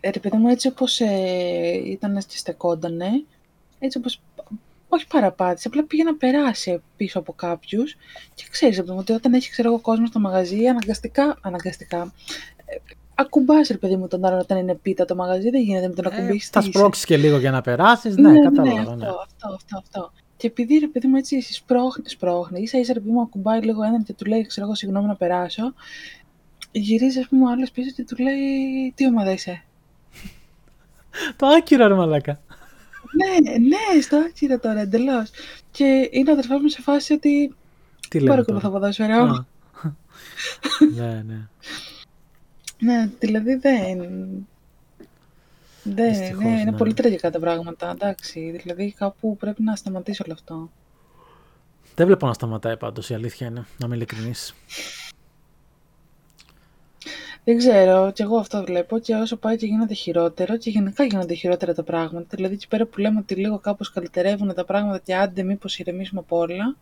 ε, 0.00 0.10
ρε 0.10 0.20
παιδί 0.20 0.36
μου, 0.36 0.48
έτσι 0.48 0.68
όπως 0.68 1.00
ε, 1.00 1.82
ήταν 1.84 2.18
και 2.18 2.36
στεκόντανε, 2.36 3.24
έτσι 3.78 3.98
όπως 3.98 4.20
όχι 4.88 5.06
παραπάτησε, 5.06 5.68
απλά 5.68 5.84
πήγε 5.84 6.02
να 6.02 6.14
περάσει 6.16 6.82
πίσω 6.96 7.18
από 7.18 7.32
κάποιους 7.32 7.96
και 8.34 8.44
ξέρεις 8.50 8.76
ρε 8.76 8.82
παιδί 8.82 8.92
μου, 8.92 8.98
ότι 9.00 9.12
όταν 9.12 9.34
έχει 9.34 9.50
ξέρω 9.50 9.68
εγώ 9.68 9.80
κόσμο 9.80 10.06
στο 10.06 10.20
μαγαζί, 10.20 10.66
αναγκαστικά, 10.66 11.38
αναγκαστικά, 11.42 12.12
ε, 13.18 13.22
ακουμπάς 13.22 13.68
ρε 13.68 13.76
παιδί 13.76 13.96
μου 13.96 14.08
τον 14.08 14.24
άλλον 14.24 14.38
όταν 14.38 14.58
είναι 14.58 14.74
πίτα 14.74 15.04
το 15.04 15.14
μαγαζί, 15.14 15.50
δεν 15.50 15.62
γίνεται 15.62 15.88
με 15.88 15.94
τον 15.94 16.06
ακουμπήσεις. 16.06 16.48
Ε, 16.48 16.50
θα 16.52 16.60
τι 16.60 16.68
είσαι. 16.68 16.78
σπρώξεις 16.78 17.04
και 17.04 17.16
λίγο 17.16 17.38
για 17.38 17.50
να 17.50 17.60
περάσεις. 17.60 18.16
Ναι, 18.16 18.30
ναι, 18.30 18.40
κατάλαβα. 18.40 18.96
ναι. 18.96 19.06
αυτό, 19.06 19.18
αυτό, 19.22 19.54
αυτό, 19.54 19.78
αυτό. 19.78 20.12
Και 20.36 20.46
επειδή 20.46 20.78
ρε 20.78 20.86
παιδί 20.86 21.06
μου 21.06 21.16
έτσι 21.16 21.40
σπρώχνεις, 21.40 22.12
σπρώχνεις, 22.12 22.62
ίσα 22.62 22.78
ίσα 22.78 22.92
ρε 22.92 23.00
παιδί 23.00 23.12
μου 23.12 23.20
ακουμπάει 23.20 23.60
λίγο 23.60 23.82
έναν 23.82 24.02
και 24.04 24.12
του 24.12 24.24
λέει, 24.24 24.46
ξέρω 24.46 24.66
εγώ, 24.66 24.74
συγγνώμη 24.74 25.06
να 25.06 25.14
περάσω, 25.16 25.74
γυρίζει, 26.70 27.18
ας 27.18 27.26
πούμε, 27.28 27.44
ο 27.44 27.50
άλλος 27.50 27.70
πίσω 27.70 27.90
και 27.90 28.04
του 28.04 28.16
λέει, 28.22 28.92
Τι 28.94 29.06
ομάδα 29.06 29.32
είσαι; 29.32 29.62
Το 31.36 31.46
άκυρο, 31.46 31.86
ρε 31.86 31.94
μαλάκα. 31.94 32.40
ναι, 33.16 33.58
ναι, 33.58 34.00
στο 34.02 34.16
άκυρο 34.16 34.58
τώρα, 34.58 34.80
εντελώς. 34.80 35.30
Και 35.70 36.08
είναι 36.12 36.30
ο 36.30 36.32
αδερφός 36.32 36.60
μου 36.60 36.68
σε 36.68 36.82
φάση 36.82 37.12
ότι. 37.12 37.54
Τι 38.00 38.18
Δεν 38.18 38.22
λέμε 38.22 38.34
παρακολουθώ 38.34 38.68
τώρα. 38.68 38.80
ποδόσφαιρο. 38.80 39.14
Α. 39.24 39.44
ναι, 40.96 41.22
ναι. 41.26 41.48
Ναι, 42.78 43.10
δηλαδή 43.18 43.54
δεν. 43.54 43.98
Δεν, 45.82 46.08
Δυστυχώς, 46.08 46.44
ναι, 46.44 46.50
είναι 46.50 46.70
ναι. 46.70 46.76
πολύ 46.76 46.94
τραγικά 46.94 47.30
τα 47.30 47.38
πράγματα. 47.38 47.90
Εντάξει, 47.90 48.58
δηλαδή 48.60 48.92
κάπου 48.92 49.36
πρέπει 49.36 49.62
να 49.62 49.76
σταματήσει 49.76 50.22
όλο 50.24 50.32
αυτό. 50.32 50.70
Δεν 51.94 52.06
βλέπω 52.06 52.26
να 52.26 52.32
σταματάει 52.32 52.76
πάντως 52.76 53.10
η 53.10 53.14
αλήθεια 53.14 53.46
είναι, 53.46 53.66
να 53.78 53.86
είμαι 53.86 53.94
ειλικρινής. 53.94 54.54
Δεν 57.44 57.56
ξέρω, 57.56 58.12
και 58.12 58.22
εγώ 58.22 58.36
αυτό 58.36 58.64
βλέπω 58.64 58.98
και 58.98 59.14
όσο 59.14 59.36
πάει 59.36 59.56
και 59.56 59.66
γίνεται 59.66 59.94
χειρότερο 59.94 60.56
και 60.56 60.70
γενικά 60.70 61.04
γίνονται 61.04 61.34
χειρότερα 61.34 61.74
τα 61.74 61.82
πράγματα. 61.82 62.26
Δηλαδή 62.30 62.54
εκεί 62.54 62.68
πέρα 62.68 62.86
που 62.86 63.00
λέμε 63.00 63.18
ότι 63.18 63.34
λίγο 63.34 63.58
κάπως 63.58 63.90
καλυτερεύουν 63.90 64.54
τα 64.54 64.64
πράγματα 64.64 64.98
και 64.98 65.14
άντε 65.16 65.42
μήπως 65.42 65.78
ηρεμήσουμε 65.78 66.20
από 66.20 66.38
όλα. 66.38 66.76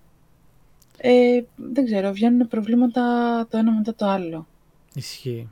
Ε, 0.97 1.41
δεν 1.57 1.85
ξέρω, 1.85 2.13
βγαίνουν 2.13 2.49
προβλήματα 2.49 3.03
το 3.51 3.57
ένα 3.59 3.73
μετά 3.73 3.95
το 3.95 4.07
άλλο. 4.07 4.47
Ισχύει. 4.95 5.49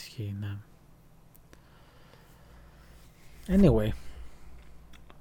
Ισχύει, 0.00 0.34
ναι. 0.40 0.56
Anyway. 3.48 3.88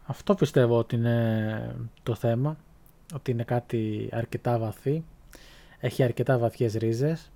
Αυτό 0.06 0.36
πιστεύω 0.36 0.78
ότι 0.78 0.96
είναι 0.96 1.76
το 2.04 2.16
θέμα. 2.16 2.58
Ότι 3.14 3.32
είναι 3.32 3.44
κάτι 3.44 4.10
αρκετά 4.12 4.58
βαθύ. 4.60 5.04
Έχει 5.80 6.04
αρκετά 6.04 6.38
βαθιές 6.38 6.74
ρίζες. 6.74 7.32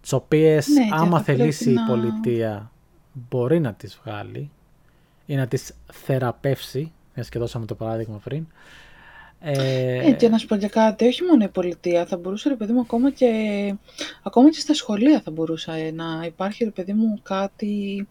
Τις 0.00 0.12
οποίες 0.12 0.66
Ναι, 0.68 0.84
και 0.84 0.90
άμα 0.92 1.18
θα 1.18 1.24
πρέπει 1.24 1.38
θελήσει 1.40 1.70
να- 1.70 1.82
η 1.82 1.86
πολιτεία 1.86 2.70
μπορεί 3.12 3.60
να 3.60 3.74
τις 3.74 4.00
βγάλει 4.04 4.50
ή 5.26 5.34
να 5.36 5.46
τις 5.46 5.74
θεραπεύσει, 5.92 6.92
μιας 7.14 7.28
και 7.28 7.38
δώσαμε 7.38 7.66
το 7.66 7.74
παράδειγμα 7.74 8.16
πριν, 8.18 8.46
Ε, 9.42 10.08
Ε, 10.08 10.12
και 10.12 10.28
να 10.28 10.38
σου 10.38 10.46
πω 10.46 10.56
και 10.56 10.68
κάτι, 10.68 11.06
όχι 11.06 11.22
μόνο 11.22 11.44
η 11.44 11.48
πολιτεία, 11.48 12.06
θα 12.06 12.16
μπορούσε 12.16 12.48
ρε 12.48 12.54
παιδί 12.54 12.72
μου 12.72 12.80
ακόμα 12.80 13.10
και, 13.10 13.28
ακόμα 14.22 14.50
και 14.50 14.60
στα 14.60 14.74
σχολεία 14.74 15.20
θα 15.20 15.30
μπορούσε 15.30 15.72
ε, 15.72 15.90
να 15.90 16.22
υπάρχει 16.26 16.64
ρε 16.64 16.70
παιδί 16.70 16.92
μου 16.92 17.18
κάτι, 17.22 18.06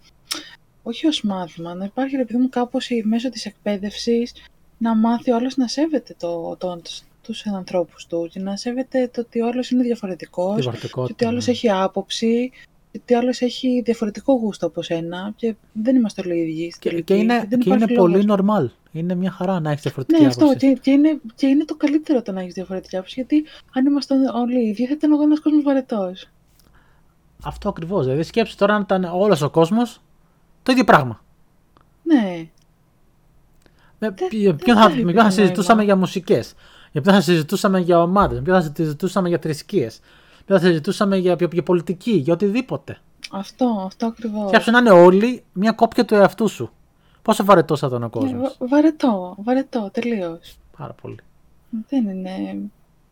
όχι 0.84 1.08
ως 1.08 1.22
μάθημα, 1.22 1.74
να 1.74 1.86
υπάρχει 1.86 2.16
ρε 2.16 2.26
παιδί 2.26 2.40
μου 2.40 2.50
κάπως 2.50 2.90
η- 2.90 3.04
μέσω 3.06 3.30
της 3.30 3.46
εκπαίδευσης 3.46 4.34
να 4.78 4.96
μάθει 4.96 5.32
ο 5.32 5.36
άλλος 5.36 5.58
να 5.58 5.68
σέβεται 5.68 6.16
το, 6.20 6.56
το, 6.60 6.82
τους 7.22 7.46
ανθρώπους 7.46 8.06
του 8.08 8.30
και 8.32 8.40
να 8.40 8.56
σέβεται 8.58 9.08
το 9.14 9.22
ότι 9.22 9.42
ο 9.42 9.48
άλλος 9.48 9.70
είναι 9.70 9.84
διαφορετικός 9.84 10.56
και 10.56 10.62
διαφορετικότητα, 10.62 11.14
ότι 11.14 11.26
ο 11.26 11.28
άλλος 11.28 11.46
ναι. 11.46 11.52
έχει 11.54 11.70
άποψη 11.70 12.52
και 12.92 13.00
ότι 13.04 13.14
ο 13.14 13.18
άλλος 13.18 13.42
έχει 13.42 13.82
διαφορετικό 13.86 14.34
γούστο 14.34 14.66
από 14.68 14.82
σένα 14.82 15.34
και 15.36 15.56
δεν 15.72 15.96
είμαστε 15.96 16.22
όλοι 16.26 16.38
οι 16.38 16.42
ίδιοι 16.42 16.70
στην 16.72 16.82
Και, 16.82 16.90
τελική. 16.90 17.14
και 17.14 17.20
είναι, 17.20 17.46
δεν 17.50 17.60
και 17.60 17.70
είναι 17.70 17.76
υπάρχει 17.84 17.94
πολύ 17.94 18.24
λόγος. 18.24 18.46
normal. 18.46 18.66
Είναι 18.92 19.16
μια 19.16 19.32
χαρά 19.32 19.60
να 19.60 19.70
έχεις 19.72 19.82
διαφορετική 19.84 20.22
Ναι, 20.22 20.28
αυτό. 20.28 20.46
άποψη. 20.46 20.68
Και, 20.74 20.80
και, 20.82 20.92
είναι, 20.92 21.20
και 21.36 21.48
είναι 21.48 21.66
το 21.66 21.76
καλύτερο 21.76 22.22
το 22.22 22.32
να 22.32 22.42
έχεις 22.42 22.54
διαφορετική 22.54 22.96
άποψη. 22.96 23.14
Γιατί 23.16 23.46
αν 23.74 23.86
ήμασταν 23.86 24.26
όλοι 24.36 24.66
οι 24.66 24.68
ίδιοι, 24.68 24.86
θα 24.86 24.94
ήταν 24.94 25.12
ο 25.12 25.22
ένα 25.22 25.42
κόσμος 25.42 25.64
βαρετός. 25.64 26.26
Αυτό 27.44 27.70
ακριβώς. 27.70 28.06
Δηλαδή, 28.06 28.24
σκέψου 28.24 28.56
τώρα 28.56 28.76
αν 28.76 28.82
ήταν 28.82 29.04
όλος 29.04 29.42
ο 29.42 29.50
κόσμος 29.50 30.02
το 30.64 30.72
ίδιο 30.72 30.84
πράγμα. 30.84 31.24
Ναι. 32.04 32.48
Με, 34.00 34.10
Δεν- 34.10 34.28
για 34.32 34.52
δεν 34.52 34.56
ποιον 34.56 34.76
θα 34.78 34.82
θα, 34.84 34.90
έχει 34.90 35.04
με 35.04 35.12
ποιον 35.12 35.24
θα 35.24 35.30
νόημα. 35.30 35.32
συζητούσαμε 35.44 35.84
για 35.84 35.96
μουσικές. 35.96 36.54
Για 36.92 37.02
ποιον 37.02 37.16
θα 37.16 37.22
συζητούσαμε 37.22 37.80
για 37.80 38.02
ομάδες. 38.02 38.38
Με 38.38 38.44
ποιον 38.44 38.62
θα 38.62 38.72
συζητούσαμε 38.76 39.30
για 39.30 39.40
θρησκείες. 39.42 40.00
Με 40.50 40.56
ποιον 40.56 40.60
θα 40.60 40.68
συζητούσαμε 40.68 41.18
για, 41.18 41.34
για, 41.34 41.48
για 41.52 41.64
πολιτική, 41.64 42.12
για 42.12 42.34
οτιδήποτε. 42.34 42.98
Αυτό, 43.32 43.84
αυτό 43.86 44.06
ακριβώς. 44.06 44.50
Σκέψου 44.50 44.72
να 44.72 44.78
είναι 44.78 44.90
όλοι 44.90 45.44
μια 45.54 45.72
κόπια 45.72 46.06
του 46.06 46.16
εαυτού 46.16 46.48
σου. 46.48 46.72
Πόσο 47.22 47.46
βαρετό 47.46 47.76
θα 47.76 47.88
ήταν 47.88 48.04
ο 48.04 48.10
κόσμος. 48.10 48.58
Ναι, 48.60 48.68
βαρετό, 48.68 49.36
βαρετό, 49.40 49.90
τελείως. 49.94 50.58
Πάρα 50.78 50.94
πολύ. 50.94 51.18
Δεν 51.90 52.10
είναι. 52.10 52.58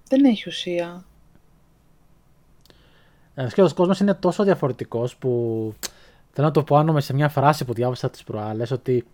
Δεν 0.08 0.26
έχει 0.26 0.50
ουσία. 0.50 1.06
Ένα 3.36 3.50
και 3.50 3.62
ο 3.62 3.70
κόσμος 3.76 4.00
είναι 4.00 4.14
τόσο 4.14 4.44
διαφορετικός 4.44 5.16
που 5.16 5.74
θέλω 6.32 6.48
να 6.48 6.54
το 6.54 6.64
πω 6.64 6.76
άνω 6.76 7.00
σε 7.00 7.14
μια 7.14 7.30
φράση 7.30 7.66
που 7.66 7.74
διάβασα 7.74 8.10
τις 8.10 8.24
προάλλες 8.24 8.72
ότι 8.72 9.06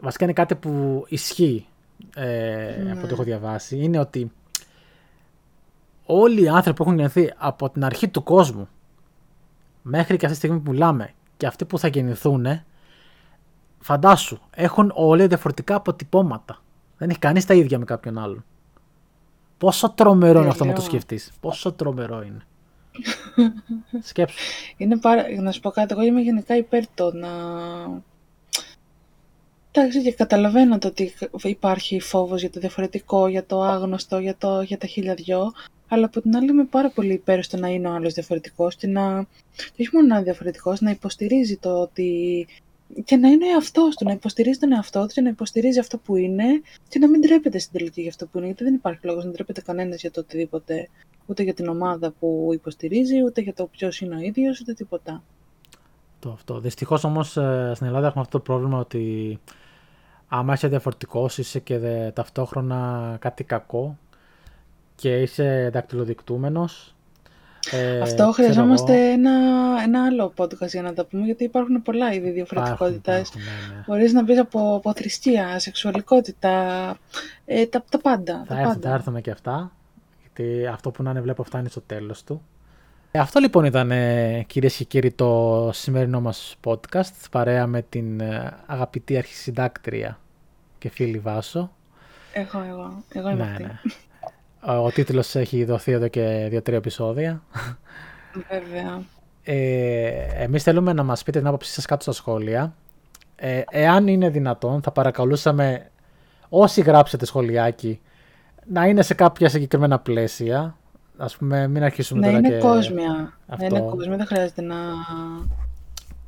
βασικά 0.00 0.24
είναι 0.24 0.32
κάτι 0.32 0.54
που 0.54 1.04
ισχύει 1.08 1.66
ε, 2.14 2.80
Ναι. 2.84 2.92
από 2.92 3.00
ό,τι 3.02 3.12
έχω 3.12 3.22
διαβάσει. 3.22 3.78
Είναι 3.78 3.98
ότι 3.98 4.32
όλοι 6.04 6.42
οι 6.42 6.48
άνθρωποι 6.48 6.76
που 6.76 6.82
έχουν 6.82 6.94
γεννηθεί 6.94 7.32
από 7.36 7.70
την 7.70 7.84
αρχή 7.84 8.08
του 8.08 8.22
κόσμου 8.22 8.68
μέχρι 9.82 10.16
και 10.16 10.26
αυτή 10.26 10.38
τη 10.38 10.46
στιγμή 10.46 10.60
που 10.60 10.70
μιλάμε 10.70 11.10
και 11.36 11.46
αυτοί 11.46 11.64
που 11.64 11.78
θα 11.78 11.88
γεννηθούν, 11.88 12.46
φαντάσου, 13.78 14.38
έχουν 14.50 14.92
όλοι 14.94 15.26
διαφορετικά 15.26 15.74
αποτυπώματα. 15.74 16.62
Δεν 16.98 17.10
έχει 17.10 17.18
κανείς 17.18 17.46
τα 17.46 17.54
ίδια 17.54 17.78
με 17.78 17.84
κάποιον 17.84 18.18
άλλον. 18.18 18.44
Πόσο 19.58 19.90
τρομερό 19.90 20.40
είναι 20.40 20.48
αυτό 20.48 20.64
να 20.64 20.72
το 20.72 20.76
Τέλειο. 20.76 20.90
σκεφτείς. 20.90 21.32
Πόσο 21.40 21.72
τρομερό 21.72 22.22
είναι. 22.22 22.46
Σκέψου. 24.08 24.36
Είναι 24.76 24.98
πάρα... 24.98 25.24
Να 25.40 25.52
σου 25.52 25.60
πω 25.60 25.70
κάτι, 25.70 25.92
εγώ 25.92 26.02
είμαι 26.02 26.20
γενικά 26.20 26.56
υπέρ 26.56 26.84
το 26.94 27.12
να... 27.14 27.28
Εντάξει, 29.70 30.02
και 30.02 30.12
καταλαβαίνω 30.12 30.78
το 30.78 30.86
ότι 30.86 31.12
υπάρχει 31.42 32.00
φόβος 32.00 32.40
για 32.40 32.50
το 32.50 32.60
διαφορετικό, 32.60 33.26
για 33.26 33.46
το 33.46 33.62
άγνωστο, 33.62 34.18
για, 34.18 34.36
το... 34.36 34.60
για 34.60 34.78
τα 34.78 34.86
χίλια 34.86 35.14
δυο, 35.14 35.52
αλλά 35.92 36.06
από 36.06 36.20
την 36.20 36.36
άλλη 36.36 36.50
είμαι 36.50 36.64
πάρα 36.64 36.90
πολύ 36.90 37.12
υπέρ 37.12 37.42
στο 37.42 37.56
να 37.56 37.68
είναι 37.68 37.88
ο 37.88 37.92
άλλος 37.92 38.12
διαφορετικός 38.12 38.76
και 38.76 38.86
να... 38.86 39.22
Και 39.54 39.82
όχι 39.82 39.88
μόνο 39.92 40.06
να 40.06 40.14
είναι 40.14 40.24
διαφορετικός, 40.24 40.80
να 40.80 40.90
υποστηρίζει 40.90 41.56
το 41.56 41.80
ότι... 41.80 42.46
Και 43.04 43.16
να 43.16 43.28
είναι 43.28 43.46
εαυτός 43.46 43.96
του, 43.96 44.04
να 44.04 44.12
υποστηρίζει 44.12 44.58
τον 44.58 44.72
εαυτό 44.72 45.00
του 45.00 45.12
και 45.12 45.20
να 45.20 45.28
υποστηρίζει 45.28 45.78
αυτό 45.78 45.98
που 45.98 46.16
είναι 46.16 46.44
και 46.88 46.98
να 46.98 47.08
μην 47.08 47.20
τρέπεται 47.20 47.58
στην 47.58 47.72
τελική 47.72 48.00
για 48.00 48.10
αυτό 48.10 48.26
που 48.26 48.38
είναι. 48.38 48.46
Γιατί 48.46 48.64
δεν 48.64 48.74
υπάρχει 48.74 49.06
λόγος 49.06 49.24
να 49.24 49.30
τρέπεται 49.30 49.60
κανένας 49.60 50.00
για 50.00 50.10
το 50.10 50.20
οτιδήποτε. 50.20 50.88
Ούτε 51.26 51.42
για 51.42 51.54
την 51.54 51.68
ομάδα 51.68 52.10
που 52.10 52.50
υποστηρίζει, 52.52 53.22
ούτε 53.24 53.40
για 53.40 53.54
το 53.54 53.66
ποιος 53.66 54.00
είναι 54.00 54.16
ο 54.16 54.18
ίδιος, 54.18 54.60
ούτε 54.60 54.72
τίποτα. 54.72 55.22
Το 56.18 56.30
αυτό. 56.30 56.60
Δυστυχώς 56.60 57.04
όμως 57.04 57.30
στην 57.74 57.86
Ελλάδα 57.86 58.06
έχουμε 58.06 58.22
αυτό 58.22 58.38
το 58.38 58.44
πρόβλημα 58.44 58.78
ότι 58.78 59.38
άμα 60.28 60.52
είσαι 60.52 60.68
διαφορετικός, 60.68 61.38
είσαι 61.38 61.60
και 61.60 61.78
δε, 61.78 62.10
ταυτόχρονα 62.10 63.16
κάτι 63.20 63.44
κακό 63.44 63.98
και 64.94 65.20
είσαι 65.20 65.70
δακτυλοδεικτούμενος. 65.72 66.94
Ε, 67.70 68.00
Αυτό 68.00 68.14
ξέρω 68.16 68.32
χρειαζόμαστε 68.32 68.92
εγώ. 68.94 69.12
ένα, 69.12 69.30
ένα 69.82 70.04
άλλο 70.04 70.32
podcast 70.36 70.68
για 70.68 70.82
να 70.82 70.92
τα 70.92 71.04
πούμε, 71.04 71.24
γιατί 71.24 71.44
υπάρχουν 71.44 71.82
πολλά 71.82 72.12
είδη 72.12 72.30
διαφορετικότητας. 72.30 73.28
Υπάρχουν, 73.28 73.40
υπάρχουν, 73.42 73.68
ναι, 73.70 73.76
ναι. 73.76 73.84
Μπορείς 73.86 74.12
να 74.12 74.22
μπει 74.22 74.38
από, 74.38 74.74
από 74.76 74.92
θρησκεία, 74.94 75.58
σεξουαλικότητα, 75.58 76.50
ε, 77.44 77.66
τα, 77.66 77.84
τα 77.90 77.98
πάντα. 77.98 78.44
Θα, 78.46 78.54
τα 78.54 78.60
έρθουν, 78.60 78.72
πάντα. 78.74 78.88
θα 78.88 78.94
έρθουμε 78.94 79.20
και 79.20 79.30
αυτά. 79.30 79.72
Γιατί 80.20 80.66
αυτό 80.66 80.90
που 80.90 81.02
να 81.02 81.10
είναι 81.10 81.20
βλέπω 81.20 81.42
φτάνει 81.42 81.68
στο 81.68 81.80
τέλος 81.80 82.24
του. 82.24 82.42
Ε, 83.10 83.18
Αυτό 83.18 83.40
λοιπόν 83.40 83.64
ήταν 83.64 83.90
ε, 83.90 84.42
κυρίες 84.46 84.76
και 84.76 84.84
κύριοι 84.84 85.12
το 85.12 85.70
σημερινό 85.72 86.20
μας 86.20 86.56
podcast 86.64 87.12
παρέα 87.30 87.66
με 87.66 87.82
την 87.88 88.20
ε, 88.20 88.56
αγαπητή 88.66 89.16
αρχισυντάκτρια 89.16 90.18
και 90.78 90.88
φίλη 90.88 91.18
Βάσο. 91.18 91.70
Εγώ, 92.32 92.64
εγώ. 92.68 93.04
Εγώ 93.12 93.30
είμαι 93.30 93.44
Ναι, 93.44 93.50
αυτή. 93.50 93.62
ναι. 93.62 93.78
Ο 94.66 94.90
τίτλος 94.90 95.34
έχει 95.34 95.64
δοθεί 95.64 95.92
εδώ 95.92 96.08
και 96.08 96.46
δύο-τρία 96.50 96.76
επεισόδια. 96.76 97.42
Βέβαια. 98.50 99.02
Ε, 99.42 100.08
εμείς 100.42 100.62
θέλουμε 100.62 100.92
να 100.92 101.02
μας 101.02 101.22
πείτε 101.22 101.38
την 101.38 101.48
άποψή 101.48 101.72
σας 101.72 101.86
κάτω 101.86 102.02
στα 102.02 102.12
σχόλια. 102.12 102.74
Ε, 103.36 103.62
εάν 103.70 104.06
είναι 104.08 104.28
δυνατόν 104.28 104.82
θα 104.82 104.90
παρακαλούσαμε 104.90 105.90
όσοι 106.48 106.80
γράψετε 106.80 107.26
σχολιάκι 107.26 108.00
να 108.66 108.86
είναι 108.86 109.02
σε 109.02 109.14
κάποια 109.14 109.48
συγκεκριμένα 109.48 109.98
πλαίσια. 109.98 110.76
Ας 111.16 111.36
πούμε 111.36 111.68
μην 111.68 111.82
αρχίσουμε 111.82 112.20
Να 112.20 112.26
τώρα 112.26 112.38
είναι 112.38 112.48
και... 112.48 112.58
κόσμια. 112.58 113.12
Να 113.46 113.54
αυτό. 113.54 113.64
είναι 113.66 113.80
κόσμια, 113.80 114.16
δεν 114.16 114.26
χρειάζεται 114.26 114.62
να. 114.62 114.76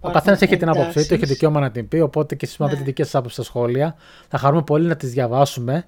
Ο 0.01 0.11
καθένας 0.11 0.41
έχει 0.43 0.57
την 0.57 0.69
άποψή 0.69 0.93
του, 0.93 0.99
έχει 0.99 1.13
εντάσεις. 1.15 1.29
δικαίωμα 1.29 1.61
να 1.61 1.71
την 1.71 1.89
πει. 1.89 2.01
Οπότε 2.01 2.35
και 2.35 2.45
εσείς 2.47 2.59
να 2.59 2.67
Ναι. 2.67 2.73
πείτε 2.73 2.85
δικέ 2.85 3.05
σα 3.05 3.19
άποψεις 3.19 3.45
στα 3.45 3.53
σχόλια. 3.53 3.95
Θα 4.29 4.39
χαρούμε 4.39 4.63
πολύ 4.63 4.87
να 4.87 4.97
τις 4.97 5.11
διαβάσουμε 5.13 5.85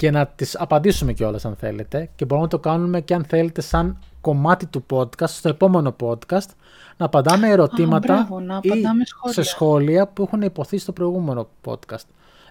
και 0.00 0.10
να 0.10 0.26
τις 0.26 0.56
απαντήσουμε 0.60 1.12
κιόλας 1.12 1.44
αν 1.44 1.56
θέλετε. 1.56 2.10
Και 2.14 2.24
μπορούμε 2.24 2.46
να 2.46 2.50
το 2.52 2.58
κάνουμε 2.58 3.00
και 3.00 3.14
αν 3.14 3.24
θέλετε 3.24 3.60
σαν 3.60 3.98
κομμάτι 4.20 4.66
του 4.66 4.84
podcast, 4.90 5.28
στο 5.28 5.48
επόμενο 5.48 5.96
podcast, 6.04 6.46
να 6.96 7.06
απαντάμε 7.06 7.48
ερωτήματα 7.48 8.14
μπράβο, 8.14 8.40
να 8.40 8.60
ή 8.62 8.68
απαντάμε 8.70 9.04
σε 9.04 9.12
σχόλια. 9.14 9.42
σχόλια 9.50 10.06
που 10.06 10.22
έχουν 10.22 10.42
υποθεί 10.42 10.78
στο 10.78 10.92
προηγούμενο 10.92 11.48
podcast. 11.64 12.04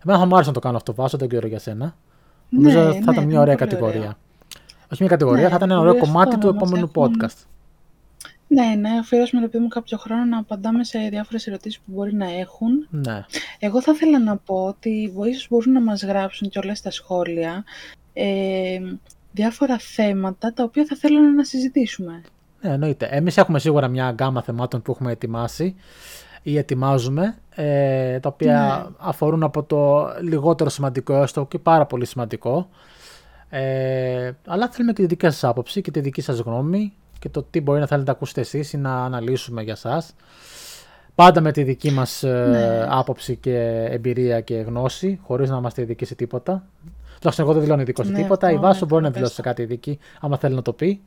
Εμένα 0.04 0.20
θα 0.20 0.26
μου 0.26 0.34
άρεσε 0.36 0.50
να 0.50 0.54
το 0.56 0.60
κάνω 0.60 0.78
αυτό, 0.78 0.94
Βάσο, 0.94 1.18
δεν 1.18 1.28
ξέρω 1.30 1.48
για 1.48 1.60
σένα. 1.60 1.96
Ναι, 2.50 2.60
Νομίζω 2.60 2.80
θα 2.80 2.90
ναι, 2.90 2.98
ήταν 2.98 3.14
μια 3.14 3.24
είναι 3.24 3.40
ωραία 3.40 3.56
πολύ 3.56 3.70
κατηγορία. 3.70 4.00
ωραίο. 4.00 4.14
Όχι 4.92 5.02
μια 5.02 5.08
κατηγορία, 5.10 5.44
Ναι, 5.44 5.50
θα 5.50 5.56
ήταν 5.56 5.70
ένα 5.70 5.80
πολύ 5.80 5.90
ωραίο 5.90 6.02
κομμάτι 6.04 6.30
αυτό, 6.36 6.40
του 6.40 6.46
να 6.48 6.60
μας 6.60 6.62
επόμενου 6.62 6.92
έχουν- 6.96 7.16
podcast. 8.50 8.76
Ναι, 8.78 8.90
να 8.90 9.00
αφιερώσουμε 9.00 9.44
επειδή 9.44 9.64
μου 9.64 9.68
κάποιο 9.68 9.98
χρόνο 9.98 10.24
να 10.26 10.38
απαντάμε 10.38 10.84
σε 10.84 11.00
διάφορες 11.00 11.48
ερωτήσεις 11.48 11.80
που 11.80 11.92
μπορεί 11.96 12.16
να 12.16 12.32
έχουν. 12.40 12.88
Ναι. 12.90 13.26
Εγώ 13.60 13.82
θα 13.82 13.92
ήθελα 13.96 14.20
να 14.20 14.38
πω 14.38 14.56
ότι 14.66 15.14
ίσως 15.30 15.48
μπορούν 15.50 15.74
να 15.74 15.82
μας 15.82 16.04
γράψουν 16.04 16.50
και 16.50 16.60
όλα 16.60 16.76
στα 16.76 16.92
σχόλια 16.92 17.64
ε, 18.14 18.80
διάφορα 19.32 19.78
θέματα 19.80 20.54
τα 20.54 20.64
οποία 20.64 20.86
θα 20.86 20.96
θέλουν 20.96 21.36
να 21.36 21.44
συζητήσουμε. 21.44 22.22
Ναι, 22.62 22.72
εννοείται. 22.72 23.08
Εμείς 23.12 23.38
έχουμε 23.38 23.60
σίγουρα 23.60 23.88
μια 23.88 24.12
γκάμα 24.12 24.42
θεμάτων 24.42 24.82
που 24.82 24.92
έχουμε 24.92 25.12
ετοιμάσει 25.12 25.76
ή 26.44 26.58
ετοιμάζουμε, 26.58 27.38
ε, 27.56 28.20
τα 28.20 28.30
οποία 28.30 28.84
Ναι. 28.90 28.96
αφορούν 28.98 29.44
από 29.44 29.64
το 29.64 30.10
λιγότερο 30.22 30.70
σημαντικό 30.70 31.14
έως 31.14 31.34
το 31.34 31.46
και 31.46 31.60
πάρα 31.60 31.86
πολύ 31.86 32.06
σημαντικό. 32.06 32.70
Ε, 33.50 34.32
αλλά 34.48 34.70
θέλουμε 34.70 34.94
και 34.94 35.02
τη 35.02 35.08
δική 35.08 35.26
σας 35.26 35.44
άποψη 35.44 35.82
και 35.82 35.92
τη 35.92 36.00
δική 36.00 36.22
σας 36.22 36.40
γνώμη 36.40 36.94
και 37.20 37.30
το 37.30 37.44
τι 37.44 37.62
μπορεί 37.62 37.80
να 37.80 37.88
θέλετε 37.88 38.06
να 38.12 38.16
ακούσετε 38.16 38.42
εσείς 38.42 38.74
ή 38.74 38.78
να 38.78 39.04
αναλύσουμε 39.06 39.62
για 39.62 39.76
σας. 39.76 40.16
Πάντα 41.16 41.42
με 41.42 41.52
τη 41.52 41.64
δική 41.64 41.92
μας 41.92 42.24
ε, 42.24 42.48
Ναι. 42.50 42.86
άποψη 42.90 43.36
και 43.36 43.88
εμπειρία 43.90 44.42
και 44.42 44.56
γνώση, 44.56 45.20
χωρίς 45.24 45.50
να 45.50 45.58
είμαστε 45.58 45.82
ειδικοί 45.82 46.06
σε 46.06 46.16
τίποτα. 46.16 46.64
Τουλάχιστον 47.18 47.46
εγώ 47.46 47.54
δεν 47.54 47.62
δηλώνω 47.64 47.82
ειδικός 47.82 48.06
σε 48.06 48.12
Ναι, 48.12 48.18
τίποτα. 48.22 48.48
αυτό 48.48 48.58
Η 48.58 48.62
Βάσο 48.62 48.78
είναι 48.78 48.86
μπορεί 48.90 49.02
να 49.04 49.10
το 49.10 49.14
δηλώσει 49.16 49.34
σε 49.34 49.42
best. 49.42 49.46
κάτι 49.46 49.62
ειδική, 49.62 50.00
άμα 50.22 50.38
θέλει 50.38 50.56
να 50.56 50.62
το 50.62 50.74
πει. 50.74 51.02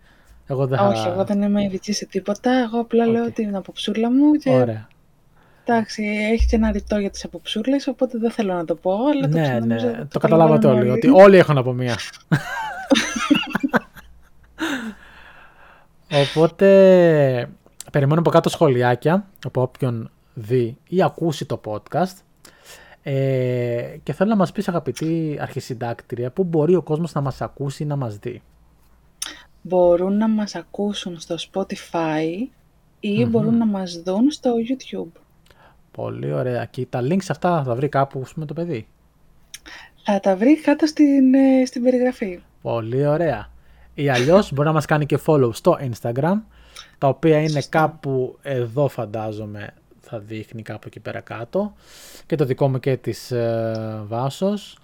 Εγώ 0.47 0.67
δεν 0.67 0.79
θα... 0.79 0.87
Όχι, 0.89 1.09
εγώ 1.09 1.25
δεν 1.25 1.43
είμαι 1.43 1.63
ειδική 1.65 1.93
σε 1.93 2.07
τίποτα. 2.07 2.51
Εγώ 2.53 2.81
απλά 2.81 3.07
λέω 3.07 3.25
Οκ. 3.25 3.33
την 3.33 3.57
αποψούλα 3.57 4.11
μου 4.11 4.33
και 4.33 4.51
Ωραία. 4.51 4.89
εντάξει, 5.65 6.03
έχει 6.33 6.47
και 6.47 6.57
ένα 6.57 6.71
ρητό 6.73 6.97
για 6.99 7.11
τις 7.11 7.25
αποψούλες, 7.25 7.87
οπότε 7.87 8.19
δεν 8.19 8.31
θέλω 8.31 8.53
να 8.55 8.65
το 8.65 8.75
πω, 8.75 8.93
αλλά 9.13 9.21
το, 9.21 9.29
Ναι, 9.29 9.43
ξέρω, 9.43 9.59
ναι, 9.59 9.67
νομίζω 9.67 10.07
το 10.09 10.19
καταλάβατε 10.19 10.67
όλοι. 10.67 10.77
καταλαβαίνουν 10.79 10.91
Ότι 11.15 11.23
όλοι 11.25 11.37
έχουν 11.37 11.59
από 11.59 11.73
μία. 11.73 11.97
Οπότε 16.13 16.67
περιμένω 17.93 18.21
από 18.21 18.31
κάτω 18.31 18.49
σχολιάκια 18.49 19.29
από 19.45 19.63
όποιον 19.63 20.11
δει 20.35 20.77
ή 20.89 21.03
ακούσει 21.03 21.45
το 21.45 21.61
podcast. 21.65 22.17
Ε, 23.03 23.97
και 24.03 24.13
θέλω 24.13 24.31
να 24.31 24.37
μας 24.37 24.53
πεις 24.53 24.69
αγαπητή 24.69 25.39
αρχισυντάκτηρια 25.41 26.31
πού 26.31 26.45
μπορεί 26.45 26.75
ο 26.75 26.83
κόσμος 26.83 27.13
να 27.13 27.21
μας 27.21 27.41
ακούσει 27.41 27.83
ή 27.83 27.87
να 27.87 27.97
μας 27.97 28.19
δει; 28.19 28.43
Μπορούν 29.63 30.17
να 30.17 30.29
μας 30.29 30.55
ακούσουν 30.55 31.21
στο 31.21 31.35
Spotify 31.39 32.49
ή 33.01 33.25
Μμμ. 33.25 33.31
μπορούν 33.31 33.57
να 33.57 33.67
μας 33.67 34.03
δουν 34.03 34.31
στο 34.31 34.51
YouTube. 34.69 35.21
Πολύ 35.91 36.33
ωραία. 36.33 36.65
Και 36.65 36.87
τα 36.87 37.01
links 37.03 37.27
αυτά 37.29 37.63
θα 37.65 37.75
βρει 37.75 37.89
κάπου 37.89 38.23
με 38.35 38.45
το 38.47 38.55
παιδί; 38.55 38.87
Θα 40.05 40.21
τα 40.21 40.37
βρει 40.37 40.61
κάτω 40.61 40.87
στην, 40.87 41.35
ε, 41.35 41.65
στην 41.67 41.83
περιγραφή. 41.83 42.43
Πολύ 42.63 43.07
ωραία. 43.07 43.52
Ή 43.95 44.09
αλλιώς 44.09 44.53
μπορεί 44.53 44.69
να 44.69 44.75
μας 44.75 44.87
κάνει 44.87 45.07
και 45.07 45.19
follow 45.27 45.51
στο 45.53 45.79
Instagram, 45.81 46.41
τα 46.99 47.09
οποία 47.09 47.39
είναι 47.39 47.49
Σωστά. 47.49 47.79
κάπου 47.79 48.39
εδώ 48.43 48.89
φαντάζομαι 48.89 49.75
θα 50.01 50.19
δείχνει 50.19 50.63
κάπου 50.63 50.83
εκεί 50.87 51.01
πέρα 51.01 51.21
κάτω 51.21 51.73
και 52.27 52.37
το 52.37 52.45
δικό 52.45 52.69
μου 52.69 52.79
και 52.79 52.97
της 52.97 53.31
ε, 53.31 54.03
Βάσος. 54.07 54.79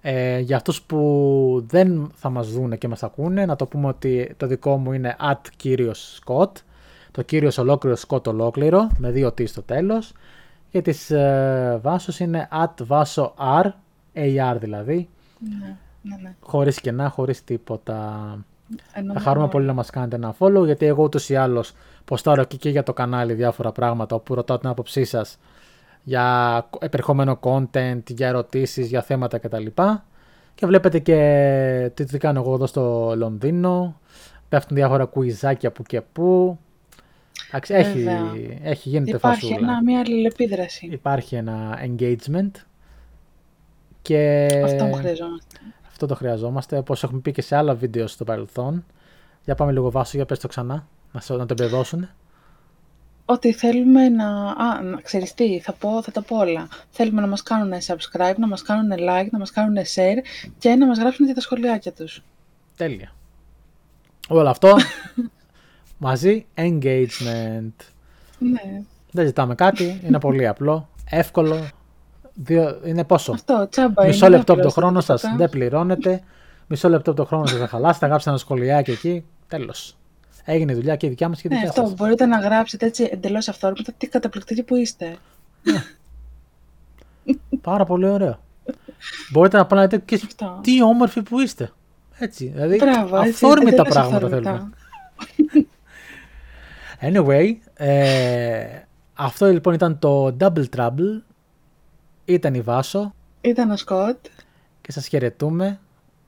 Ε, 0.00 0.38
για 0.38 0.56
αυτούς 0.56 0.82
που 0.82 1.64
δεν 1.68 2.10
θα 2.14 2.30
μας 2.30 2.50
δούνε 2.50 2.76
και 2.76 2.88
μας 2.88 3.02
ακούνε, 3.02 3.46
να 3.46 3.56
το 3.56 3.66
πούμε 3.66 3.86
ότι 3.86 4.34
το 4.36 4.46
δικό 4.46 4.76
μου 4.76 4.92
είναι 4.92 5.16
at 5.32 5.48
κύριος 5.56 6.20
Scott, 6.24 6.50
το 7.10 7.22
κύριος 7.22 7.58
ολόκληρο 7.58 7.96
Scott 8.06 8.26
ολόκληρο, 8.26 8.90
με 8.98 9.10
δύο 9.10 9.28
T 9.28 9.48
στο 9.48 9.62
τέλος, 9.62 10.12
και 10.70 10.82
της 10.82 11.10
ε, 11.10 11.78
Βάσος 11.82 12.20
είναι 12.20 12.48
at 12.64 12.84
Βάσο 12.84 13.34
R, 13.62 13.66
AR 14.14 14.56
δηλαδή, 14.60 15.08
Ναι, 15.60 15.76
ναι, 16.08 16.16
ναι. 16.22 16.34
χωρίς 16.40 16.80
κενά, 16.80 17.08
χωρίς 17.08 17.44
τίποτα. 17.44 18.38
Ενώ 18.92 19.12
Θα 19.12 19.20
χαρούμε 19.20 19.48
πολύ 19.48 19.66
να 19.66 19.72
μας 19.72 19.90
κάνετε 19.90 20.16
ένα 20.16 20.34
follow, 20.38 20.64
γιατί 20.64 20.86
εγώ 20.86 21.02
ούτως 21.02 21.28
ή 21.28 21.36
άλλως 21.36 21.72
ποστάρω 22.04 22.44
και, 22.44 22.56
και 22.56 22.68
για 22.70 22.82
το 22.82 22.92
κανάλι 22.92 23.32
διάφορα 23.34 23.72
πράγματα, 23.72 24.14
όπου 24.16 24.34
ρωτάω 24.34 24.58
την 24.58 24.68
άποψή 24.68 25.04
σας 25.04 25.38
για 26.04 26.66
επερχόμενο 26.78 27.38
content, 27.42 28.02
για 28.10 28.28
ερωτήσεις, 28.28 28.88
για 28.88 29.02
θέματα 29.02 29.38
κτλ. 29.38 29.66
Και 30.54 30.66
βλέπετε 30.66 30.98
και 30.98 31.90
τι, 31.94 32.04
τι 32.04 32.18
κάνω 32.18 32.40
εγώ 32.40 32.54
εδώ 32.54 32.66
στο 32.66 33.14
Λονδίνο. 33.16 34.00
Πέφτουν 34.48 34.76
διάφορα 34.76 35.04
κουιζάκια 35.04 35.70
που 35.72 35.82
και 35.82 36.00
που. 36.00 36.58
Εντάξει, 37.48 37.74
έχει, 37.74 37.98
Βέβαια. 37.98 38.32
έχει 38.62 38.88
γίνεται 38.88 39.16
Υπάρχει 39.16 39.40
φασούλα. 39.46 39.68
ένα, 39.68 39.82
μια 39.82 39.98
αλληλεπίδραση. 40.00 40.86
Υπάρχει 40.86 41.34
ένα 41.34 41.78
engagement. 41.84 42.50
Και 44.02 44.48
Αυτό 44.64 44.84
μου 44.84 44.94
χρειαζόμαστε. 44.94 45.56
Αυτό 46.04 46.16
το 46.16 46.24
χρειαζόμαστε, 46.24 46.76
όπως 46.78 47.02
έχουμε 47.02 47.20
πει 47.20 47.32
και 47.32 47.42
σε 47.42 47.56
άλλα 47.56 47.74
βίντεο 47.74 48.06
στο 48.06 48.24
παρελθόν. 48.24 48.84
Για 49.44 49.54
πάμε 49.54 49.72
λίγο 49.72 49.90
Βάσο, 49.90 50.16
για 50.16 50.26
πες 50.26 50.38
το 50.38 50.48
ξανά, 50.48 50.86
να, 51.12 51.20
σε- 51.20 51.34
να 51.34 51.46
το 51.46 51.54
εμπεδώσουν. 51.58 52.08
Ότι 53.24 53.52
θέλουμε 53.52 54.08
να... 54.08 54.26
Α, 54.50 54.82
να 54.82 55.00
ξέρεις 55.00 55.34
τι, 55.34 55.60
θα, 55.60 55.72
πω, 55.72 56.02
θα 56.02 56.10
τα 56.12 56.22
πω 56.22 56.36
όλα. 56.36 56.68
Θέλουμε 56.90 57.20
να 57.20 57.26
μας 57.26 57.42
κάνουν 57.42 57.72
subscribe, 57.86 58.34
να 58.36 58.46
μας 58.46 58.62
κάνουν 58.62 58.92
like, 58.98 59.26
να 59.30 59.38
μας 59.38 59.50
κάνουν 59.50 59.76
share 59.94 60.18
και 60.58 60.74
να 60.74 60.86
μας 60.86 60.98
γράψουν 60.98 61.26
και 61.26 61.32
τα 61.34 61.40
σχολιάκια 61.40 61.92
τους. 61.92 62.22
Τέλεια. 62.76 63.12
Όλο 64.28 64.48
αυτό 64.48 64.76
μαζί 66.06 66.46
engagement. 66.54 67.72
Ναι, 68.38 68.82
Δεν 69.10 69.26
ζητάμε 69.26 69.54
κάτι, 69.54 70.00
είναι 70.06 70.18
πολύ 70.20 70.46
απλό, 70.46 70.88
εύκολο. 71.10 71.68
Δύο, 72.34 72.80
είναι 72.84 73.04
πόσο, 73.04 73.32
αυτό, 73.32 73.66
τσάμπα 73.70 74.06
μισό 74.06 74.26
είναι, 74.26 74.36
λεπτό 74.36 74.52
από 74.52 74.62
το 74.62 74.68
δεν 74.68 74.76
χρόνο 74.76 74.88
πληρώσετε 74.90 75.12
σας 75.12 75.20
τίποτα. 75.20 75.38
δεν 75.38 75.50
πληρώνετε, 75.50 76.22
μισό 76.66 76.88
λεπτό 76.88 77.10
από 77.10 77.20
το 77.20 77.26
χρόνο 77.26 77.46
σας 77.46 77.58
θα 77.58 77.68
χαλάσετε, 77.68 77.98
θα 77.98 78.06
γράψετε 78.06 78.30
ένα 78.30 78.38
σχολιάκι 78.38 78.90
εκεί, 78.90 79.24
τέλος. 79.48 79.96
Έγινε 80.44 80.72
η 80.72 80.74
δουλειά 80.74 80.96
και 80.96 81.06
η 81.06 81.08
δικιά 81.08 81.28
μας 81.28 81.40
και 81.40 81.46
η 81.46 81.50
Ναι, 81.50 81.56
δικιά 81.56 81.70
αυτό, 81.70 81.82
σας. 81.84 81.94
μπορείτε 81.94 82.26
να 82.26 82.38
γράψετε 82.38 82.86
έτσι 82.86 83.08
εντελώς 83.12 83.48
αυθόρμητα 83.48 83.92
τι 83.98 84.06
καταπληκτικοί 84.08 84.62
που 84.62 84.76
είστε. 84.76 85.16
Πάρα 87.60 87.84
πολύ 87.84 88.08
ωραίο. 88.08 88.38
Μπορείτε 89.32 89.56
να 89.56 89.66
πάνε 89.66 89.86
και 90.04 90.14
Αυτό. 90.24 90.58
τι 90.62 90.82
όμορφοι 90.82 91.22
που 91.22 91.40
είστε. 91.40 91.70
Έτσι, 92.18 92.46
δηλαδή 92.46 92.76
Μπράβο, 92.76 93.16
έτσι, 93.16 93.28
αυθόρμητα 93.30 93.68
εντελώς 93.70 93.92
πράγματα 93.92 94.16
αυθόρμητα. 94.26 94.50
θέλουμε. 94.50 94.72
Anyway, 97.00 97.54
ε, 97.74 98.64
αυτό 99.14 99.46
λοιπόν 99.46 99.74
ήταν 99.74 99.98
το 99.98 100.36
Double 100.40 100.64
Trouble. 100.76 101.22
Ήταν 102.24 102.54
η 102.54 102.60
Βάσο 102.60 103.14
Ήταν 103.40 103.70
ο 103.70 103.76
Σκοτ. 103.76 104.26
και 104.80 104.92
σας 104.92 105.06
χαιρετούμε. 105.06 105.80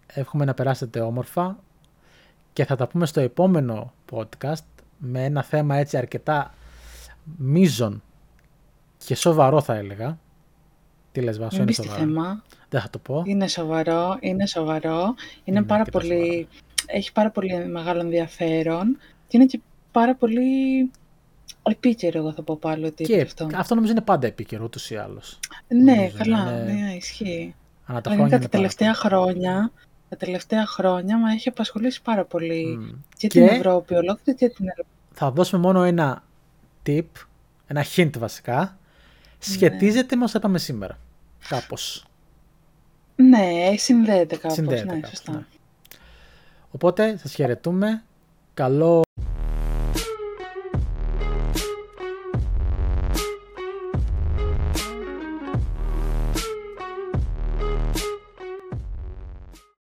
Εύχομαι 0.06 0.44
να 0.44 0.54
περάσετε 0.54 1.00
όμορφα 1.00 1.58
και 2.52 2.64
θα 2.64 2.76
τα 2.76 2.86
πούμε 2.86 3.06
στο 3.06 3.20
επόμενο 3.20 3.92
podcast 4.12 4.64
με 4.98 5.24
ένα 5.24 5.42
θέμα 5.42 5.76
έτσι 5.76 5.96
αρκετά 5.96 6.54
μείζον 7.36 8.02
και 8.98 9.14
σοβαρό 9.14 9.60
θα 9.60 9.74
έλεγα. 9.74 10.18
Τι 11.12 11.20
λες 11.20 11.38
Βάσο, 11.38 11.50
Μην 11.50 11.60
είναι 11.60 11.66
πεις 11.66 11.76
τι 11.76 11.82
σοβαρό; 11.86 12.04
θέμα. 12.04 12.42
Δεν 12.68 12.80
θα 12.80 12.90
το 12.90 12.98
πω. 12.98 13.22
Είναι 13.26 13.48
σοβαρό, 13.48 14.16
είναι 14.20 14.46
σοβαρό. 14.46 15.14
Είναι 15.44 15.58
Είναι 15.58 15.62
πάρα 15.62 15.80
αρκετά 15.80 15.98
πολύ... 15.98 16.48
Έχει 16.86 17.12
πάρα 17.12 17.30
πολύ 17.30 17.66
μεγάλο 17.68 18.00
ενδιαφέρον 18.00 18.96
και 19.28 19.36
είναι 19.36 19.46
και 19.46 19.60
πάρα 19.90 20.14
πολύ 20.14 20.90
επίκαιρο, 21.70 22.18
εγώ 22.18 22.32
θα 22.32 22.42
πω 22.42 22.56
πάλι 22.56 22.84
ότι 22.86 23.04
Και 23.04 23.12
είναι 23.12 23.22
αυτό. 23.22 23.48
αυτό 23.54 23.74
νομίζω 23.74 23.92
είναι 23.92 24.00
πάντα 24.00 24.26
επίκαιρο 24.26 24.64
ούτως 24.64 24.90
ή 24.90 24.96
άλλως. 24.96 25.38
Ναι, 25.68 25.94
νομίζω, 25.94 26.16
καλά, 26.16 26.38
είναι- 26.62 26.72
ναι, 26.72 26.92
ισχύει. 26.94 27.54
Ανά 27.86 28.00
τα 28.00 28.10
Αλλά 28.10 28.18
χρόνια 28.18 28.38
τα 28.38 28.42
είναι 28.42 28.48
πάρα 28.48 28.48
τελευταία 28.62 28.94
χρόνια, 28.94 29.72
τα 30.08 30.16
τελευταία 30.16 30.66
χρόνια 30.66 31.18
με 31.18 31.32
έχει 31.32 31.48
απασχολήσει 31.48 32.02
πάρα 32.02 32.24
πολύ 32.24 32.76
Μμ. 32.78 32.86
και, 33.16 33.26
Και- 33.26 33.28
την 33.28 33.42
Ευρώπη 33.42 33.94
ολόκληρη 33.94 34.38
και 34.38 34.48
την 34.48 34.68
Ελλάδα. 34.68 34.88
θα 35.12 35.30
δώσουμε 35.30 35.60
μόνο 35.62 35.82
ένα 35.82 36.22
tip, 36.86 37.04
ένα 37.66 37.84
hint 37.96 38.10
βασικά. 38.18 38.78
Σχετίζεται 39.38 40.16
με 40.16 40.24
όσα 40.24 40.38
είπαμε 40.38 40.58
σήμερα. 40.58 40.98
Κάπως. 41.48 42.04
Ναι, 43.16 43.74
συνδέεται 43.76 44.36
κάπως. 44.36 44.52
Συνδέεται 44.52 44.84
ναι, 44.84 44.92
κάπως, 44.92 45.08
σωστά. 45.08 45.32
ναι. 45.32 45.44
Οπότε 46.70 47.16
σας 47.16 47.34
χαιρετούμε. 47.34 48.02
Καλό 48.54 49.02